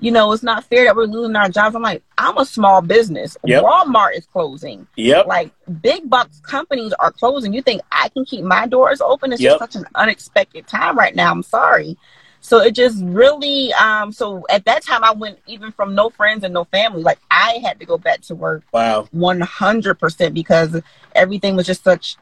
you 0.00 0.10
know, 0.10 0.32
it's 0.32 0.42
not 0.42 0.64
fair 0.64 0.84
that 0.84 0.96
we're 0.96 1.04
losing 1.04 1.36
our 1.36 1.48
jobs." 1.48 1.76
I'm 1.76 1.82
like, 1.82 2.02
"I'm 2.18 2.38
a 2.38 2.44
small 2.44 2.82
business. 2.82 3.36
Yep. 3.44 3.62
Walmart 3.62 4.16
is 4.16 4.26
closing. 4.26 4.86
Yep. 4.96 5.26
Like 5.26 5.52
big 5.80 6.08
box 6.08 6.40
companies 6.40 6.92
are 6.94 7.12
closing. 7.12 7.52
You 7.52 7.62
think 7.62 7.82
I 7.92 8.08
can 8.08 8.24
keep 8.24 8.44
my 8.44 8.66
doors 8.66 9.00
open? 9.00 9.32
It's 9.32 9.42
yep. 9.42 9.58
just 9.58 9.72
such 9.72 9.80
an 9.80 9.88
unexpected 9.94 10.66
time 10.66 10.98
right 10.98 11.14
now. 11.14 11.30
I'm 11.30 11.42
sorry." 11.42 11.96
So 12.44 12.58
it 12.60 12.74
just 12.74 13.02
really, 13.02 13.72
um, 13.72 14.12
so 14.12 14.44
at 14.50 14.66
that 14.66 14.82
time 14.82 15.02
I 15.02 15.12
went 15.12 15.38
even 15.46 15.72
from 15.72 15.94
no 15.94 16.10
friends 16.10 16.44
and 16.44 16.52
no 16.52 16.64
family, 16.64 17.02
like 17.02 17.18
I 17.30 17.58
had 17.64 17.80
to 17.80 17.86
go 17.86 17.96
back 17.96 18.20
to 18.20 18.34
work. 18.34 18.64
Wow. 18.70 19.08
100% 19.14 20.34
because 20.34 20.78
everything 21.14 21.56
was 21.56 21.64
just 21.66 21.82
such 21.82 22.18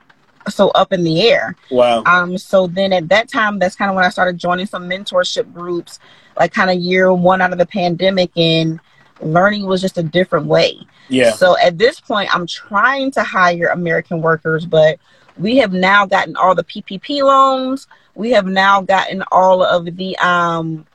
so 0.49 0.69
up 0.71 0.93
in 0.93 1.03
the 1.03 1.23
air. 1.23 1.57
Wow. 1.73 2.05
Um, 2.07 2.39
so 2.39 2.69
then 2.69 2.93
at 2.93 3.09
that 3.09 3.31
time, 3.31 3.59
that's 3.59 3.75
kind 3.75 3.91
of 3.91 3.97
when 3.97 4.05
I 4.05 4.11
started 4.11 4.39
joining 4.39 4.67
some 4.67 4.89
mentorship 4.89 5.53
groups, 5.53 5.99
like 6.39 6.53
kind 6.53 6.71
of 6.71 6.77
year 6.77 7.13
one 7.13 7.41
out 7.41 7.51
of 7.51 7.59
the 7.59 7.67
pandemic, 7.67 8.31
and 8.37 8.79
learning 9.23 9.67
was 9.67 9.81
just 9.81 9.99
a 9.99 10.05
different 10.05 10.47
way. 10.47 10.79
Yeah. 11.09 11.33
So 11.33 11.59
at 11.59 11.79
this 11.79 11.99
point, 11.99 12.33
I'm 12.33 12.47
trying 12.47 13.11
to 13.13 13.25
hire 13.25 13.71
American 13.71 14.23
workers, 14.23 14.67
but 14.67 15.01
we 15.37 15.57
have 15.57 15.73
now 15.73 16.07
gotten 16.07 16.37
all 16.37 16.55
the 16.55 16.63
PPP 16.63 17.25
loans. 17.25 17.89
We 18.15 18.31
have 18.33 18.47
now 18.47 18.83
gotten 18.83 19.23
all 19.33 19.63
of 19.63 19.97
the 19.97 20.17
um, 20.19 20.87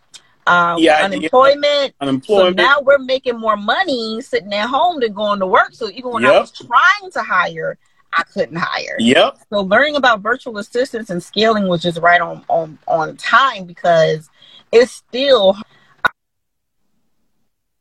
um, 0.46 0.82
Yeah, 0.82 1.04
unemployment. 1.04 1.94
So 2.00 2.02
Unemployment. 2.02 2.58
now 2.58 2.82
we're 2.82 3.00
making 3.00 3.40
more 3.40 3.58
money 3.58 4.22
sitting 4.22 4.54
at 4.54 4.68
home 4.68 5.00
than 5.00 5.14
going 5.14 5.40
to 5.40 5.48
work. 5.48 5.74
So 5.74 5.90
even 5.90 6.12
when 6.12 6.26
I 6.26 6.38
was 6.40 6.52
trying 6.52 7.12
to 7.12 7.22
hire, 7.22 7.78
I 8.14 8.24
couldn't 8.24 8.58
hire. 8.58 8.98
yep. 9.00 9.38
So 9.50 9.62
learning 9.62 9.96
about 9.96 10.22
virtual 10.22 10.58
assistants 10.58 11.10
and 11.10 11.22
scaling 11.24 11.68
was 11.68 11.82
just 11.82 12.00
right 12.00 12.22
on 12.22 12.44
on 12.50 12.78
on 12.88 13.16
time 13.18 13.66
because 13.66 14.30
it's 14.72 14.92
still 14.92 15.56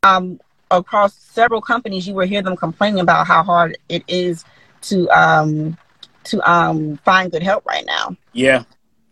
um 0.03 0.41
across 0.71 1.15
several 1.15 1.61
companies 1.61 2.07
you 2.07 2.15
will 2.15 2.27
hear 2.27 2.43
them 2.43 2.57
complaining 2.57 3.01
about 3.01 3.27
how 3.27 3.43
hard 3.43 3.77
it 3.89 4.03
is 4.09 4.45
to 4.83 5.09
um 5.11 5.77
to 6.25 6.41
um 6.51 6.97
find 6.99 7.33
good 7.33 7.43
help 7.43 7.65
right 7.67 7.85
now. 7.87 8.17
Yeah. 8.33 8.65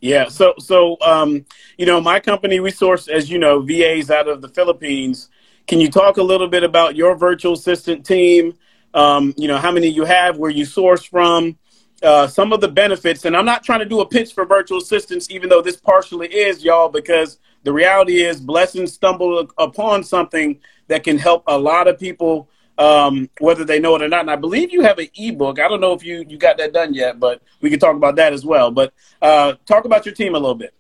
Yeah. 0.05 0.29
So, 0.29 0.53
so, 0.59 0.99
um, 1.01 1.47
you 1.79 1.87
know, 1.87 1.99
my 1.99 2.21
company, 2.21 2.61
we 2.61 2.71
source, 2.71 3.09
as 3.09 3.31
you 3.31 3.39
know, 3.39 3.61
VAs 3.63 4.11
out 4.11 4.29
of 4.29 4.43
the 4.43 4.51
Philippines. 4.51 5.31
Can 5.67 5.81
you 5.81 5.91
talk 5.91 6.19
a 6.19 6.23
little 6.23 6.47
bit 6.47 6.63
about 6.63 6.95
your 6.95 7.17
virtual 7.17 7.55
assistant 7.55 8.05
team? 8.05 8.53
Um, 8.93 9.33
you 9.39 9.49
know, 9.49 9.57
how 9.57 9.73
many 9.73 9.89
you 9.89 10.05
have, 10.05 10.37
where 10.37 10.51
you 10.51 10.67
source 10.67 11.05
from, 11.05 11.57
uh, 12.03 12.27
some 12.27 12.53
of 12.53 12.61
the 12.61 12.69
benefits. 12.69 13.25
And 13.25 13.35
I'm 13.35 13.47
not 13.47 13.65
trying 13.65 13.79
to 13.79 13.87
do 13.87 14.01
a 14.01 14.07
pitch 14.07 14.35
for 14.35 14.45
virtual 14.45 14.77
assistants, 14.77 15.31
even 15.31 15.49
though 15.49 15.63
this 15.63 15.77
partially 15.77 16.29
is, 16.29 16.63
y'all, 16.63 16.91
because 16.91 17.39
the 17.63 17.73
reality 17.73 18.23
is 18.23 18.41
blessings 18.41 18.93
stumble 18.93 19.49
upon 19.57 20.05
something 20.05 20.61
that 20.89 21.03
can 21.03 21.17
help 21.17 21.45
a 21.47 21.59
lot 21.59 21.89
of 21.89 21.99
people 21.99 22.51
um, 22.79 23.29
whether 23.39 23.65
they 23.65 23.79
know 23.79 23.95
it 23.97 24.03
or 24.03 24.09
not. 24.09 24.21
And 24.21 24.31
I 24.31 24.37
believe 24.37 24.73
you 24.73 24.83
have 24.83 24.99
an 24.99 25.09
ebook. 25.17 25.59
I 25.61 25.69
don't 25.69 25.81
know 25.81 25.93
if 25.93 26.05
you 26.05 26.25
you 26.29 26.37
got 26.37 26.59
that 26.59 26.73
done 26.73 26.95
yet, 26.95 27.21
but 27.21 27.43
we 27.61 27.71
can 27.71 27.79
talk 27.79 27.97
about 27.97 28.17
that 28.17 28.33
as 28.33 28.45
well. 28.45 28.71
But 28.71 28.93
uh, 29.23 29.55
talk 29.67 29.85
about 29.85 30.07
your 30.07 30.15
team 30.15 30.35
a 30.35 30.39
little 30.39 30.55
bit. 30.55 30.75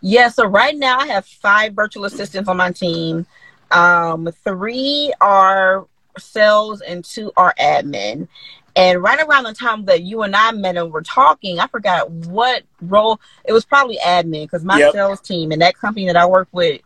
Yeah, 0.00 0.28
so 0.28 0.46
right 0.46 0.76
now 0.76 0.98
I 0.98 1.06
have 1.06 1.26
five 1.26 1.74
virtual 1.74 2.04
assistants 2.04 2.48
on 2.48 2.56
my 2.56 2.72
team. 2.72 3.26
Um, 3.70 4.28
three 4.44 5.12
are 5.20 5.86
sales 6.18 6.80
and 6.80 7.04
two 7.04 7.32
are 7.36 7.54
admin. 7.58 8.28
And 8.74 9.02
right 9.02 9.18
around 9.26 9.44
the 9.44 9.54
time 9.54 9.86
that 9.86 10.02
you 10.02 10.22
and 10.22 10.36
I 10.36 10.52
met 10.52 10.76
and 10.76 10.92
were 10.92 11.02
talking, 11.02 11.58
I 11.58 11.66
forgot 11.66 12.10
what 12.10 12.62
role 12.82 13.18
it 13.44 13.52
was 13.52 13.64
probably 13.64 13.98
admin 14.04 14.42
because 14.42 14.64
my 14.64 14.78
Yep. 14.78 14.92
sales 14.92 15.20
team 15.20 15.50
and 15.50 15.62
that 15.62 15.78
company 15.78 16.06
that 16.06 16.16
I 16.16 16.26
work 16.26 16.48
with 16.52 16.82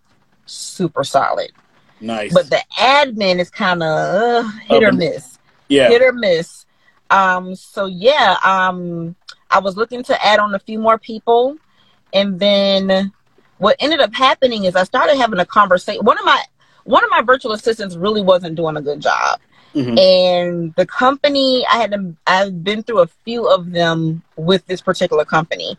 super 0.46 1.02
solid. 1.02 1.50
Nice. 2.00 2.33
But 2.33 2.49
the 2.50 2.62
admin 2.78 3.40
is 3.40 3.50
kind 3.50 3.83
of 3.83 3.88
uh, 3.88 4.49
hit 4.66 4.83
or 4.83 4.92
miss 4.92 5.38
yeah. 5.71 5.88
hit 5.88 6.02
or 6.02 6.12
miss. 6.12 6.66
Um, 7.09 7.54
so 7.54 7.87
yeah, 7.87 8.37
um, 8.45 9.16
I 9.50 9.61
was 9.61 9.76
looking 9.76 10.02
to 10.04 10.26
add 10.26 10.38
on 10.38 10.54
a 10.54 10.59
few 10.59 10.78
more 10.78 10.99
people, 10.99 11.57
and 12.12 12.38
then 12.38 13.12
what 13.59 13.76
ended 13.80 14.00
up 14.00 14.12
happening 14.14 14.64
is 14.64 14.76
I 14.76 14.85
started 14.85 15.16
having 15.16 15.38
a 15.38 15.47
conversation. 15.47 16.04
One 16.04 16.19
of 16.19 16.25
my 16.25 16.42
one 16.85 17.04
of 17.04 17.11
my 17.11 17.23
virtual 17.23 17.52
assistants 17.52 17.97
really 17.97 18.23
wasn't 18.23 18.57
doing 18.57 18.76
a 18.76 18.83
good 18.83 19.00
job, 19.00 19.40
Mhm. 19.75 19.99
and 19.99 20.75
the 20.75 20.87
company 20.87 21.65
I 21.73 21.77
had 21.77 21.93
to, 21.93 22.15
I've 22.27 22.65
been 22.65 22.83
through 22.83 23.00
a 23.00 23.07
few 23.07 23.47
of 23.49 23.71
them 23.71 24.23
with 24.37 24.67
this 24.67 24.81
particular 24.81 25.25
company, 25.25 25.79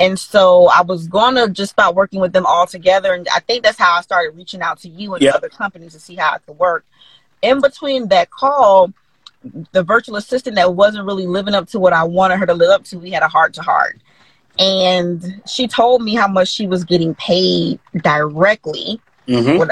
and 0.00 0.18
so 0.18 0.68
I 0.68 0.82
was 0.82 1.06
gonna 1.06 1.48
just 1.48 1.72
start 1.72 1.94
working 1.94 2.20
with 2.20 2.32
them 2.32 2.46
all 2.46 2.66
together, 2.66 3.12
and 3.12 3.28
I 3.34 3.40
think 3.40 3.62
that's 3.62 3.78
how 3.78 3.96
I 3.96 4.00
started 4.00 4.36
reaching 4.36 4.62
out 4.62 4.78
to 4.80 4.88
you 4.88 5.14
and 5.14 5.22
Yep. 5.22 5.34
other 5.34 5.48
companies 5.48 5.92
to 5.92 6.00
see 6.00 6.14
how 6.14 6.34
it 6.34 6.42
could 6.46 6.58
work. 6.58 6.84
In 7.42 7.60
between 7.60 8.08
that 8.08 8.30
call, 8.30 8.92
the 9.72 9.82
virtual 9.82 10.16
assistant 10.16 10.56
that 10.56 10.74
wasn't 10.74 11.04
really 11.04 11.26
living 11.26 11.54
up 11.54 11.68
to 11.68 11.78
what 11.78 11.92
I 11.92 12.04
wanted 12.04 12.38
her 12.38 12.46
to 12.46 12.54
live 12.54 12.70
up 12.70 12.84
to, 12.84 12.98
we 12.98 13.10
had 13.10 13.22
a 13.22 13.28
heart 13.28 13.52
to 13.54 13.62
heart. 13.62 13.98
And 14.58 15.42
she 15.46 15.68
told 15.68 16.02
me 16.02 16.14
how 16.14 16.26
much 16.26 16.48
she 16.48 16.66
was 16.66 16.84
getting 16.84 17.14
paid 17.16 17.78
directly 18.02 18.98
Mhm. 19.28 19.68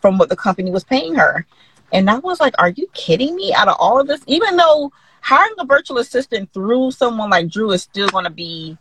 from 0.00 0.16
what 0.16 0.30
the 0.30 0.36
company 0.36 0.70
was 0.70 0.84
paying 0.84 1.14
her. 1.14 1.46
And 1.92 2.08
I 2.08 2.18
was 2.18 2.40
like, 2.40 2.54
are 2.58 2.70
you 2.70 2.86
kidding 2.94 3.34
me? 3.34 3.52
Out 3.52 3.68
of 3.68 3.76
all 3.78 4.00
of 4.00 4.06
this, 4.06 4.22
even 4.26 4.56
though 4.56 4.92
hiring 5.22 5.54
a 5.58 5.64
virtual 5.64 5.98
assistant 5.98 6.52
through 6.52 6.92
someone 6.92 7.30
like 7.30 7.48
Drew 7.48 7.72
is 7.72 7.82
still 7.82 8.08
going 8.08 8.24
to 8.24 8.30
be 8.30 8.76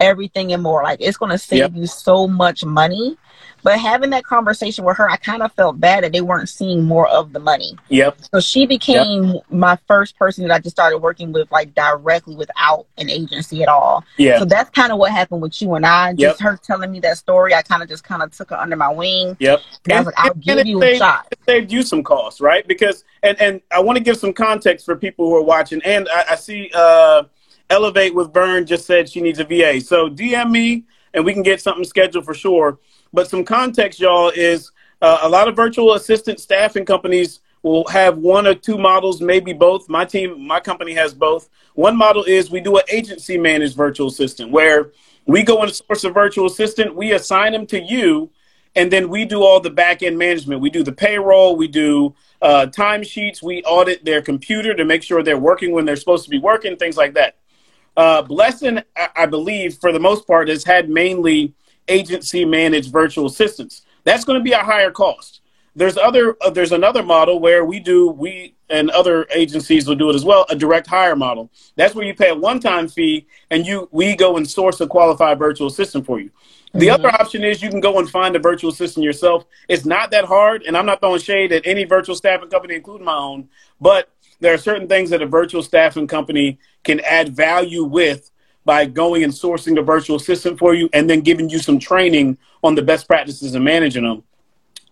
everything 0.00 0.52
and 0.52 0.62
more, 0.62 0.82
like 0.82 1.00
it's 1.00 1.16
going 1.16 1.30
to 1.32 1.38
save 1.38 1.58
Yep. 1.58 1.72
you 1.74 1.86
so 1.86 2.26
much 2.28 2.64
money. 2.64 3.16
But 3.64 3.80
having 3.80 4.10
that 4.10 4.24
conversation 4.24 4.84
with 4.84 4.96
her, 4.98 5.10
I 5.10 5.16
kind 5.16 5.42
of 5.42 5.52
felt 5.52 5.80
bad 5.80 6.04
that 6.04 6.12
they 6.12 6.20
weren't 6.20 6.48
seeing 6.48 6.84
more 6.84 7.08
of 7.08 7.32
the 7.32 7.40
money. 7.40 7.72
Yep. 7.88 8.18
So 8.32 8.38
she 8.40 8.66
became 8.66 9.34
my 9.50 9.76
first 9.88 10.16
person 10.16 10.46
that 10.46 10.54
I 10.54 10.60
just 10.60 10.76
started 10.76 10.98
working 10.98 11.32
with, 11.32 11.50
like 11.50 11.74
directly 11.74 12.36
without 12.36 12.86
an 12.98 13.10
agency 13.10 13.62
at 13.64 13.68
all. 13.68 14.04
Yeah. 14.16 14.38
So 14.38 14.44
that's 14.44 14.70
kind 14.70 14.92
of 14.92 14.98
what 14.98 15.10
happened 15.10 15.42
with 15.42 15.60
you 15.60 15.74
and 15.74 15.84
I. 15.84 16.12
Just 16.14 16.40
Yep. 16.40 16.50
her 16.52 16.56
telling 16.62 16.92
me 16.92 17.00
that 17.00 17.18
story, 17.18 17.52
I 17.52 17.62
kind 17.62 17.82
of 17.82 17.88
just 17.88 18.04
kind 18.04 18.22
of 18.22 18.30
took 18.30 18.50
her 18.50 18.56
under 18.56 18.76
my 18.76 18.92
wing. 18.92 19.36
Yep. 19.40 19.60
And 19.84 19.92
I 19.92 19.98
was 19.98 20.06
like, 20.06 20.14
I'll 20.18 20.32
and 20.32 20.42
give 20.42 20.64
you 20.66 20.80
a 20.80 20.96
shot. 20.96 21.26
it 21.32 21.38
saved 21.44 21.72
you 21.72 21.82
some 21.82 22.04
costs, 22.04 22.40
right? 22.40 22.66
Because 22.66 23.02
and 23.24 23.40
and 23.40 23.60
I 23.72 23.80
want 23.80 23.98
to 23.98 24.04
give 24.04 24.18
some 24.18 24.32
context 24.32 24.86
for 24.86 24.94
people 24.94 25.28
who 25.28 25.34
are 25.34 25.42
watching. 25.42 25.82
And 25.84 26.08
I, 26.10 26.24
I 26.30 26.34
see 26.36 26.70
uh, 26.74 27.24
Elevate 27.70 28.14
with 28.14 28.32
Vern 28.32 28.66
just 28.66 28.86
said 28.86 29.08
she 29.08 29.20
needs 29.20 29.38
a 29.38 29.44
VA. 29.44 29.80
So 29.80 30.08
DM 30.08 30.50
me 30.50 30.84
and 31.14 31.24
we 31.24 31.32
can 31.32 31.42
get 31.42 31.60
something 31.60 31.84
scheduled 31.84 32.24
for 32.24 32.34
sure. 32.34 32.78
But 33.12 33.28
some 33.28 33.44
context, 33.44 34.00
y'all, 34.00 34.30
is 34.30 34.70
uh, 35.00 35.18
a 35.22 35.28
lot 35.28 35.48
of 35.48 35.56
virtual 35.56 35.94
assistant 35.94 36.40
staffing 36.40 36.84
companies 36.84 37.40
will 37.62 37.86
have 37.88 38.18
one 38.18 38.46
or 38.46 38.54
two 38.54 38.78
models, 38.78 39.20
maybe 39.20 39.52
both. 39.52 39.88
My 39.88 40.04
team, 40.04 40.46
my 40.46 40.60
company 40.60 40.94
has 40.94 41.12
both. 41.12 41.48
One 41.74 41.96
model 41.96 42.24
is 42.24 42.50
we 42.50 42.60
do 42.60 42.76
an 42.76 42.84
agency 42.90 43.36
managed 43.36 43.76
virtual 43.76 44.08
assistant 44.08 44.50
where 44.50 44.92
we 45.26 45.42
go 45.42 45.62
and 45.62 45.72
source 45.72 46.04
a 46.04 46.10
virtual 46.10 46.46
assistant, 46.46 46.94
we 46.94 47.12
assign 47.12 47.52
them 47.52 47.66
to 47.66 47.80
you, 47.80 48.30
and 48.74 48.90
then 48.90 49.08
we 49.08 49.24
do 49.24 49.42
all 49.42 49.60
the 49.60 49.70
back 49.70 50.02
end 50.02 50.16
management. 50.16 50.60
We 50.60 50.70
do 50.70 50.82
the 50.82 50.92
payroll, 50.92 51.56
we 51.56 51.68
do 51.68 52.14
uh, 52.40 52.66
timesheets, 52.70 53.42
we 53.42 53.62
audit 53.64 54.04
their 54.04 54.22
computer 54.22 54.74
to 54.74 54.84
make 54.84 55.02
sure 55.02 55.22
they're 55.22 55.38
working 55.38 55.72
when 55.72 55.84
they're 55.84 55.96
supposed 55.96 56.24
to 56.24 56.30
be 56.30 56.38
working, 56.38 56.76
things 56.76 56.96
like 56.96 57.14
that. 57.14 57.36
Uh, 57.98 58.22
Blessing, 58.22 58.78
I, 58.96 59.08
I 59.16 59.26
believe, 59.26 59.74
for 59.78 59.90
the 59.90 59.98
most 59.98 60.24
part, 60.24 60.48
has 60.48 60.62
had 60.62 60.88
mainly 60.88 61.52
agency 61.88 62.44
managed 62.44 62.92
virtual 62.92 63.26
assistants. 63.26 63.82
That's 64.04 64.24
going 64.24 64.38
to 64.38 64.44
be 64.44 64.52
a 64.52 64.58
higher 64.58 64.92
cost. 64.92 65.40
There's 65.74 65.96
other 65.98 66.36
uh, 66.40 66.50
there's 66.50 66.72
another 66.72 67.02
model 67.02 67.40
where 67.40 67.64
we 67.64 67.80
do 67.80 68.08
we 68.08 68.54
and 68.70 68.90
other 68.90 69.26
agencies 69.34 69.86
will 69.86 69.96
do 69.96 70.10
it 70.10 70.14
as 70.14 70.24
well 70.24 70.46
a 70.48 70.56
direct 70.56 70.86
hire 70.86 71.16
model. 71.16 71.50
That's 71.76 71.94
where 71.94 72.04
you 72.06 72.14
pay 72.14 72.30
a 72.30 72.34
one 72.34 72.60
time 72.60 72.86
fee 72.88 73.26
and 73.50 73.66
you 73.66 73.88
we 73.90 74.14
go 74.14 74.36
and 74.36 74.48
source 74.48 74.80
a 74.80 74.86
qualified 74.86 75.38
virtual 75.38 75.66
assistant 75.66 76.06
for 76.06 76.20
you. 76.20 76.30
The 76.74 76.88
Mhm. 76.88 76.94
other 76.94 77.08
option 77.08 77.44
is 77.44 77.62
you 77.62 77.70
can 77.70 77.80
go 77.80 77.98
and 77.98 78.08
find 78.08 78.36
a 78.36 78.38
virtual 78.38 78.70
assistant 78.70 79.04
yourself. 79.04 79.44
It's 79.68 79.84
not 79.84 80.10
that 80.10 80.24
hard, 80.24 80.62
and 80.64 80.76
I'm 80.76 80.86
not 80.86 81.00
throwing 81.00 81.20
shade 81.20 81.52
at 81.52 81.66
any 81.66 81.84
virtual 81.84 82.14
staffing 82.14 82.50
company, 82.50 82.74
including 82.74 83.06
my 83.06 83.16
own. 83.16 83.48
But 83.80 84.08
there 84.40 84.54
are 84.54 84.58
certain 84.58 84.88
things 84.88 85.10
that 85.10 85.22
a 85.22 85.26
virtual 85.26 85.62
staffing 85.62 86.06
company 86.06 86.58
can 86.84 87.00
add 87.00 87.34
value 87.34 87.84
with 87.84 88.30
by 88.64 88.84
going 88.84 89.24
and 89.24 89.32
sourcing 89.32 89.78
a 89.78 89.82
virtual 89.82 90.16
assistant 90.16 90.58
for 90.58 90.74
you 90.74 90.88
and 90.92 91.08
then 91.08 91.20
giving 91.20 91.48
you 91.48 91.58
some 91.58 91.78
training 91.78 92.36
on 92.62 92.74
the 92.74 92.82
best 92.82 93.06
practices 93.06 93.54
and 93.54 93.64
managing 93.64 94.04
them. 94.04 94.22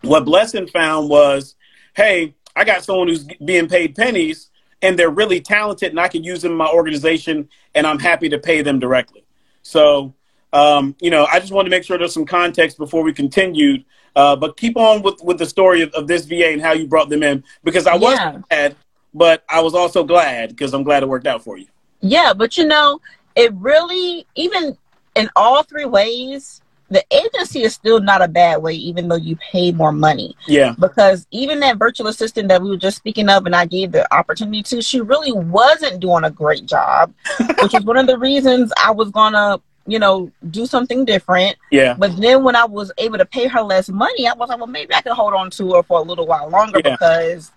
What 0.03 0.25
Blessing 0.25 0.67
found 0.67 1.09
was, 1.09 1.57
hey, 1.95 2.35
I 2.55 2.65
got 2.65 2.85
someone 2.85 3.09
who's 3.09 3.25
being 3.45 3.69
paid 3.69 3.95
pennies 3.95 4.51
and 4.83 4.99
they're 4.99 5.11
really 5.11 5.41
talented 5.41 5.91
and 5.91 6.01
I 6.01 6.09
can 6.09 6.25
use 6.25 6.43
them 6.43 6.53
in 6.53 6.59
my 6.59 6.69
organization 6.69 7.49
and 7.75 7.87
I'm 7.87 7.99
happy 7.99 8.29
to 8.31 8.39
pay 8.39 8.63
them 8.63 8.79
directly. 8.79 9.25
So, 9.63 10.15
um, 10.53 10.95
you 11.01 11.11
know, 11.11 11.27
I 11.31 11.39
just 11.39 11.53
wanted 11.53 11.69
to 11.71 11.77
make 11.77 11.85
sure 11.85 11.99
there's 11.99 12.15
some 12.15 12.25
context 12.27 12.79
before 12.79 13.03
we 13.03 13.13
continued. 13.13 13.85
Uh, 14.15 14.35
but 14.35 14.57
keep 14.57 14.79
on 14.79 15.03
with, 15.03 15.21
with 15.23 15.39
the 15.39 15.45
story 15.45 15.83
of, 15.83 15.91
of 15.91 16.07
this 16.07 16.25
VA 16.25 16.49
and 16.49 16.63
how 16.63 16.73
you 16.73 16.87
brought 16.87 17.11
them 17.11 17.23
in 17.23 17.45
because 17.63 17.87
I 17.87 17.97
was 17.97 18.15
Yeah. 18.15 18.39
sad, 18.51 18.77
but 19.17 19.43
I 19.49 19.61
was 19.61 19.75
also 19.75 20.05
glad 20.05 20.51
because 20.51 20.75
I'm 20.75 20.83
glad 20.85 21.03
it 21.03 21.09
worked 21.09 21.27
out 21.27 21.43
for 21.43 21.57
you. 21.57 21.67
Yeah, 22.01 22.35
but 22.35 22.57
you 22.59 22.67
know, 22.67 23.01
it 23.35 23.53
really, 23.55 24.27
even 24.35 24.77
in 25.15 25.31
all 25.35 25.63
three 25.63 25.87
ways, 25.87 26.61
the 26.91 27.03
agency 27.11 27.63
is 27.63 27.75
still 27.75 27.99
not 27.99 28.23
a 28.23 28.29
bad 28.29 28.63
way, 28.63 28.75
even 28.75 29.09
though 29.09 29.17
you 29.17 29.35
pay 29.37 29.73
more 29.73 29.91
money. 29.91 30.37
Yeah. 30.47 30.75
Because 30.79 31.27
even 31.31 31.59
that 31.61 31.79
virtual 31.79 32.07
assistant 32.07 32.49
that 32.49 32.63
we 32.63 32.69
were 32.69 32.77
just 32.77 32.99
speaking 32.99 33.29
of, 33.29 33.47
and 33.47 33.57
I 33.57 33.65
gave 33.65 33.91
the 33.91 34.07
opportunity 34.15 34.63
to, 34.65 34.83
she 34.83 35.01
really 35.01 35.33
wasn't 35.33 35.99
doing 35.99 36.25
a 36.25 36.31
great 36.31 36.67
job, 36.67 37.13
which 37.63 37.73
was 37.73 37.85
one 37.85 37.97
of 37.97 38.07
the 38.07 38.19
reasons 38.19 38.73
I 38.81 38.93
was 38.93 39.11
gonna, 39.11 39.59
you 39.87 39.99
know, 39.99 40.31
do 40.51 40.67
something 40.67 41.05
different. 41.05 41.57
Yeah. 41.73 41.95
But 41.99 42.17
then 42.19 42.45
when 42.45 42.55
I 42.55 42.67
was 42.67 42.93
able 42.99 43.19
to 43.19 43.27
pay 43.27 43.49
her 43.49 43.63
less 43.63 43.89
money, 43.89 44.29
I 44.29 44.35
was 44.35 44.49
like, 44.51 44.59
well, 44.59 44.67
maybe 44.69 44.95
I 44.95 45.01
can 45.01 45.15
hold 45.15 45.35
on 45.35 45.51
to 45.53 45.75
her 45.75 45.83
for 45.83 45.99
a 45.99 46.03
little 46.03 46.27
while 46.27 46.49
longer 46.51 46.81
Yeah. 46.85 46.93
because 46.93 47.51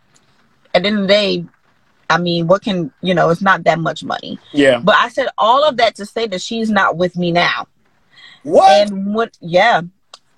at 0.73 0.83
the 0.83 0.87
end 0.87 0.97
of 0.97 1.01
the 1.03 1.07
day, 1.07 1.45
I 2.09 2.17
mean, 2.17 2.47
what 2.47 2.63
can 2.63 2.91
you 3.01 3.13
know? 3.13 3.29
It's 3.29 3.41
not 3.41 3.63
that 3.65 3.79
much 3.79 4.03
money. 4.03 4.39
Yeah. 4.51 4.79
But 4.83 4.95
I 4.95 5.09
said 5.09 5.27
all 5.37 5.63
of 5.63 5.77
that 5.77 5.95
to 5.95 6.05
say 6.05 6.27
that 6.27 6.41
she's 6.41 6.69
not 6.69 6.97
with 6.97 7.15
me 7.15 7.31
now. 7.31 7.67
What? 8.43 8.87
And 8.87 9.13
what? 9.13 9.37
Yeah. 9.41 9.81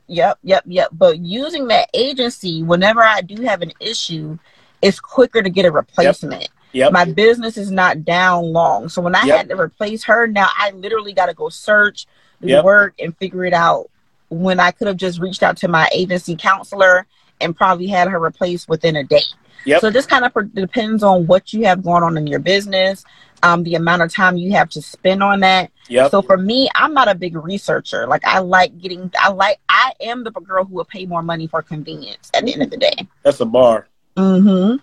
Yep. 0.08 0.40
Yep. 0.44 0.64
Yep. 0.66 0.90
But 0.92 1.20
using 1.20 1.68
that 1.68 1.90
agency, 1.94 2.62
whenever 2.64 3.02
I 3.02 3.22
do 3.22 3.42
have 3.44 3.62
an 3.62 3.72
issue, 3.80 4.38
it's 4.82 5.00
quicker 5.00 5.42
to 5.42 5.50
get 5.50 5.66
a 5.66 5.72
replacement. 5.72 6.50
Yep. 6.74 6.92
My 6.92 7.06
business 7.06 7.58
is 7.58 7.72
not 7.72 8.04
down 8.04 8.52
long. 8.52 8.90
So 8.90 9.02
when 9.02 9.16
I 9.16 9.24
Yep. 9.24 9.38
had 9.38 9.50
to 9.50 9.60
replace 9.60 10.04
her, 10.06 10.28
now 10.28 10.50
I 10.58 10.72
literally 10.72 11.14
got 11.14 11.28
to 11.28 11.34
go 11.34 11.50
search, 11.50 12.08
Yep. 12.42 12.64
work, 12.64 12.94
and 13.00 13.16
figure 13.18 13.46
it 13.46 13.54
out. 13.54 13.90
When 14.30 14.60
I 14.60 14.72
could 14.72 14.88
have 14.88 14.98
just 14.98 15.20
reached 15.20 15.44
out 15.44 15.58
to 15.58 15.68
my 15.68 15.88
agency 15.94 16.36
counselor 16.36 17.06
and 17.42 17.56
probably 17.56 17.88
had 17.88 18.08
her 18.08 18.20
replaced 18.20 18.70
within 18.70 18.96
a 18.96 19.04
day. 19.04 19.24
Yep. 19.66 19.82
So 19.82 19.88
it 19.88 19.94
just 19.94 20.10
kind 20.10 20.26
of 20.26 20.54
depends 20.54 21.04
on 21.04 21.28
what 21.28 21.54
you 21.54 21.66
have 21.66 21.84
going 21.84 22.04
on 22.04 22.18
in 22.18 22.26
your 22.26 22.40
business, 22.40 23.04
um, 23.44 23.64
the 23.64 23.76
amount 23.76 24.02
of 24.02 24.14
time 24.14 24.38
you 24.38 24.52
have 24.54 24.70
to 24.72 24.82
spend 24.82 25.22
on 25.22 25.42
that. 25.42 25.72
Yep. 25.88 26.12
So 26.12 26.22
for 26.22 26.38
me, 26.38 26.70
I'm 26.76 26.94
not 26.94 27.08
a 27.08 27.16
big 27.16 27.36
researcher. 27.36 28.08
Like 28.08 28.26
I 28.26 28.40
like 28.40 28.78
getting, 28.80 29.12
I 29.20 29.32
like, 29.32 29.60
I 29.70 29.94
am 30.02 30.24
the 30.24 30.32
girl 30.32 30.66
who 30.66 30.76
will 30.76 30.86
pay 30.86 31.06
more 31.06 31.22
money 31.22 31.48
for 31.48 31.62
convenience 31.62 32.32
at 32.34 32.46
the 32.46 32.54
end 32.54 32.64
of 32.64 32.72
the 32.72 32.78
day. 32.78 33.08
That's 33.24 33.40
a 33.40 33.46
bar. 33.46 33.88
Mm-hmm. 34.18 34.78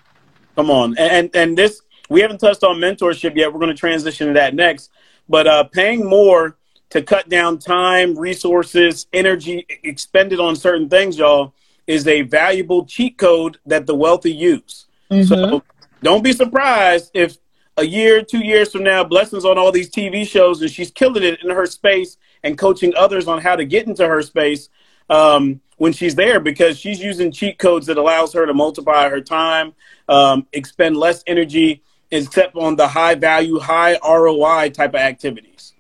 Come 0.54 0.70
on. 0.70 0.96
And, 0.98 1.12
and 1.12 1.36
and 1.36 1.58
this 1.58 1.82
we 2.08 2.20
haven't 2.20 2.38
touched 2.38 2.64
on 2.64 2.76
mentorship 2.76 3.36
yet. 3.36 3.52
We're 3.52 3.60
going 3.60 3.74
to 3.74 3.78
transition 3.78 4.28
to 4.28 4.32
that 4.34 4.54
next. 4.54 4.90
But 5.28 5.46
uh, 5.46 5.64
paying 5.64 6.08
more 6.08 6.56
to 6.90 7.02
cut 7.02 7.28
down 7.28 7.58
time, 7.58 8.18
resources, 8.18 9.06
energy 9.12 9.66
expended 9.82 10.40
on 10.40 10.56
certain 10.56 10.88
things, 10.88 11.18
y'all, 11.18 11.52
is 11.88 12.06
a 12.06 12.22
valuable 12.22 12.84
cheat 12.84 13.18
code 13.18 13.58
that 13.66 13.86
the 13.86 13.94
wealthy 13.94 14.32
use. 14.32 14.86
Mm-hmm. 15.10 15.24
So 15.24 15.62
don't 16.02 16.22
be 16.22 16.32
surprised 16.32 17.10
if 17.14 17.38
a 17.78 17.84
year, 17.84 18.22
two 18.22 18.44
years 18.44 18.70
from 18.70 18.84
now, 18.84 19.02
Blessings 19.02 19.44
on 19.44 19.56
all 19.56 19.72
these 19.72 19.90
TV 19.90 20.28
shows 20.28 20.60
and 20.60 20.70
she's 20.70 20.90
killing 20.90 21.22
it 21.22 21.42
in 21.42 21.50
her 21.50 21.66
space 21.66 22.16
and 22.44 22.58
coaching 22.58 22.92
others 22.96 23.26
on 23.26 23.40
how 23.40 23.56
to 23.56 23.64
get 23.64 23.86
into 23.86 24.06
her 24.06 24.20
space 24.22 24.68
um, 25.08 25.60
when 25.78 25.92
she's 25.92 26.14
there 26.14 26.40
because 26.40 26.78
she's 26.78 27.00
using 27.00 27.32
cheat 27.32 27.58
codes 27.58 27.86
that 27.86 27.96
allows 27.96 28.32
her 28.34 28.44
to 28.44 28.52
multiply 28.52 29.08
her 29.08 29.20
time, 29.20 29.72
um, 30.08 30.46
expend 30.52 30.96
less 30.96 31.22
energy, 31.26 31.82
except 32.10 32.54
on 32.56 32.76
the 32.76 32.86
high 32.86 33.14
value, 33.14 33.58
high 33.58 33.96
ROI 34.04 34.70
type 34.70 34.90
of 34.90 35.00
activities. 35.00 35.74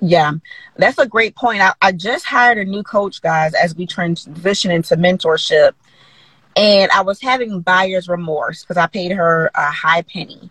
Yeah, 0.00 0.32
that's 0.76 0.98
a 0.98 1.06
great 1.06 1.34
point. 1.36 1.60
I, 1.62 1.72
I 1.80 1.92
just 1.92 2.24
hired 2.26 2.58
a 2.58 2.64
new 2.64 2.82
coach, 2.82 3.22
guys, 3.22 3.54
as 3.54 3.74
we 3.74 3.86
transition 3.86 4.70
into 4.70 4.96
mentorship. 4.96 5.72
And 6.54 6.90
I 6.90 7.02
was 7.02 7.20
having 7.20 7.60
buyer's 7.60 8.08
remorse 8.08 8.62
because 8.62 8.76
I 8.76 8.86
paid 8.86 9.12
her 9.12 9.50
a 9.54 9.70
high 9.70 10.02
penny. 10.02 10.50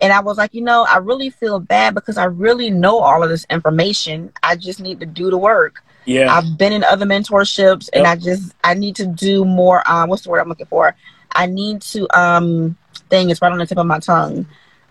And 0.00 0.12
I 0.12 0.20
was 0.20 0.38
like, 0.38 0.54
you 0.54 0.62
know, 0.62 0.86
I 0.88 0.98
really 0.98 1.30
feel 1.30 1.58
bad 1.58 1.94
because 1.94 2.18
I 2.18 2.24
really 2.24 2.70
know 2.70 2.98
all 2.98 3.22
of 3.22 3.30
this 3.30 3.46
information. 3.50 4.32
I 4.42 4.56
just 4.56 4.80
need 4.80 5.00
to 5.00 5.06
do 5.06 5.30
the 5.30 5.38
work. 5.38 5.82
Yeah. 6.04 6.34
I've 6.34 6.56
been 6.56 6.72
in 6.72 6.84
other 6.84 7.04
mentorships 7.06 7.88
and 7.92 8.04
Yep. 8.04 8.06
I 8.06 8.16
just 8.16 8.54
I 8.64 8.74
need 8.74 8.96
to 8.96 9.06
do 9.06 9.44
more 9.44 9.82
um 9.90 10.08
what's 10.08 10.22
the 10.22 10.30
word 10.30 10.40
I'm 10.40 10.48
looking 10.48 10.66
for? 10.66 10.94
I 11.34 11.46
need 11.46 11.82
to 11.82 12.08
um 12.18 12.76
thing 13.10 13.30
is 13.30 13.42
right 13.42 13.52
on 13.52 13.58
the 13.58 13.66
tip 13.66 13.78
of 13.78 13.86
my 13.86 13.98
tongue. 13.98 14.46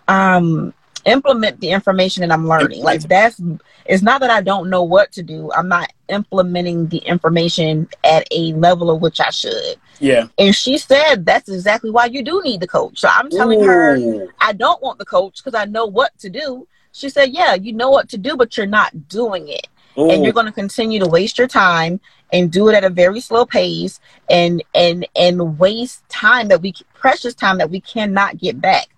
Um 0.06 0.72
implement 1.08 1.60
the 1.60 1.70
information 1.70 2.20
that 2.22 2.32
I'm 2.32 2.46
learning. 2.46 2.82
Like 2.82 3.02
that's 3.02 3.40
it's 3.86 4.02
not 4.02 4.20
that 4.20 4.30
I 4.30 4.42
don't 4.42 4.70
know 4.70 4.82
what 4.82 5.12
to 5.12 5.22
do. 5.22 5.50
I'm 5.52 5.68
not 5.68 5.92
implementing 6.08 6.88
the 6.88 6.98
information 6.98 7.88
at 8.04 8.26
a 8.30 8.52
level 8.54 8.90
of 8.90 9.00
which 9.00 9.20
I 9.20 9.30
should. 9.30 9.76
yeah. 9.98 10.28
And 10.38 10.54
she 10.54 10.78
said 10.78 11.24
that's 11.26 11.48
exactly 11.48 11.90
why 11.90 12.06
you 12.06 12.22
do 12.22 12.42
need 12.42 12.60
the 12.60 12.68
coach. 12.68 13.00
So 13.00 13.08
I'm 13.08 13.30
telling 13.30 13.62
her 13.62 14.28
I 14.40 14.52
don't 14.52 14.82
want 14.82 14.98
the 14.98 15.06
coach 15.06 15.42
because 15.42 15.58
I 15.58 15.64
know 15.64 15.86
what 15.86 16.16
to 16.18 16.30
do. 16.30 16.66
She 16.92 17.08
said, 17.08 17.30
Yeah, 17.32 17.54
you 17.54 17.72
know 17.72 17.90
what 17.90 18.08
to 18.10 18.18
do, 18.18 18.36
but 18.36 18.56
you're 18.56 18.66
not 18.66 19.08
doing 19.08 19.48
it 19.48 19.66
and 19.96 20.24
you're 20.24 20.32
going 20.32 20.46
to 20.46 20.52
continue 20.52 21.00
to 21.00 21.08
waste 21.08 21.38
your 21.38 21.48
time 21.48 22.00
and 22.32 22.52
do 22.52 22.68
it 22.68 22.74
at 22.74 22.84
a 22.84 22.90
very 22.90 23.20
slow 23.20 23.44
pace 23.44 24.00
and 24.30 24.62
and 24.74 25.06
and 25.16 25.58
waste 25.58 26.08
time 26.08 26.48
that 26.48 26.62
we 26.62 26.72
precious 26.94 27.34
time 27.34 27.58
that 27.58 27.70
we 27.70 27.80
cannot 27.80 28.38
get 28.38 28.60
back 28.60 28.88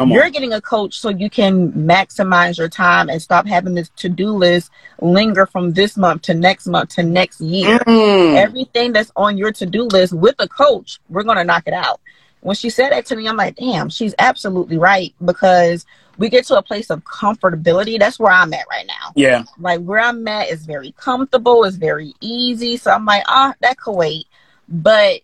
Come 0.00 0.10
you're 0.12 0.30
getting 0.30 0.54
a 0.54 0.62
coach 0.62 0.98
so 0.98 1.10
you 1.10 1.28
can 1.28 1.72
maximize 1.72 2.56
your 2.56 2.70
time 2.70 3.10
and 3.10 3.20
stop 3.20 3.46
having 3.46 3.74
this 3.74 3.90
to-do 3.96 4.30
list 4.30 4.70
linger 5.02 5.44
from 5.44 5.74
this 5.74 5.98
month 5.98 6.22
to 6.22 6.32
next 6.32 6.66
month 6.66 6.88
to 6.96 7.02
next 7.02 7.38
year 7.42 7.78
Mm. 7.80 8.36
everything 8.36 8.92
that's 8.94 9.12
on 9.14 9.36
your 9.36 9.52
to-do 9.52 9.82
list 9.84 10.14
with 10.14 10.36
a 10.38 10.48
coach 10.48 11.00
we're 11.10 11.22
going 11.22 11.36
to 11.36 11.44
knock 11.44 11.64
it 11.66 11.74
out 11.74 12.00
when 12.40 12.56
she 12.56 12.70
said 12.70 12.92
that 12.92 13.04
to 13.06 13.14
me 13.16 13.28
i'm 13.28 13.36
like 13.36 13.56
damn 13.56 13.90
she's 13.90 14.14
absolutely 14.18 14.78
right 14.78 15.12
because 15.22 15.84
we 16.16 16.30
get 16.30 16.46
to 16.46 16.56
a 16.56 16.62
place 16.62 16.88
of 16.88 17.04
comfortability 17.04 17.98
that's 17.98 18.18
where 18.18 18.32
i'm 18.32 18.54
at 18.54 18.64
right 18.70 18.86
now 18.86 19.12
Yeah. 19.14 19.44
like 19.58 19.80
where 19.82 20.00
I'm 20.00 20.26
at 20.28 20.48
is 20.48 20.64
very 20.64 20.92
comfortable, 20.92 21.64
it's 21.64 21.76
very 21.76 22.14
easy. 22.22 22.76
So 22.78 22.90
I'm 22.90 23.04
like, 23.04 23.22
ah, 23.26 23.54
that 23.60 23.76
could 23.78 23.96
wait. 23.96 24.26
But 24.68 25.20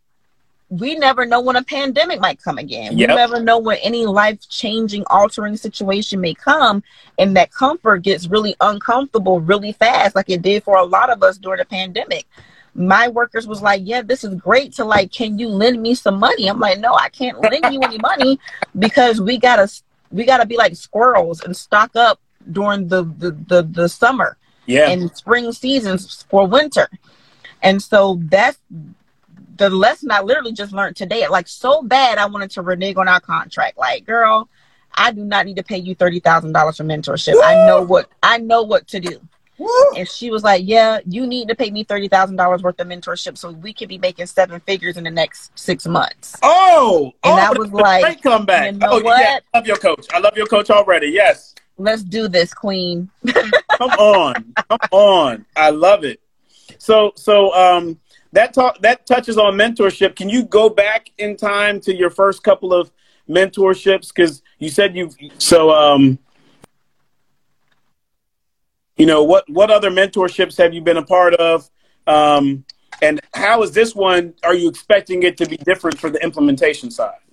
we 0.68 0.96
never 0.96 1.24
know 1.24 1.40
when 1.40 1.56
a 1.56 1.62
pandemic 1.62 2.20
might 2.20 2.42
come 2.42 2.58
again. 2.58 2.96
Yep. 2.96 3.08
We 3.08 3.14
never 3.14 3.40
know 3.40 3.58
when 3.58 3.78
any 3.78 4.04
life 4.06 4.48
changing, 4.48 5.04
altering 5.08 5.56
situation 5.56 6.20
may 6.20 6.34
come, 6.34 6.82
and 7.18 7.36
that 7.36 7.52
comfort 7.52 8.02
gets 8.02 8.26
really 8.26 8.56
uncomfortable 8.60 9.40
really 9.40 9.72
fast, 9.72 10.16
like 10.16 10.28
it 10.28 10.42
did 10.42 10.64
for 10.64 10.76
a 10.76 10.84
lot 10.84 11.10
of 11.10 11.22
us 11.22 11.38
during 11.38 11.58
the 11.58 11.64
pandemic. 11.64 12.26
My 12.74 13.08
workers 13.08 13.46
was 13.46 13.62
like, 13.62 13.82
Yeah, 13.84 14.02
this 14.02 14.24
is 14.24 14.34
great 14.34 14.72
to 14.74 14.84
like, 14.84 15.12
can 15.12 15.38
you 15.38 15.48
lend 15.48 15.80
me 15.80 15.94
some 15.94 16.18
money? 16.18 16.48
I'm 16.48 16.58
like, 16.60 16.78
No, 16.80 16.94
I 16.94 17.08
can't 17.10 17.40
lend 17.40 17.72
you 17.72 17.80
any 17.80 17.98
money 18.02 18.38
because 18.78 19.20
we 19.20 19.38
gotta 19.38 19.70
we 20.10 20.24
gotta 20.24 20.46
be 20.46 20.56
like 20.56 20.76
squirrels 20.76 21.40
and 21.42 21.56
stock 21.56 21.94
up 21.96 22.20
during 22.50 22.88
the 22.88 23.04
the, 23.18 23.30
the, 23.48 23.62
the 23.62 23.88
summer 23.88 24.36
Yeah. 24.66 24.90
and 24.90 25.14
spring 25.16 25.52
seasons 25.52 26.24
for 26.28 26.46
winter. 26.46 26.88
And 27.62 27.82
so 27.82 28.20
that's 28.24 28.58
the 29.56 29.70
lesson 29.70 30.10
I 30.10 30.20
literally 30.20 30.52
just 30.52 30.72
learned 30.72 30.96
today. 30.96 31.26
Like 31.28 31.48
so 31.48 31.82
bad 31.82 32.18
I 32.18 32.26
wanted 32.26 32.50
to 32.52 32.62
renege 32.62 32.96
on 32.96 33.08
our 33.08 33.20
contract. 33.20 33.78
Like, 33.78 34.04
girl, 34.04 34.48
I 34.94 35.12
do 35.12 35.24
not 35.24 35.46
need 35.46 35.56
to 35.56 35.62
pay 35.62 35.78
you 35.78 35.94
thirty 35.94 36.20
thousand 36.20 36.52
dollars 36.52 36.76
for 36.76 36.84
mentorship. 36.84 37.34
I 37.42 37.66
know 37.66 37.82
what 37.82 38.10
I 38.22 38.38
know 38.38 38.62
what 38.62 38.86
to 38.88 39.00
do. 39.00 39.20
Woo. 39.58 39.70
And 39.96 40.06
she 40.08 40.30
was 40.30 40.42
like, 40.42 40.62
Yeah, 40.66 41.00
you 41.06 41.26
need 41.26 41.48
to 41.48 41.54
pay 41.54 41.70
me 41.70 41.84
thirty 41.84 42.08
thousand 42.08 42.36
dollars 42.36 42.62
worth 42.62 42.78
of 42.80 42.86
mentorship 42.86 43.38
so 43.38 43.52
we 43.52 43.72
could 43.72 43.88
be 43.88 43.98
making 43.98 44.26
seven 44.26 44.60
figures 44.60 44.96
in 44.96 45.04
the 45.04 45.10
next 45.10 45.58
six 45.58 45.86
months. 45.86 46.36
Oh, 46.42 47.12
And 47.24 47.38
oh, 47.38 47.42
I 47.42 47.58
was 47.58 47.72
like, 47.72 48.22
comeback. 48.22 48.72
you 48.72 48.78
know 48.78 48.88
oh, 48.90 48.98
yeah, 48.98 49.04
what? 49.04 49.42
I 49.54 49.58
love 49.58 49.66
your 49.66 49.78
coach. 49.78 50.06
I 50.12 50.18
love 50.18 50.36
your 50.36 50.46
coach 50.46 50.70
already. 50.70 51.08
Yes. 51.08 51.54
Let's 51.78 52.02
do 52.02 52.28
this, 52.28 52.54
Queen. 52.54 53.10
Come 53.26 53.90
on. 53.90 54.54
Come 54.68 54.78
on. 54.92 55.46
I 55.56 55.70
love 55.70 56.04
it. 56.04 56.20
So 56.78 57.12
so 57.16 57.54
um 57.54 57.98
that 58.36 58.52
talk 58.52 58.78
that 58.82 59.06
touches 59.06 59.38
on 59.38 59.54
mentorship. 59.54 60.14
Can 60.14 60.28
you 60.28 60.44
go 60.44 60.68
back 60.68 61.10
in 61.16 61.38
time 61.38 61.80
to 61.80 61.96
your 61.96 62.10
first 62.10 62.42
couple 62.42 62.74
of 62.74 62.92
mentorships 63.28 64.14
cuz 64.14 64.42
you 64.58 64.68
said 64.68 64.94
you 64.94 65.10
so 65.38 65.70
um 65.70 66.18
you 68.98 69.06
know 69.06 69.24
what 69.24 69.48
what 69.48 69.70
other 69.70 69.90
mentorships 69.90 70.58
have 70.58 70.74
you 70.74 70.82
been 70.82 70.98
a 70.98 71.02
part 71.02 71.32
of 71.36 71.70
um 72.06 72.62
and 73.00 73.20
how 73.32 73.62
is 73.62 73.72
this 73.72 73.94
one 73.94 74.34
are 74.44 74.54
you 74.54 74.68
expecting 74.68 75.22
it 75.22 75.38
to 75.38 75.46
be 75.46 75.56
different 75.56 75.98
for 75.98 76.10
the 76.10 76.22
implementation 76.22 76.90
side? 76.90 77.24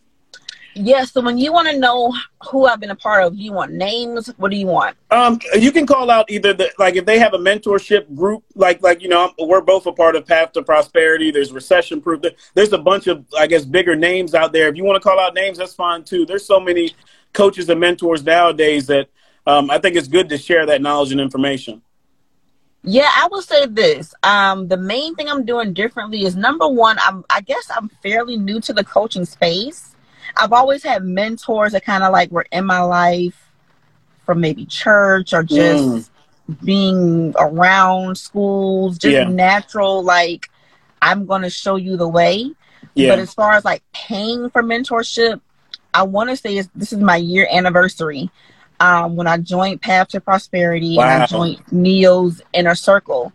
Yeah, 0.75 1.05
so 1.05 1.21
when 1.21 1.38
you 1.38 1.53
want 1.53 1.69
to 1.69 1.77
know 1.77 2.13
who 2.49 2.65
I've 2.65 2.79
been 2.79 2.89
a 2.89 2.95
part 2.95 3.23
of, 3.23 3.36
you 3.36 3.53
want 3.53 3.73
names? 3.73 4.27
What 4.38 4.49
do 4.49 4.57
you 4.57 4.65
want? 4.65 4.97
Um, 5.12 5.39
you 5.59 5.71
can 5.71 5.86
call 5.86 6.09
out 6.09 6.29
either 6.29 6.53
the 6.53 6.71
like 6.79 6.95
if 6.95 7.05
they 7.05 7.19
have 7.19 7.33
a 7.33 7.38
mentorship 7.38 8.13
group, 8.15 8.43
like 8.55 8.81
like 8.81 9.01
you 9.01 9.09
know 9.09 9.31
we're 9.38 9.62
both 9.62 9.86
a 9.86 9.91
part 9.91 10.15
of 10.15 10.25
Path 10.25 10.53
to 10.53 10.63
Prosperity. 10.63 11.31
There's 11.31 11.51
Recession 11.51 12.01
Proof. 12.01 12.23
There's 12.55 12.73
a 12.73 12.77
bunch 12.77 13.07
of 13.07 13.25
I 13.38 13.45
guess 13.47 13.65
bigger 13.65 13.95
names 13.95 14.33
out 14.33 14.51
there. 14.51 14.67
If 14.67 14.75
you 14.75 14.83
want 14.83 15.01
to 15.01 15.07
call 15.07 15.19
out 15.19 15.36
names, 15.36 15.59
that's 15.59 15.75
fine 15.75 16.03
too. 16.03 16.25
There's 16.25 16.45
so 16.45 16.59
many 16.59 16.93
coaches 17.33 17.69
and 17.69 17.79
mentors 17.79 18.23
nowadays 18.23 18.88
that 18.88 19.09
um, 19.45 19.69
I 19.69 19.77
think 19.77 19.95
it's 19.95 20.07
good 20.07 20.29
to 20.29 20.38
share 20.38 20.65
that 20.65 20.81
knowledge 20.81 21.12
and 21.12 21.21
information. 21.21 21.81
Yeah, 22.83 23.09
I 23.15 23.27
will 23.31 23.41
say 23.41 23.65
this. 23.65 24.13
Um, 24.23 24.67
the 24.67 24.77
main 24.77 25.15
thing 25.15 25.29
I'm 25.29 25.45
doing 25.45 25.73
differently 25.73 26.23
is 26.23 26.36
number 26.36 26.67
one, 26.67 26.97
I'm 26.99 27.23
I 27.29 27.41
guess 27.41 27.69
I'm 27.75 27.89
fairly 28.01 28.38
new 28.38 28.59
to 28.62 28.73
the 28.73 28.83
coaching 28.83 29.25
space. 29.25 29.92
I've 30.38 30.53
always 30.53 30.83
had 30.83 31.03
mentors 31.03 31.73
that 31.73 31.86
kind 31.86 32.03
of 32.03 32.12
like 32.12 32.31
were 32.31 32.45
in 32.51 32.65
my 32.65 32.81
life 32.81 33.49
from 34.25 34.41
maybe 34.41 34.65
church 34.65 35.33
or 35.33 35.43
just 35.43 36.12
being 36.63 37.33
around 37.38 38.17
schools, 38.17 38.97
just 38.97 39.13
Yeah. 39.13 39.27
natural, 39.29 40.03
like 40.03 40.49
I'm 41.01 41.25
gonna 41.25 41.49
show 41.49 41.75
you 41.75 41.97
the 41.97 42.07
way. 42.07 42.51
Yeah, 42.95 43.09
But 43.09 43.19
as 43.19 43.33
far 43.33 43.53
as 43.53 43.65
like 43.65 43.81
paying 43.93 44.49
for 44.49 44.62
mentorship, 44.63 45.41
I 45.93 46.03
want 46.03 46.29
to 46.29 46.36
say 46.36 46.57
is 46.57 46.69
this 46.75 46.93
is 46.93 46.99
my 46.99 47.17
year 47.17 47.47
anniversary. 47.51 48.29
Um, 48.79 49.15
when 49.15 49.27
I 49.27 49.38
joined 49.38 49.81
Path 49.81 50.09
to 50.09 50.21
Prosperity 50.21 50.97
and 50.99 51.09
I 51.09 51.25
joined 51.25 51.62
Neo's 51.71 52.41
Inner 52.53 52.75
Circle. 52.75 53.31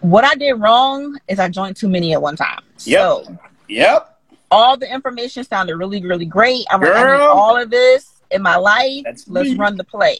What 0.00 0.24
I 0.24 0.34
did 0.34 0.54
wrong 0.54 1.18
is 1.28 1.38
I 1.38 1.48
joined 1.48 1.76
too 1.76 1.88
many 1.88 2.12
at 2.12 2.22
one 2.22 2.36
time. 2.36 2.62
Yep. 2.84 3.00
So 3.00 3.38
yep. 3.68 4.15
All 4.50 4.76
the 4.76 4.92
information 4.92 5.44
sounded 5.44 5.76
really, 5.76 6.02
really 6.02 6.24
great. 6.24 6.64
I'm 6.70 6.80
like, 6.80 6.92
I 6.94 7.16
need 7.16 7.22
all 7.22 7.56
of 7.56 7.70
this 7.70 8.20
in 8.30 8.42
my 8.42 8.56
life. 8.56 9.02
That's 9.04 9.26
Let's 9.28 9.50
me. 9.50 9.56
run 9.56 9.76
the 9.76 9.84
play. 9.84 10.18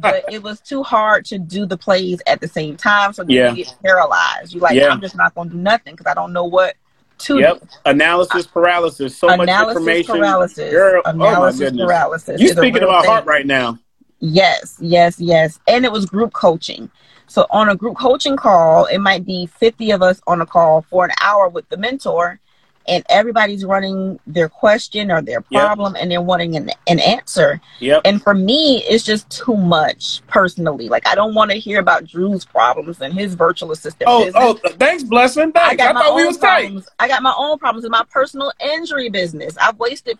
but 0.00 0.24
it 0.30 0.42
was 0.42 0.60
too 0.60 0.82
hard 0.82 1.24
to 1.26 1.38
do 1.38 1.66
the 1.66 1.76
plays 1.76 2.20
at 2.26 2.40
the 2.40 2.46
same 2.48 2.76
time. 2.76 3.12
So 3.12 3.24
then 3.24 3.36
Yeah. 3.36 3.50
you 3.50 3.64
get 3.64 3.74
paralyzed. 3.84 4.52
You're 4.54 4.62
like, 4.62 4.74
Yeah. 4.76 4.88
I'm 4.88 5.00
just 5.00 5.16
not 5.16 5.34
going 5.34 5.48
to 5.50 5.56
do 5.56 5.60
nothing 5.60 5.94
because 5.96 6.10
I 6.10 6.14
don't 6.14 6.32
know 6.32 6.44
what 6.44 6.76
to 7.18 7.38
Yep. 7.40 7.60
do. 7.60 7.66
Analysis 7.86 8.46
paralysis. 8.46 9.16
So 9.18 9.26
much 9.28 9.40
Analysis 9.40 9.76
information. 9.78 10.16
paralysis. 10.16 10.70
Girl, 10.70 11.02
oh 11.04 11.12
my 11.12 11.28
Analysis 11.30 11.60
goodness. 11.60 11.86
paralysis. 11.86 12.40
You 12.40 12.46
is 12.46 12.52
a 12.52 12.60
speaking 12.60 12.82
about 12.82 13.04
heart 13.06 13.24
right 13.26 13.46
now. 13.46 13.78
Yes, 14.20 14.76
yes, 14.80 15.18
yes. 15.18 15.58
And 15.66 15.84
it 15.84 15.90
was 15.92 16.06
group 16.06 16.32
coaching. 16.32 16.90
So 17.26 17.46
on 17.50 17.68
a 17.68 17.76
group 17.76 17.96
coaching 17.98 18.36
call, 18.36 18.86
it 18.86 18.98
might 18.98 19.24
be 19.26 19.46
50 19.46 19.90
of 19.90 20.02
us 20.02 20.20
on 20.26 20.40
a 20.40 20.46
call 20.46 20.82
for 20.82 21.04
an 21.04 21.10
hour 21.20 21.48
with 21.48 21.68
the 21.68 21.76
mentor, 21.76 22.40
and 22.88 23.04
everybody's 23.08 23.64
running 23.64 24.18
their 24.26 24.48
question 24.48 25.10
or 25.10 25.20
their 25.22 25.44
Yep. 25.50 25.60
problem 25.62 25.94
and 25.96 26.10
they're 26.10 26.22
wanting 26.22 26.56
an, 26.56 26.70
an 26.88 26.98
answer. 27.00 27.60
Yep. 27.80 28.02
And 28.04 28.22
for 28.22 28.34
me, 28.34 28.82
it's 28.88 29.04
just 29.04 29.28
too 29.30 29.56
much 29.56 30.22
personally. 30.26 30.88
Like, 30.88 31.06
I 31.06 31.14
don't 31.14 31.34
want 31.34 31.50
to 31.50 31.58
hear 31.58 31.78
about 31.80 32.04
Drew's 32.06 32.44
problems 32.44 33.00
and 33.00 33.12
his 33.14 33.34
virtual 33.34 33.70
assistant. 33.72 34.04
Oh, 34.08 34.24
business. 34.24 34.42
oh, 34.64 34.68
thanks, 34.78 35.02
blessing. 35.04 35.52
I 35.54 35.76
Thanks. 35.76 35.82
I, 35.82 35.86
got 35.86 35.94
my 35.94 36.02
thought 36.02 36.14
we 36.16 36.22
own 36.22 36.28
was 36.28 36.38
tight. 36.38 36.60
problems. 36.62 36.88
I 36.98 37.08
got 37.08 37.22
my 37.22 37.34
own 37.38 37.58
problems 37.58 37.84
in 37.84 37.90
my 37.90 38.04
personal 38.10 38.52
injury 38.64 39.10
business. 39.10 39.56
I've 39.58 39.78
wasted 39.78 40.18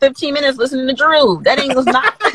15 0.00 0.32
minutes 0.34 0.58
listening 0.58 0.86
to 0.88 0.94
Drew. 0.94 1.40
That 1.44 1.58
ain't 1.60 1.74
was 1.76 1.86
not. 1.86 2.14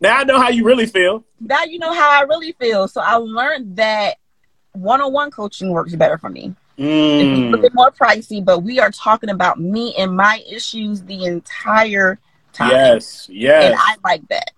Now 0.00 0.18
I 0.18 0.24
know 0.24 0.38
how 0.40 0.48
you 0.50 0.64
really 0.64 0.86
feel. 0.86 1.24
now 1.40 1.64
you 1.64 1.78
know 1.80 1.92
how 1.92 2.10
I 2.10 2.22
really 2.22 2.52
feel. 2.52 2.86
So 2.86 3.00
I 3.00 3.14
learned 3.16 3.76
that 3.76 4.18
one-on-one 4.72 5.30
coaching 5.32 5.70
works 5.70 5.94
better 5.96 6.18
for 6.18 6.28
me. 6.30 6.54
It's 6.78 6.84
a 6.86 7.42
little 7.42 7.58
Mm. 7.58 7.62
bit 7.62 7.74
more 7.74 7.90
pricey, 7.90 8.44
but 8.44 8.60
we 8.60 8.78
are 8.78 8.90
talking 8.92 9.30
about 9.30 9.58
me 9.58 9.94
and 9.98 10.16
my 10.16 10.42
issues 10.50 11.02
the 11.02 11.24
entire 11.24 12.18
time. 12.52 12.70
Yes, 12.70 13.26
yes. 13.30 13.64
And 13.64 13.74
I 13.76 13.96
like 14.04 14.26
that. 14.28 14.52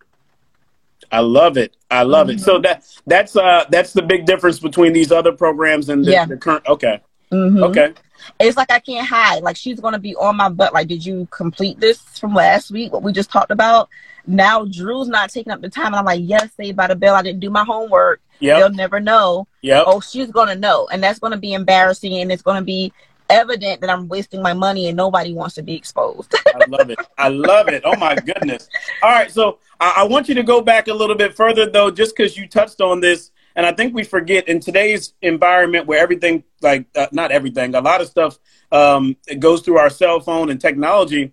I 1.10 1.20
love 1.20 1.56
it. 1.56 1.74
I 1.90 2.02
love 2.02 2.28
it. 2.30 2.36
Mhm. 2.36 2.40
So 2.40 2.58
that 2.60 2.84
that's 3.06 3.36
uh 3.36 3.64
that's 3.70 3.92
the 3.94 4.02
big 4.02 4.26
difference 4.26 4.60
between 4.60 4.92
these 4.92 5.10
other 5.10 5.32
programs 5.32 5.88
and 5.88 6.04
the, 6.04 6.12
Yeah. 6.12 6.26
the 6.26 6.36
current. 6.36 6.64
Okay, 6.68 7.00
Mhm. 7.32 7.64
okay. 7.70 7.94
It's 8.38 8.56
like 8.56 8.70
I 8.70 8.80
can't 8.80 9.06
hide. 9.06 9.42
Like 9.42 9.56
she's 9.56 9.80
gonna 9.80 9.98
be 9.98 10.14
on 10.16 10.36
my 10.36 10.50
butt. 10.50 10.74
Like, 10.74 10.88
did 10.88 11.04
you 11.04 11.26
complete 11.30 11.80
this 11.80 11.98
from 12.18 12.34
last 12.34 12.70
week? 12.70 12.92
What 12.92 13.02
we 13.02 13.12
just 13.12 13.30
talked 13.30 13.50
about. 13.50 13.88
Now 14.26 14.66
Drew's 14.66 15.08
not 15.08 15.30
taking 15.30 15.52
up 15.52 15.62
the 15.62 15.70
time, 15.70 15.86
and 15.86 15.96
I'm 15.96 16.04
like, 16.04 16.20
yes, 16.22 16.50
Saved 16.54 16.76
by 16.76 16.86
the 16.86 16.94
Bell. 16.94 17.14
I 17.14 17.22
didn't 17.22 17.40
do 17.40 17.48
my 17.50 17.64
homework. 17.64 18.20
Yep, 18.40 18.58
They'll 18.58 18.70
never 18.70 19.00
know. 19.00 19.46
yep. 19.62 19.84
Oh, 19.86 20.00
she's 20.00 20.30
gonna 20.30 20.54
know, 20.54 20.88
and 20.92 21.02
that's 21.02 21.18
gonna 21.18 21.36
be 21.36 21.52
embarrassing, 21.52 22.14
and 22.14 22.32
it's 22.32 22.42
gonna 22.42 22.62
be 22.62 22.92
evident 23.28 23.80
that 23.80 23.90
I'm 23.90 24.08
wasting 24.08 24.42
my 24.42 24.54
money, 24.54 24.88
and 24.88 24.96
nobody 24.96 25.32
wants 25.32 25.54
to 25.56 25.62
be 25.62 25.74
exposed. 25.74 26.34
I 26.54 26.64
love 26.68 26.90
it. 26.90 26.98
I 27.16 27.28
love 27.28 27.68
it. 27.68 27.82
Oh 27.84 27.96
my 27.96 28.14
goodness. 28.14 28.68
All 29.02 29.10
right, 29.10 29.30
so 29.30 29.58
I, 29.78 29.94
I 29.98 30.04
want 30.04 30.28
you 30.28 30.34
to 30.34 30.42
go 30.42 30.60
back 30.60 30.88
a 30.88 30.94
little 30.94 31.16
bit 31.16 31.36
further 31.36 31.70
though, 31.70 31.90
just 31.90 32.16
because 32.16 32.36
you 32.36 32.48
touched 32.48 32.80
on 32.80 33.00
this, 33.00 33.30
and 33.56 33.66
I 33.66 33.72
think 33.72 33.94
we 33.94 34.04
forget 34.04 34.48
in 34.48 34.60
today's 34.60 35.14
environment 35.22 35.86
where 35.86 36.00
everything, 36.00 36.44
like 36.60 36.86
uh, 36.96 37.06
not 37.12 37.30
everything, 37.30 37.74
a 37.74 37.80
lot 37.80 38.00
of 38.00 38.08
stuff 38.08 38.38
um, 38.72 39.16
it 39.26 39.40
goes 39.40 39.62
through 39.62 39.78
our 39.78 39.90
cell 39.90 40.20
phone 40.20 40.50
and 40.50 40.60
technology. 40.60 41.32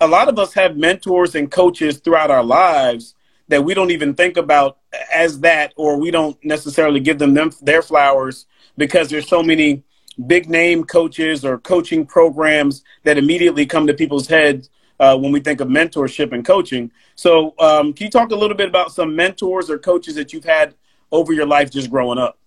A 0.00 0.06
lot 0.06 0.28
of 0.28 0.38
us 0.38 0.52
have 0.54 0.76
mentors 0.76 1.34
and 1.34 1.50
coaches 1.50 1.98
throughout 1.98 2.30
our 2.30 2.44
lives 2.44 3.14
that 3.48 3.64
we 3.64 3.74
don't 3.74 3.90
even 3.90 4.14
think 4.14 4.36
about 4.36 4.78
as 5.12 5.40
that, 5.40 5.72
or 5.76 5.98
we 5.98 6.10
don't 6.10 6.36
necessarily 6.44 7.00
give 7.00 7.18
them, 7.18 7.34
them 7.34 7.50
their 7.62 7.82
flowers 7.82 8.46
because 8.76 9.08
there's 9.08 9.28
so 9.28 9.42
many 9.42 9.82
big 10.26 10.48
name 10.48 10.84
coaches 10.84 11.44
or 11.44 11.58
coaching 11.58 12.06
programs 12.06 12.82
that 13.04 13.18
immediately 13.18 13.66
come 13.66 13.86
to 13.86 13.94
people's 13.94 14.26
heads 14.26 14.70
uh, 14.98 15.16
when 15.16 15.32
we 15.32 15.40
think 15.40 15.60
of 15.60 15.68
mentorship 15.68 16.32
and 16.32 16.44
coaching. 16.44 16.90
So, 17.14 17.54
um, 17.58 17.92
can 17.92 18.04
you 18.04 18.10
talk 18.10 18.30
a 18.30 18.36
little 18.36 18.56
bit 18.56 18.68
about 18.68 18.92
some 18.92 19.14
mentors 19.14 19.70
or 19.70 19.78
coaches 19.78 20.14
that 20.14 20.32
you've 20.32 20.44
had 20.44 20.74
over 21.12 21.32
your 21.32 21.46
life 21.46 21.70
just 21.70 21.90
growing 21.90 22.18
up? 22.18 22.38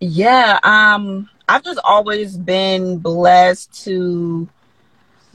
Yeah, 0.00 0.58
um, 0.62 1.30
I've 1.48 1.64
just 1.64 1.80
always 1.84 2.36
been 2.36 2.98
blessed 2.98 3.84
to 3.84 4.48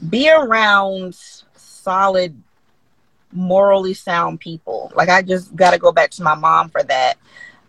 be 0.08 0.30
around 0.30 1.14
solid, 1.56 2.40
morally 3.32 3.94
sound 3.94 4.40
people. 4.40 4.92
Like 4.94 5.08
I 5.08 5.22
just 5.22 5.54
got 5.54 5.72
to 5.72 5.78
go 5.78 5.92
back 5.92 6.10
to 6.12 6.22
my 6.22 6.34
mom 6.34 6.68
for 6.68 6.82
that. 6.84 7.18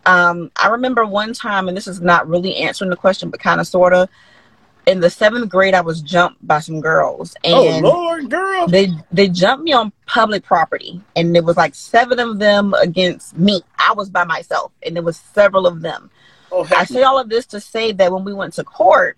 Um, 0.06 0.52
I 0.56 0.67
remember 0.67 1.06
one 1.06 1.34
time, 1.34 1.67
and 1.67 1.78
this 1.78 1.88
is 1.88 2.02
not 2.02 2.28
really 2.28 2.58
answering 2.58 2.89
the 2.89 2.97
question, 2.97 3.30
but 3.30 3.39
kind 3.39 3.62
of 3.62 3.67
sort 3.67 3.93
of. 3.93 4.10
In 4.86 4.99
the 4.99 5.10
seventh 5.10 5.47
grade, 5.47 5.73
I 5.73 5.80
was 5.80 6.02
jumped 6.02 6.45
by 6.45 6.60
some 6.60 6.82
girls, 6.82 7.38
and 7.45 7.54
oh 7.54 7.80
Lord, 7.80 8.30
girl! 8.30 8.67
they 8.67 8.89
they 9.13 9.30
jumped 9.30 9.63
me 9.63 9.71
on 9.71 9.93
public 10.08 10.43
property, 10.43 11.02
and 11.15 11.38
it 11.38 11.45
was 11.45 11.56
like 11.56 11.73
seven 11.73 12.19
of 12.19 12.38
them 12.38 12.73
against 12.73 13.38
me. 13.38 13.62
I 13.80 13.93
was 13.93 14.10
by 14.10 14.26
myself, 14.26 14.73
and 14.86 14.93
there 14.93 15.04
was 15.04 15.15
several 15.15 15.65
of 15.65 15.82
them. 15.82 16.12
Oh, 16.52 16.67
I 16.76 16.84
say 16.84 17.04
all 17.04 17.17
of 17.17 17.30
this 17.30 17.45
to 17.47 17.62
say 17.62 17.93
that 17.93 18.12
when 18.12 18.26
we 18.26 18.34
went 18.34 18.56
to 18.56 18.65
court, 18.65 19.17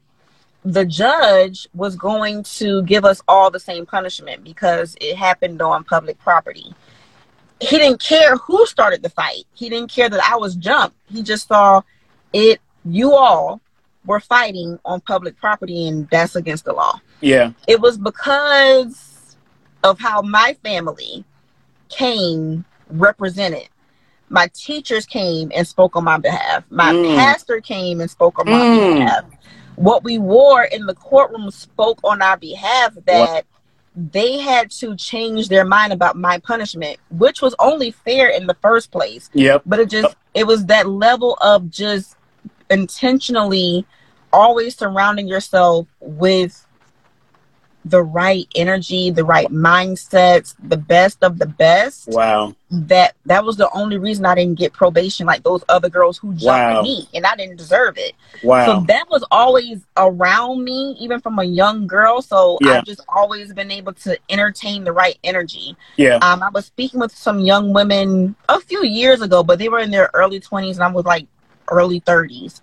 the 0.65 0.83
judge 0.83 1.67
was 1.75 1.95
going 1.95 2.41
to 2.43 2.81
give 2.83 3.05
us 3.05 3.21
all 3.27 3.51
the 3.51 3.59
same 3.59 3.85
punishment 3.85 4.43
because 4.43 4.97
it 4.99 5.15
happened 5.15 5.61
on 5.61 5.83
public 5.83 6.17
property. 6.19 6.73
He 7.61 7.77
didn't 7.77 8.01
care 8.01 8.35
who 8.37 8.65
started 8.65 9.03
the 9.03 9.09
fight. 9.09 9.45
He 9.53 9.69
didn't 9.69 9.91
care 9.91 10.09
that 10.09 10.23
I 10.29 10.35
was 10.37 10.55
jumped. 10.55 10.97
He 11.07 11.21
just 11.23 11.47
saw 11.47 11.81
it, 12.33 12.59
you 12.83 13.13
all 13.13 13.61
were 14.05 14.19
fighting 14.19 14.79
on 14.85 15.01
public 15.01 15.37
property, 15.37 15.87
and 15.87 16.09
that's 16.09 16.35
against 16.35 16.65
the 16.65 16.73
law. 16.73 16.99
yeah, 17.21 17.51
It 17.67 17.79
was 17.79 17.97
because 17.97 19.37
of 19.83 19.99
how 19.99 20.21
my 20.23 20.57
family 20.63 21.23
came 21.89 22.65
represented. 22.89 23.69
My 24.29 24.49
teachers 24.53 25.05
came 25.05 25.51
and 25.55 25.67
spoke 25.67 25.95
on 25.95 26.03
my 26.03 26.17
behalf. 26.17 26.63
My 26.71 26.93
Mm. 26.93 27.15
pastor 27.15 27.61
came 27.61 28.01
and 28.01 28.09
spoke 28.09 28.39
on 28.39 28.49
my 28.49 28.65
Mm. 28.65 28.97
behalf. 28.97 29.25
What 29.75 30.03
we 30.03 30.17
wore 30.17 30.63
in 30.63 30.85
the 30.85 30.95
courtroom 30.95 31.51
spoke 31.51 31.99
on 32.03 32.21
our 32.21 32.37
behalf 32.37 32.93
that 33.05 33.45
they 33.95 34.37
had 34.37 34.71
to 34.71 34.95
change 34.95 35.47
their 35.47 35.65
mind 35.65 35.93
about 35.93 36.17
my 36.17 36.37
punishment, 36.39 36.97
which 37.11 37.41
was 37.41 37.55
only 37.59 37.91
fair 37.91 38.29
in 38.29 38.47
the 38.47 38.55
first 38.55 38.91
place. 38.91 39.29
yep, 39.33 39.61
But 39.65 39.79
it 39.79 39.89
just 39.89 40.15
it 40.33 40.45
was 40.45 40.65
that 40.65 40.87
level 40.87 41.37
of 41.41 41.69
just 41.69 42.15
intentionally 42.69 43.85
always 44.33 44.75
surrounding 44.75 45.27
yourself 45.27 45.87
with 45.99 46.64
the 47.85 48.01
right 48.01 48.47
energy, 48.55 49.11
the 49.11 49.23
right 49.23 49.47
mindsets, 49.49 50.55
the 50.67 50.75
best 50.77 51.23
of 51.23 51.37
the 51.37 51.45
best. 51.45 52.07
wow, 52.09 52.53
That 52.71 53.13
that 53.27 53.45
was 53.45 53.57
the 53.57 53.69
only 53.71 53.97
reason 53.97 54.25
I 54.25 54.33
didn't 54.33 54.57
get 54.57 54.73
probation 54.73 55.27
like 55.27 55.43
those 55.43 55.63
other 55.69 55.87
girls 55.87 56.17
who 56.17 56.29
jumped 56.33 56.43
Wow. 56.45 56.81
me 56.81 57.07
and 57.13 57.25
I 57.27 57.35
didn't 57.35 57.57
deserve 57.57 57.97
it. 57.99 58.13
wow, 58.43 58.65
So 58.65 58.85
that 58.87 59.07
was 59.11 59.23
always 59.29 59.81
around 59.97 60.63
me, 60.63 60.95
even 60.99 61.21
from 61.21 61.37
a 61.37 61.43
young 61.43 61.85
girl. 61.85 62.23
So 62.23 62.57
Yeah. 62.61 62.79
I've 62.79 62.85
just 62.85 63.01
always 63.07 63.53
been 63.53 63.69
able 63.69 63.93
to 63.93 64.17
entertain 64.31 64.83
the 64.83 64.91
right 64.91 65.17
energy. 65.23 65.77
yeah, 65.97 66.17
Um, 66.23 66.41
I 66.41 66.49
was 66.49 66.65
speaking 66.65 66.99
with 66.99 67.15
some 67.15 67.39
young 67.39 67.71
women 67.71 68.35
a 68.49 68.59
few 68.59 68.83
years 68.83 69.21
ago, 69.21 69.43
but 69.43 69.59
they 69.59 69.69
were 69.69 69.79
in 69.79 69.91
their 69.91 70.09
early 70.15 70.39
20s 70.39 70.75
and 70.75 70.83
I 70.83 70.91
was 70.91 71.05
like 71.05 71.27
early 71.69 72.01
30s. 72.01 72.61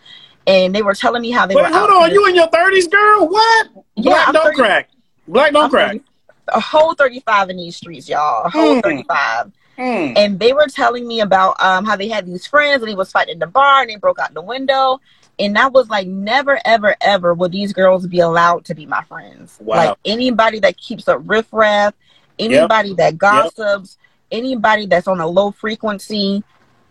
And 0.48 0.74
they 0.74 0.82
were 0.82 0.94
telling 0.94 1.22
me 1.22 1.30
how 1.30 1.46
they 1.46 1.54
Wait, 1.54 1.62
were 1.70 1.78
hold 1.78 1.90
on, 1.90 2.10
you 2.10 2.26
in 2.26 2.34
your 2.34 2.48
thirties, 2.48 2.88
girl? 2.88 3.28
What? 3.28 3.68
Yeah, 3.94 4.10
Black 4.10 4.32
don't 4.32 4.44
30 4.46 4.56
crack. 4.56 4.88
Black 5.32 5.52
don't 5.52 5.64
I'm 5.64 5.70
crack. 5.70 5.90
30 5.92 6.04
a 6.48 6.60
whole 6.60 6.94
35 6.94 7.50
in 7.50 7.56
these 7.56 7.76
streets, 7.76 8.08
y'all. 8.08 8.44
A 8.44 8.50
whole 8.50 8.74
Hmm. 8.74 8.80
35. 8.80 9.52
Mm. 9.78 10.12
And 10.16 10.38
they 10.38 10.52
were 10.52 10.66
telling 10.66 11.06
me 11.08 11.20
about 11.20 11.60
um, 11.62 11.84
how 11.84 11.96
they 11.96 12.08
had 12.08 12.26
these 12.26 12.46
friends 12.46 12.82
and 12.82 12.88
he 12.90 12.94
was 12.94 13.10
fighting 13.10 13.34
in 13.34 13.38
the 13.38 13.46
bar 13.46 13.80
and 13.82 13.90
they 13.90 13.96
broke 13.96 14.18
out 14.18 14.34
the 14.34 14.42
window. 14.42 15.00
And 15.38 15.56
I 15.56 15.68
was 15.68 15.88
like, 15.88 16.06
never, 16.06 16.60
ever, 16.64 16.94
ever 17.00 17.32
will 17.32 17.48
these 17.48 17.72
girls 17.72 18.06
be 18.06 18.20
allowed 18.20 18.66
to 18.66 18.74
be 18.74 18.84
my 18.86 19.02
friends. 19.04 19.56
Wow. 19.60 19.76
Like 19.76 19.98
anybody 20.04 20.60
that 20.60 20.76
keeps 20.76 21.08
up 21.08 21.22
riffraff, 21.24 21.94
anybody 22.38 22.94
that 22.94 23.16
gossips, 23.16 23.96
anybody 24.30 24.86
that's 24.86 25.08
on 25.08 25.20
a 25.20 25.26
low 25.26 25.52
frequency, 25.52 26.44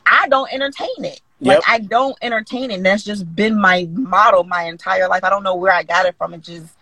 I 0.05 0.27
don't 0.27 0.51
entertain 0.51 1.05
it. 1.05 1.21
Like 1.39 1.57
Yep. 1.57 1.63
I 1.67 1.79
don't 1.79 2.17
entertain 2.21 2.71
it. 2.71 2.75
And 2.75 2.85
that's 2.85 3.03
just 3.03 3.33
been 3.35 3.59
my 3.59 3.87
model 3.91 4.43
my 4.43 4.63
entire 4.63 5.07
life. 5.07 5.23
I 5.23 5.29
don't 5.29 5.43
know 5.43 5.55
where 5.55 5.71
I 5.71 5.83
got 5.83 6.05
it 6.07 6.15
from. 6.17 6.33
It 6.33 6.41
just 6.41 6.73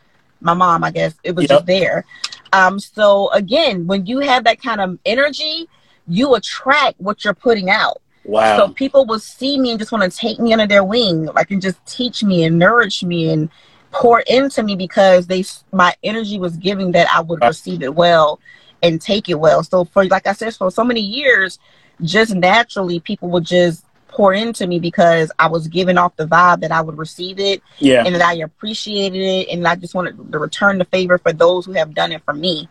my 0.41 0.53
mom, 0.53 0.83
I 0.83 0.91
guess. 0.91 1.13
It 1.23 1.35
was 1.35 1.43
Yep. 1.43 1.49
just 1.49 1.65
there. 1.65 2.05
Um, 2.53 2.79
so 2.79 3.29
again, 3.31 3.87
when 3.87 4.05
you 4.05 4.19
have 4.19 4.43
that 4.45 4.61
kind 4.61 4.81
of 4.81 4.97
energy, 5.05 5.67
you 6.07 6.35
attract 6.35 6.99
what 6.99 7.23
you're 7.23 7.33
putting 7.33 7.69
out. 7.69 8.01
Wow. 8.25 8.57
So 8.57 8.69
people 8.73 9.05
will 9.05 9.19
see 9.19 9.59
me 9.59 9.71
and 9.71 9.79
just 9.79 9.91
want 9.91 10.09
to 10.11 10.17
take 10.17 10.39
me 10.39 10.53
under 10.53 10.67
their 10.67 10.83
wing, 10.83 11.25
like 11.25 11.51
and 11.51 11.61
just 11.61 11.83
teach 11.85 12.23
me 12.23 12.43
and 12.43 12.57
nourish 12.59 13.03
me 13.03 13.31
and 13.31 13.49
pour 13.91 14.19
into 14.21 14.63
me 14.63 14.75
because 14.75 15.27
they 15.27 15.43
my 15.71 15.93
energy 16.03 16.39
was 16.39 16.55
giving 16.57 16.91
that 16.91 17.07
I 17.13 17.21
would 17.21 17.41
receive 17.41 17.81
it 17.81 17.93
well 17.95 18.39
and 18.83 19.01
take 19.01 19.29
it 19.29 19.39
well. 19.39 19.63
So 19.63 19.85
for 19.85 20.05
like 20.05 20.27
I 20.27 20.33
said, 20.33 20.53
for 20.55 20.71
so 20.71 20.83
many 20.83 21.01
years, 21.01 21.59
just 22.01 22.33
naturally 22.35 22.99
people 22.99 23.29
would 23.29 23.45
just 23.45 23.83
poured 24.09 24.37
into 24.37 24.67
me 24.67 24.79
because 24.79 25.31
I 25.39 25.47
was 25.47 25.67
giving 25.67 25.97
off 25.97 26.15
the 26.15 26.25
vibe 26.25 26.61
that 26.61 26.71
I 26.71 26.81
would 26.81 26.97
receive 26.97 27.39
it 27.39 27.61
Yeah. 27.79 28.03
and 28.05 28.13
that 28.15 28.21
I 28.21 28.33
appreciated 28.35 29.17
it 29.21 29.47
and 29.49 29.67
I 29.67 29.75
just 29.75 29.95
wanted 29.95 30.17
to 30.31 30.39
return 30.39 30.77
the 30.77 30.85
favor 30.85 31.17
for 31.17 31.31
those 31.31 31.65
who 31.65 31.73
have 31.73 31.93
done 31.93 32.11
it 32.11 32.21
for 32.25 32.33
me. 32.33 32.67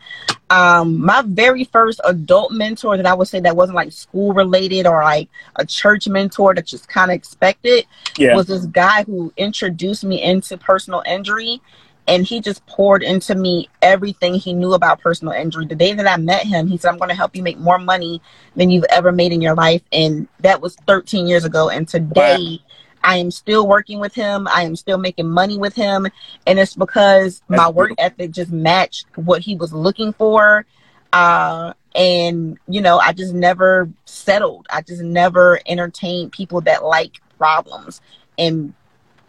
Um, 0.51 1.01
my 1.05 1.23
very 1.27 1.65
first 1.65 2.01
adult 2.05 2.53
mentor 2.53 2.97
that 2.97 3.07
I 3.07 3.15
would 3.15 3.29
say 3.29 3.41
that 3.41 3.57
wasn't 3.57 3.77
like 3.77 3.93
school 3.93 4.33
related 4.33 4.87
or 4.87 5.03
like 5.03 5.29
a 5.57 5.65
church 5.67 6.09
mentor 6.09 6.55
that 6.55 6.67
just 6.67 6.89
kind 6.89 7.11
of 7.11 7.15
expected 7.17 7.85
Yeah. 8.17 8.35
was 8.35 8.47
this 8.47 8.67
guy 8.67 9.05
who 9.05 9.33
introduced 9.37 10.05
me 10.05 10.23
into 10.23 10.57
personal 10.57 11.03
injury 11.07 11.61
and 12.09 12.25
he 12.25 12.41
just 12.41 12.65
poured 12.67 13.03
into 13.03 13.35
me 13.35 13.69
everything 13.83 14.35
he 14.35 14.55
knew 14.55 14.73
about 14.73 15.01
personal 15.01 15.35
injury. 15.35 15.67
The 15.67 15.75
day 15.75 15.93
that 15.93 16.09
I 16.09 16.17
met 16.17 16.47
him, 16.47 16.67
he 16.67 16.79
said, 16.79 16.89
I'm 16.89 16.97
going 16.97 17.11
to 17.11 17.15
help 17.15 17.37
you 17.37 17.43
make 17.43 17.59
more 17.59 17.79
money 17.79 18.23
than 18.57 18.71
you've 18.71 18.87
ever 18.89 19.13
made 19.13 19.31
in 19.31 19.43
your 19.43 19.55
life. 19.55 19.83
And 19.93 20.27
that 20.41 20.63
was 20.63 20.75
13 20.87 21.27
years 21.27 21.45
ago. 21.45 21.69
And 21.69 21.87
today, 21.87 22.61
I 23.05 23.17
am 23.19 23.31
still 23.31 23.69
working 23.69 24.01
with 24.01 24.15
him. 24.15 24.49
I 24.49 24.63
am 24.63 24.75
still 24.75 24.97
making 24.97 25.29
money 25.29 25.59
with 25.59 25.75
him. 25.75 26.09
And 26.47 26.59
it's 26.59 26.75
because 26.75 27.43
That's 27.49 27.59
my 27.59 27.69
work 27.69 27.89
beautiful. 27.91 28.05
ethic 28.07 28.31
just 28.31 28.51
matched 28.53 29.07
what 29.17 29.43
he 29.43 29.55
was 29.55 29.75
looking 29.75 30.15
for. 30.15 30.65
Uh, 31.13 31.75
and, 31.95 32.59
you 32.69 32.81
know, 32.81 32.99
I 32.99 33.13
just 33.13 33.35
never 33.35 33.91
settled. 34.07 34.67
I 34.71 34.81
just 34.81 35.03
never 35.03 35.61
entertained 35.67 36.33
people 36.33 36.63
that 36.63 36.85
like 36.85 37.21
problems. 37.37 38.01
And 38.39 38.73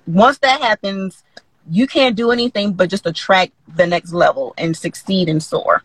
once 0.07 0.37
that 0.39 0.61
happens, 0.61 1.23
you 1.69 1.87
can't 1.87 2.15
do 2.15 2.31
anything 2.31 2.73
but 2.73 2.89
just 2.89 3.05
attract 3.05 3.53
the 3.75 3.85
next 3.85 4.13
level 4.13 4.53
and 4.57 4.75
succeed 4.75 5.29
and 5.29 5.41
soar. 5.41 5.83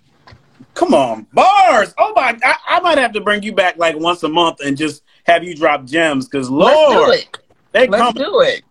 Come 0.75 0.95
on, 0.95 1.27
bars. 1.33 1.95
Oh 1.99 2.13
my! 2.17 2.37
I, 2.43 2.55
I 2.69 2.81
might 2.81 2.99
have 2.99 3.13
to 3.13 3.21
bring 3.21 3.43
you 3.43 3.53
back 3.53 3.77
like 3.77 3.97
once 3.97 4.23
a 4.23 4.29
month 4.29 4.61
and 4.61 4.77
just 4.77 5.03
have 5.25 5.45
you 5.45 5.55
drop 5.55 5.85
gems 5.85 6.27
because 6.27 6.51
Let's 6.51 6.75
Lord, 6.75 7.07
do 7.07 7.13
it. 7.13 7.39
they 7.73 7.87
Let's 7.87 8.03
come. 8.03 8.15
do 8.15 8.41
it. 8.41 8.63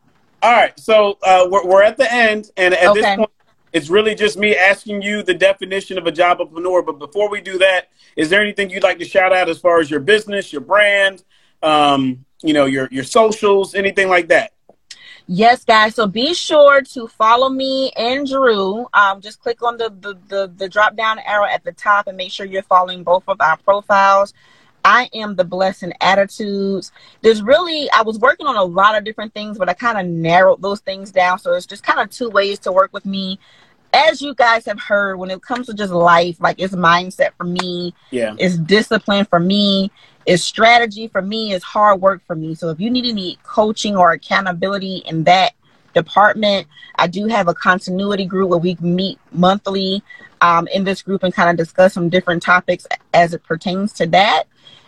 All 0.42 0.52
right, 0.52 0.78
so 0.78 1.18
uh, 1.24 1.48
we're 1.50 1.66
we're 1.66 1.84
at 1.84 1.98
the 1.98 2.12
end, 2.12 2.52
and 2.58 2.74
at 2.74 2.94
this 2.94 3.16
point, 3.16 3.30
it's 3.72 3.90
really 3.90 4.16
just 4.16 4.38
me 4.38 4.56
asking 4.56 5.02
you 5.02 5.24
the 5.24 5.34
definition 5.34 5.98
of 5.98 6.06
a 6.06 6.12
jobpreneur. 6.12 6.86
But 6.86 7.00
before 7.00 7.30
we 7.30 7.40
do 7.40 7.58
that, 7.60 7.90
is 8.18 8.30
there 8.30 8.42
anything 8.42 8.70
you'd 8.70 8.84
like 8.84 9.00
to 9.00 9.06
shout 9.06 9.32
out 9.32 9.48
as 9.48 9.60
far 9.60 9.80
as 9.80 9.90
your 9.90 10.02
business, 10.02 10.52
your 10.52 10.62
brand, 10.62 11.24
um, 11.62 12.26
you 12.42 12.54
know, 12.54 12.66
your 12.66 12.90
your 12.92 13.06
socials, 13.06 13.76
anything 13.76 14.10
like 14.10 14.28
that? 14.28 14.52
Yes, 15.28 15.64
guys. 15.64 15.96
So 15.96 16.06
be 16.06 16.34
sure 16.34 16.82
to 16.82 17.08
follow 17.08 17.50
me 17.50 17.92
and 17.96 18.28
Drew. 18.28 18.88
Um, 18.94 19.22
just 19.22 19.42
click 19.42 19.64
on 19.64 19.78
the, 19.78 19.90
the, 20.02 20.18
the, 20.28 20.54
the 20.58 20.70
drop 20.70 20.96
down 20.96 21.20
arrow 21.20 21.46
at 21.46 21.64
the 21.64 21.72
top 21.72 22.08
and 22.08 22.18
make 22.18 22.32
sure 22.32 22.46
you're 22.46 22.64
following 22.64 23.04
both 23.04 23.24
of 23.28 23.40
our 23.40 23.58
profiles. 23.58 24.34
I 24.86 25.10
am 25.14 25.36
the 25.36 25.46
blessing 25.46 25.94
attitudes. 26.02 26.92
There's 27.22 27.42
really, 27.42 27.90
I 27.92 28.02
was 28.02 28.20
working 28.20 28.48
on 28.48 28.58
a 28.58 28.64
lot 28.64 28.98
of 28.98 29.06
different 29.06 29.34
things, 29.34 29.58
but 29.58 29.70
I 29.70 29.74
kind 29.74 29.98
of 29.98 30.06
narrowed 30.06 30.62
those 30.62 30.82
things 30.82 31.12
down. 31.12 31.40
So 31.40 31.54
it's 31.54 31.66
just 31.66 31.84
kind 31.84 32.02
of 32.02 32.10
two 32.10 32.30
ways 32.30 32.60
to 32.60 32.72
work 32.74 32.92
with 32.92 33.06
me. 33.06 33.40
As 33.94 34.22
you 34.22 34.34
guys 34.36 34.66
have 34.66 34.80
heard, 34.80 35.18
when 35.18 35.32
it 35.32 35.42
comes 35.42 35.68
to 35.68 35.74
just 35.74 35.94
life, 35.94 36.42
like 36.42 36.60
it's 36.60 36.76
mindset 36.76 37.30
for 37.38 37.44
me, 37.46 37.94
Yeah, 38.10 38.36
it's 38.40 38.58
discipline 38.58 39.26
for 39.26 39.40
me 39.40 39.92
it's 40.26 40.44
strategy 40.44 41.08
for 41.08 41.22
me 41.22 41.54
it's 41.54 41.64
hard 41.64 42.02
work 42.02 42.22
for 42.26 42.36
me. 42.36 42.56
So 42.56 42.70
if 42.70 42.80
you 42.80 42.90
need 42.90 43.06
any 43.06 43.38
coaching 43.44 43.96
or 43.96 44.12
accountability 44.12 45.04
in 45.06 45.24
that 45.26 45.54
department 45.94 46.68
i 46.96 47.06
do 47.06 47.28
have 47.28 47.48
a 47.48 47.54
continuity 47.54 48.26
group 48.26 48.50
where 48.50 48.58
we 48.58 48.76
meet 48.82 49.20
monthly 49.32 50.02
um, 50.42 50.68
in 50.74 50.84
this 50.84 51.02
group 51.04 51.24
and 51.24 51.34
kind 51.34 51.50
of 51.50 51.56
discuss 51.56 51.94
some 51.94 52.10
different 52.10 52.42
topics 52.42 52.86
as 53.14 53.34
it 53.34 53.44
pertains 53.44 53.94
to 53.94 54.08
that. 54.08 54.44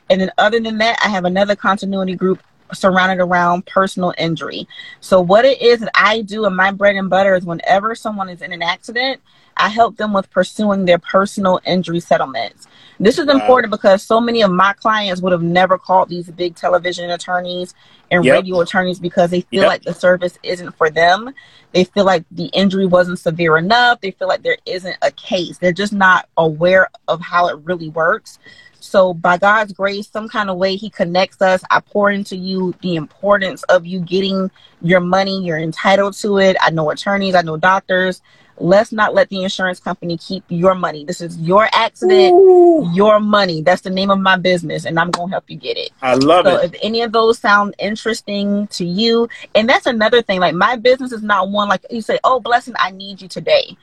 And 0.10 0.20
then 0.20 0.32
other 0.38 0.60
than 0.60 0.78
that 0.80 0.98
i 1.04 1.10
have 1.10 1.26
another 1.26 1.56
continuity 1.56 2.16
group 2.16 2.42
surrounded 2.74 3.24
around 3.24 3.66
personal 3.68 4.14
injury. 4.18 4.68
So 5.00 5.22
what 5.22 5.46
it 5.46 5.62
is 5.62 5.80
that 5.80 5.92
i 5.94 6.22
do 6.22 6.46
and 6.46 6.56
my 6.56 6.72
bread 6.72 6.96
and 6.96 7.10
butter 7.10 7.36
is 7.36 7.46
whenever 7.46 7.94
someone 7.96 8.30
is 8.30 8.42
in 8.42 8.52
an 8.52 8.64
accident 8.64 9.22
i 9.58 9.70
help 9.70 9.98
them 9.98 10.14
with 10.14 10.30
pursuing 10.32 10.86
their 10.86 11.00
personal 11.00 11.60
injury 11.66 12.00
settlements 12.00 12.68
this 13.00 13.18
is 13.20 13.26
Wow. 13.26 13.34
important 13.34 13.72
because 13.72 14.04
so 14.04 14.22
many 14.22 14.42
of 14.42 14.52
my 14.52 14.74
clients 14.74 15.22
would 15.22 15.34
have 15.34 15.44
never 15.44 15.78
called 15.78 16.10
these 16.10 16.30
big 16.32 16.56
television 16.56 17.10
attorneys 17.12 17.74
and 18.12 18.24
Yep. 18.24 18.34
radio 18.34 18.62
attorneys 18.62 19.00
because 19.00 19.32
they 19.32 19.42
feel 19.42 19.64
Yep. 19.64 19.68
like 19.70 19.84
the 19.84 19.94
service 19.94 20.38
isn't 20.44 20.72
for 20.78 20.90
them. 20.90 21.34
They 21.74 21.84
feel 21.84 22.06
like 22.06 22.24
the 22.32 22.46
injury 22.54 22.86
wasn't 22.86 23.20
severe 23.20 23.58
enough. 23.58 24.00
They 24.00 24.12
feel 24.12 24.30
like 24.30 24.44
there 24.44 24.58
isn't 24.66 24.96
a 25.02 25.12
case. 25.12 25.58
They're 25.58 25.74
just 25.74 25.92
not 25.92 26.30
aware 26.38 26.90
of 27.10 27.20
how 27.20 27.48
it 27.50 27.58
really 27.66 27.90
works. 27.90 28.40
So, 28.80 29.14
by 29.14 29.38
God's 29.40 29.74
grace, 29.74 30.08
some 30.08 30.30
kind 30.30 30.50
of 30.50 30.58
way 30.58 30.76
He 30.76 30.90
connects 30.90 31.42
us. 31.42 31.64
I 31.72 31.82
pour 31.82 32.12
into 32.12 32.38
you 32.38 32.74
the 32.82 32.96
importance 32.96 33.64
of 33.64 33.86
you 33.86 34.00
getting 34.00 34.50
your 34.82 35.00
money. 35.02 35.44
You're 35.44 35.58
entitled 35.58 36.14
to 36.20 36.38
it. 36.38 36.56
I 36.62 36.70
know 36.70 36.90
attorneys, 36.92 37.36
I 37.36 37.42
know 37.42 37.58
doctors. 37.58 38.22
Let's 38.58 38.92
not 38.92 39.14
let 39.14 39.30
the 39.30 39.44
insurance 39.44 39.80
company 39.80 40.18
keep 40.18 40.44
your 40.48 40.76
money. 40.76 41.04
This 41.04 41.22
is 41.22 41.38
your 41.40 41.68
accident, 41.74 42.96
your 42.96 43.20
money. 43.20 43.62
That's 43.62 43.82
the 43.82 43.90
name 43.90 44.10
of 44.10 44.20
my 44.20 44.38
business, 44.38 44.86
and 44.86 44.98
I'm 45.00 45.12
going 45.12 45.28
to 45.30 45.32
help 45.32 45.50
you 45.50 45.58
get 45.58 45.78
it. 45.78 45.92
I 46.02 46.14
love 46.14 46.46
So 46.46 46.58
it. 46.58 46.74
if 46.74 46.80
any 46.82 47.02
of 47.02 47.12
those 47.12 47.40
sound 47.40 47.76
interesting 47.80 48.68
to 48.68 48.86
you, 48.86 49.28
and 49.54 49.68
that's 49.68 49.86
another 49.86 50.22
thing, 50.22 50.40
like 50.40 50.56
my 50.56 50.76
business 50.78 51.12
is 51.12 51.22
not 51.22 51.50
one 51.50 51.68
like 51.68 51.86
you 51.90 52.02
say, 52.02 52.18
oh 52.24 52.40
Blessin, 52.40 52.76
I 52.80 52.92
need 52.92 53.22
you 53.22 53.28
today. 53.28 53.76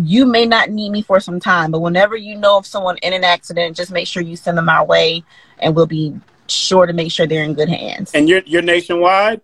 You 0.00 0.26
may 0.26 0.46
not 0.46 0.70
need 0.70 0.90
me 0.90 1.02
for 1.02 1.18
some 1.20 1.40
time, 1.40 1.70
but 1.70 1.80
whenever 1.80 2.14
you 2.16 2.36
know 2.36 2.58
of 2.58 2.66
someone 2.66 2.98
in 2.98 3.12
an 3.12 3.24
accident, 3.24 3.76
just 3.76 3.90
make 3.90 4.06
sure 4.06 4.22
you 4.22 4.36
send 4.36 4.58
them 4.58 4.68
our 4.68 4.84
way, 4.84 5.24
and 5.58 5.74
we'll 5.74 5.86
be 5.86 6.14
sure 6.46 6.86
to 6.86 6.92
make 6.92 7.10
sure 7.10 7.26
they're 7.26 7.44
in 7.44 7.54
good 7.54 7.68
hands. 7.68 8.12
And 8.14 8.28
you're 8.28 8.42
you're 8.46 8.62
nationwide. 8.62 9.40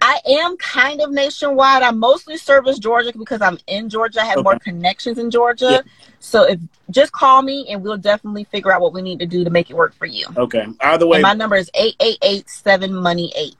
I 0.00 0.18
am 0.26 0.56
kind 0.56 1.00
of 1.00 1.10
nationwide. 1.10 1.82
I 1.82 1.90
mostly 1.90 2.36
service 2.36 2.78
Georgia 2.78 3.12
because 3.16 3.42
I'm 3.42 3.58
in 3.66 3.88
Georgia. 3.88 4.22
I 4.22 4.24
have 4.24 4.42
more 4.42 4.58
connections 4.58 5.18
in 5.18 5.30
Georgia. 5.30 5.70
Yeah. 5.70 5.80
So 6.20 6.44
if 6.44 6.60
just 6.90 7.12
call 7.12 7.42
me 7.42 7.66
and 7.68 7.82
we'll 7.82 7.98
definitely 7.98 8.44
figure 8.44 8.72
out 8.72 8.80
what 8.80 8.92
we 8.92 9.02
need 9.02 9.18
to 9.18 9.26
do 9.26 9.44
to 9.44 9.50
make 9.50 9.70
it 9.70 9.74
work 9.76 9.94
for 9.94 10.06
you. 10.06 10.26
Okay. 10.36 10.66
Either 10.80 11.06
way, 11.06 11.16
And 11.16 11.22
my 11.22 11.34
number 11.34 11.56
is 11.56 11.70
8887 11.74 12.94
money 12.94 13.32
8. 13.36 13.54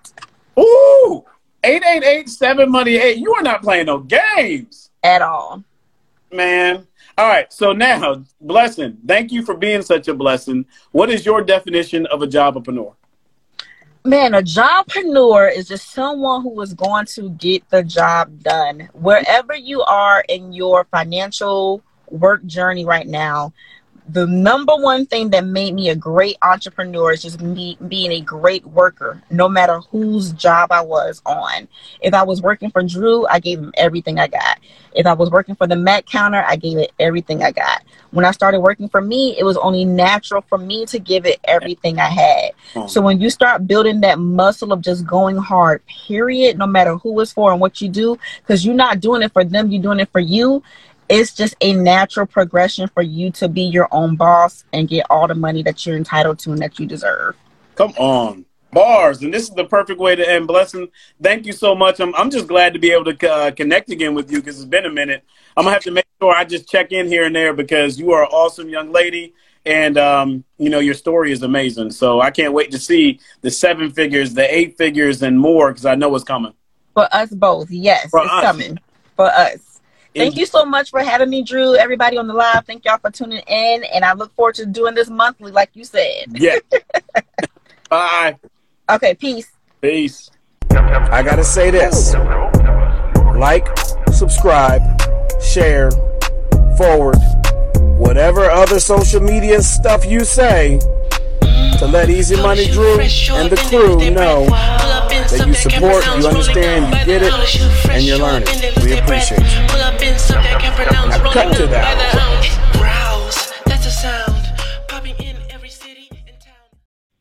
ooh, 0.59 1.24
eight 1.64 1.83
eight 1.87 2.05
eight 2.05 2.29
seven 2.29 2.70
money 2.70 2.96
eight. 2.96 3.18
You 3.18 3.35
are 3.35 3.42
not 3.42 3.62
playing 3.62 3.87
no 3.87 3.98
games. 3.98 4.90
at 5.03 5.22
all. 5.22 5.62
man. 6.33 6.87
All 7.18 7.29
right, 7.29 7.53
so 7.53 7.72
now, 7.72 8.24
Blessin. 8.42 8.96
Thank 9.07 9.31
you 9.31 9.44
for 9.44 9.55
being 9.55 9.83
such 9.83 10.09
a 10.09 10.14
blessing. 10.14 10.64
What 10.92 11.11
is 11.11 11.26
your 11.26 11.42
definition 11.42 12.07
of 12.07 12.22
a 12.22 12.26
job 12.26 12.55
jobpreneur? 12.55 12.94
Man, 14.03 14.33
a 14.33 14.41
jobpreneur 14.41 15.55
is 15.55 15.69
just 15.69 15.91
someone 15.91 16.43
who 16.43 16.59
is 16.63 16.73
going 16.73 17.05
to 17.07 17.29
get 17.31 17.69
the 17.69 17.83
job 17.83 18.43
done. 18.43 18.89
Wherever 18.95 19.55
you 19.55 19.83
are 19.83 20.25
in 20.27 20.55
your 20.55 20.85
financial 20.85 21.83
work 22.09 22.47
journey 22.47 22.87
right 22.87 23.07
now, 23.07 23.53
the 24.12 24.27
number 24.27 24.75
one 24.75 25.07
thing 25.07 25.31
that 25.31 25.44
made 25.44 25.75
me 25.75 25.88
a 25.88 25.94
great 25.94 26.37
entrepreneur 26.42 27.12
is 27.12 27.23
just 27.23 27.40
me 27.40 27.79
being 27.88 28.12
a 28.12 28.20
great 28.20 28.64
worker, 28.66 29.23
no 29.31 29.49
matter 29.49 29.81
whose 29.90 30.33
job 30.33 30.73
I 30.73 30.81
was 30.81 31.23
on. 31.25 31.68
If 32.01 32.14
I 32.14 32.23
was 32.23 32.42
working 32.42 32.70
for 32.70 32.83
Drew, 32.83 33.27
I 33.27 33.38
gave 33.38 33.59
him 33.59 33.73
everything 33.77 34.18
I 34.18 34.27
got. 34.27 34.59
If 34.94 35.07
I 35.07 35.12
was 35.12 35.31
working 35.31 35.55
for 35.55 35.66
the 35.66 35.77
Mac 35.77 36.07
counter, 36.07 36.44
I 36.46 36.57
gave 36.57 36.79
it 36.79 36.92
everything 36.99 37.42
I 37.42 37.53
got. 37.53 37.83
When 38.11 38.25
I 38.25 38.33
started 38.33 38.61
working 38.61 38.88
for 38.88 39.01
me, 39.01 39.38
it 39.38 39.44
was 39.44 39.57
only 39.57 39.85
natural 39.85 40.42
for 40.42 40.59
me 40.59 40.85
to 40.87 40.99
give 40.99 41.27
it 41.27 41.38
everything 41.44 42.01
I 42.01 42.09
had. 42.09 42.88
So 42.88 43.01
mm. 43.01 43.05
when 43.05 43.20
you 43.20 43.31
start 43.31 43.68
building 43.68 44.01
that 44.01 44.18
muscle 44.18 44.73
of 44.73 44.81
just 44.81 45.07
going 45.07 45.37
hard, 45.37 45.83
period, 45.87 46.59
no 46.59 46.66
matter 46.66 46.96
who 46.96 47.20
it's 47.20 47.33
for 47.33 47.53
and 47.53 47.61
what 47.61 47.81
you 47.81 47.88
do, 47.88 48.18
because 48.42 48.66
you're 48.66 48.75
not 48.75 48.99
doing 48.99 49.23
it 49.23 49.33
for 49.33 49.44
them, 49.44 49.70
you're 49.70 49.83
doing 49.83 50.01
it 50.01 50.11
for 50.11 50.20
you. 50.20 50.62
It's 51.11 51.35
just 51.35 51.57
a 51.61 51.73
natural 51.73 52.25
progression 52.25 52.87
for 52.87 53.03
you 53.03 53.33
to 53.33 53.49
be 53.49 53.62
your 53.62 53.88
own 53.90 54.14
boss 54.14 54.64
and 54.73 54.88
get 54.88 55.07
all 55.11 55.27
the 55.27 55.35
money 55.35 55.61
that 55.64 55.85
you're 55.85 55.96
entitled 55.96 56.38
to 56.40 56.53
and 56.53 56.61
that 56.62 56.79
you 56.79 56.87
deserve. 56.87 57.35
Come 57.75 57.90
on. 57.99 58.44
Bars, 58.73 59.20
and 59.20 59.35
this 59.35 59.42
is 59.42 59.51
the 59.51 59.64
perfect 59.64 59.99
way 59.99 60.14
to 60.14 60.31
end. 60.31 60.49
Blessin, 60.49 60.88
thank 61.20 61.44
you 61.44 61.53
so 61.53 61.75
much. 61.75 61.99
I'm, 61.99 62.14
I'm 62.14 62.31
just 62.31 62.46
glad 62.46 62.73
to 62.75 62.79
be 62.79 62.92
able 62.92 63.12
to 63.12 63.29
uh, 63.29 63.51
connect 63.51 63.90
again 63.90 64.14
with 64.14 64.31
you 64.31 64.38
because 64.38 64.57
it's 64.59 64.64
been 64.64 64.87
a 64.87 64.90
minute. 64.90 65.25
I'm 65.57 65.64
gonna 65.64 65.75
have 65.75 65.83
to 65.83 65.90
make 65.90 66.07
sure 66.20 66.33
I 66.33 66.44
just 66.44 66.68
check 66.68 66.92
in 66.92 67.09
here 67.09 67.25
and 67.25 67.35
there 67.35 67.53
because 67.53 67.99
you 67.99 68.12
are 68.12 68.23
an 68.23 68.29
awesome 68.31 68.68
young 68.68 68.92
lady, 68.92 69.35
and 69.66 69.99
um, 69.99 70.44
you 70.59 70.70
know 70.70 70.79
your 70.79 70.94
story 70.94 71.33
is 71.33 71.42
amazing. 71.42 71.90
So 71.90 72.20
I 72.20 72.31
can't 72.31 72.53
wait 72.53 72.70
to 72.70 72.79
see 72.79 73.18
the 73.40 73.51
seven 73.51 73.90
figures, 73.90 74.35
the 74.35 74.54
eight 74.54 74.79
figures, 74.79 75.21
and 75.23 75.40
more 75.40 75.73
because 75.73 75.87
I 75.87 75.96
know 75.96 76.15
it's 76.15 76.23
coming. 76.23 76.54
For 76.94 77.08
us 77.13 77.31
both, 77.31 77.73
yes, 77.73 78.08
For 78.11 78.21
it's 78.23 78.31
us. 78.31 78.42
coming. 78.44 78.79
For 79.17 79.27
us. 79.27 79.69
Thank 80.15 80.37
you 80.37 80.46
so 80.46 80.65
much 80.65 80.90
for 80.90 81.00
having 81.00 81.31
me, 81.31 81.42
Drew. 81.42 81.77
Everybody 81.77 82.19
on 82.19 82.27
the 82.27 82.35
live, 82.35 82.67
thank 82.67 82.85
y'all 82.85 82.98
for 82.98 83.11
tuning 83.11 83.42
in, 83.46 83.85
and 83.85 84.04
I 84.04 84.13
look 84.15 84.35
forward 84.35 84.56
to 84.56 84.67
doing 84.67 84.94
this 84.94 85.08
monthly, 85.08 85.52
like 85.52 85.71
you 85.75 85.85
said. 85.85 86.27
Yeah. 86.31 86.58
Bye. 87.88 88.37
Okay, 88.88 89.15
peace. 89.15 89.50
Peace. 89.81 90.31
I 90.71 91.23
gotta 91.23 91.44
say 91.44 91.71
this 91.71 92.15
like, 93.40 93.67
subscribe, 94.13 94.83
share, 95.40 95.90
forward, 96.77 97.17
whatever 97.96 98.50
other 98.50 98.79
social 98.79 99.21
media 99.21 99.63
stuff 99.63 100.04
you 100.04 100.25
say, 100.27 100.79
to 101.81 101.87
let 101.87 102.10
EZ 102.10 102.37
Money 102.42 102.68
Drew 102.68 103.00
and 103.00 103.48
the 103.48 103.56
crew 103.70 103.96
know 104.10 104.44
that 104.44 105.46
you 105.46 105.54
support, 105.54 106.04
you 106.04 106.28
understand, 106.28 106.92
you 106.92 107.06
get 107.06 107.22
it, 107.22 107.33
and 107.88 108.04
you're 108.04 108.18
learning. 108.18 108.48
We 108.85 108.98
appreciate 108.98 109.40
you. 109.40 109.64
Now 111.08 111.33
cut 111.33 111.56
to 111.56 111.66
that. 111.68 111.96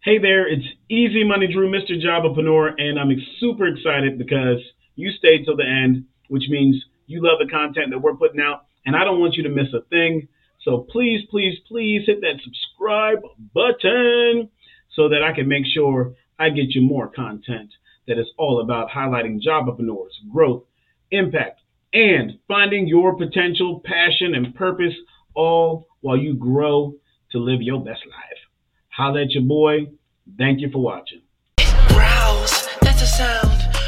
Hey 0.04 0.18
there, 0.18 0.46
it's 0.46 0.66
EZ 0.92 1.26
Money 1.26 1.48
Drew, 1.48 1.72
Mr. 1.72 1.98
Job-E-Preneur, 1.98 2.74
and 2.78 3.00
I'm 3.00 3.16
super 3.40 3.66
excited 3.66 4.18
because 4.18 4.60
you 4.96 5.10
stayed 5.12 5.46
till 5.46 5.56
the 5.56 5.64
end, 5.64 6.04
which 6.28 6.50
means 6.50 6.76
you 7.08 7.24
love 7.24 7.40
the 7.40 7.48
content 7.50 7.92
that 7.92 8.00
we're 8.00 8.18
putting 8.18 8.42
out, 8.42 8.66
and 8.86 8.94
I 8.94 9.06
don't 9.06 9.22
want 9.22 9.36
you 9.36 9.44
to 9.44 9.50
miss 9.50 9.72
a 9.74 9.84
thing. 9.90 10.28
So 10.64 10.86
please, 10.90 11.26
please, 11.30 11.58
please 11.68 12.04
hit 12.06 12.22
that 12.22 12.42
subscribe 12.44 13.20
button 13.54 14.50
so 14.96 15.10
that 15.10 15.24
I 15.24 15.34
can 15.34 15.48
make 15.48 15.66
sure 15.66 16.14
I 16.38 16.50
get 16.50 16.76
you 16.76 16.82
more 16.82 17.08
content 17.08 17.70
that 18.08 18.20
is 18.20 18.28
all 18.38 18.62
about 18.62 18.90
highlighting 18.90 19.40
job 19.40 19.68
Job-E-Preneurs, 19.68 20.32
growth, 20.34 20.64
impact, 21.12 21.62
and 21.94 22.40
finding 22.48 22.88
your 22.88 23.16
potential, 23.16 23.82
passion, 23.86 24.36
and 24.36 24.54
purpose 24.56 24.94
all 25.36 25.88
while 26.02 26.18
you 26.18 26.34
grow 26.34 26.94
to 27.32 27.38
live 27.40 27.62
your 27.62 27.84
best 27.84 28.02
life. 28.06 28.40
Holla 28.90 29.24
at 29.24 29.32
your 29.32 29.44
boy. 29.44 29.88
Thank 30.38 30.60
you 30.60 30.70
for 30.72 30.80
watching. 30.80 31.22
Browse, 31.90 32.68
that's 32.82 33.02
a 33.02 33.08
sound. 33.08 33.79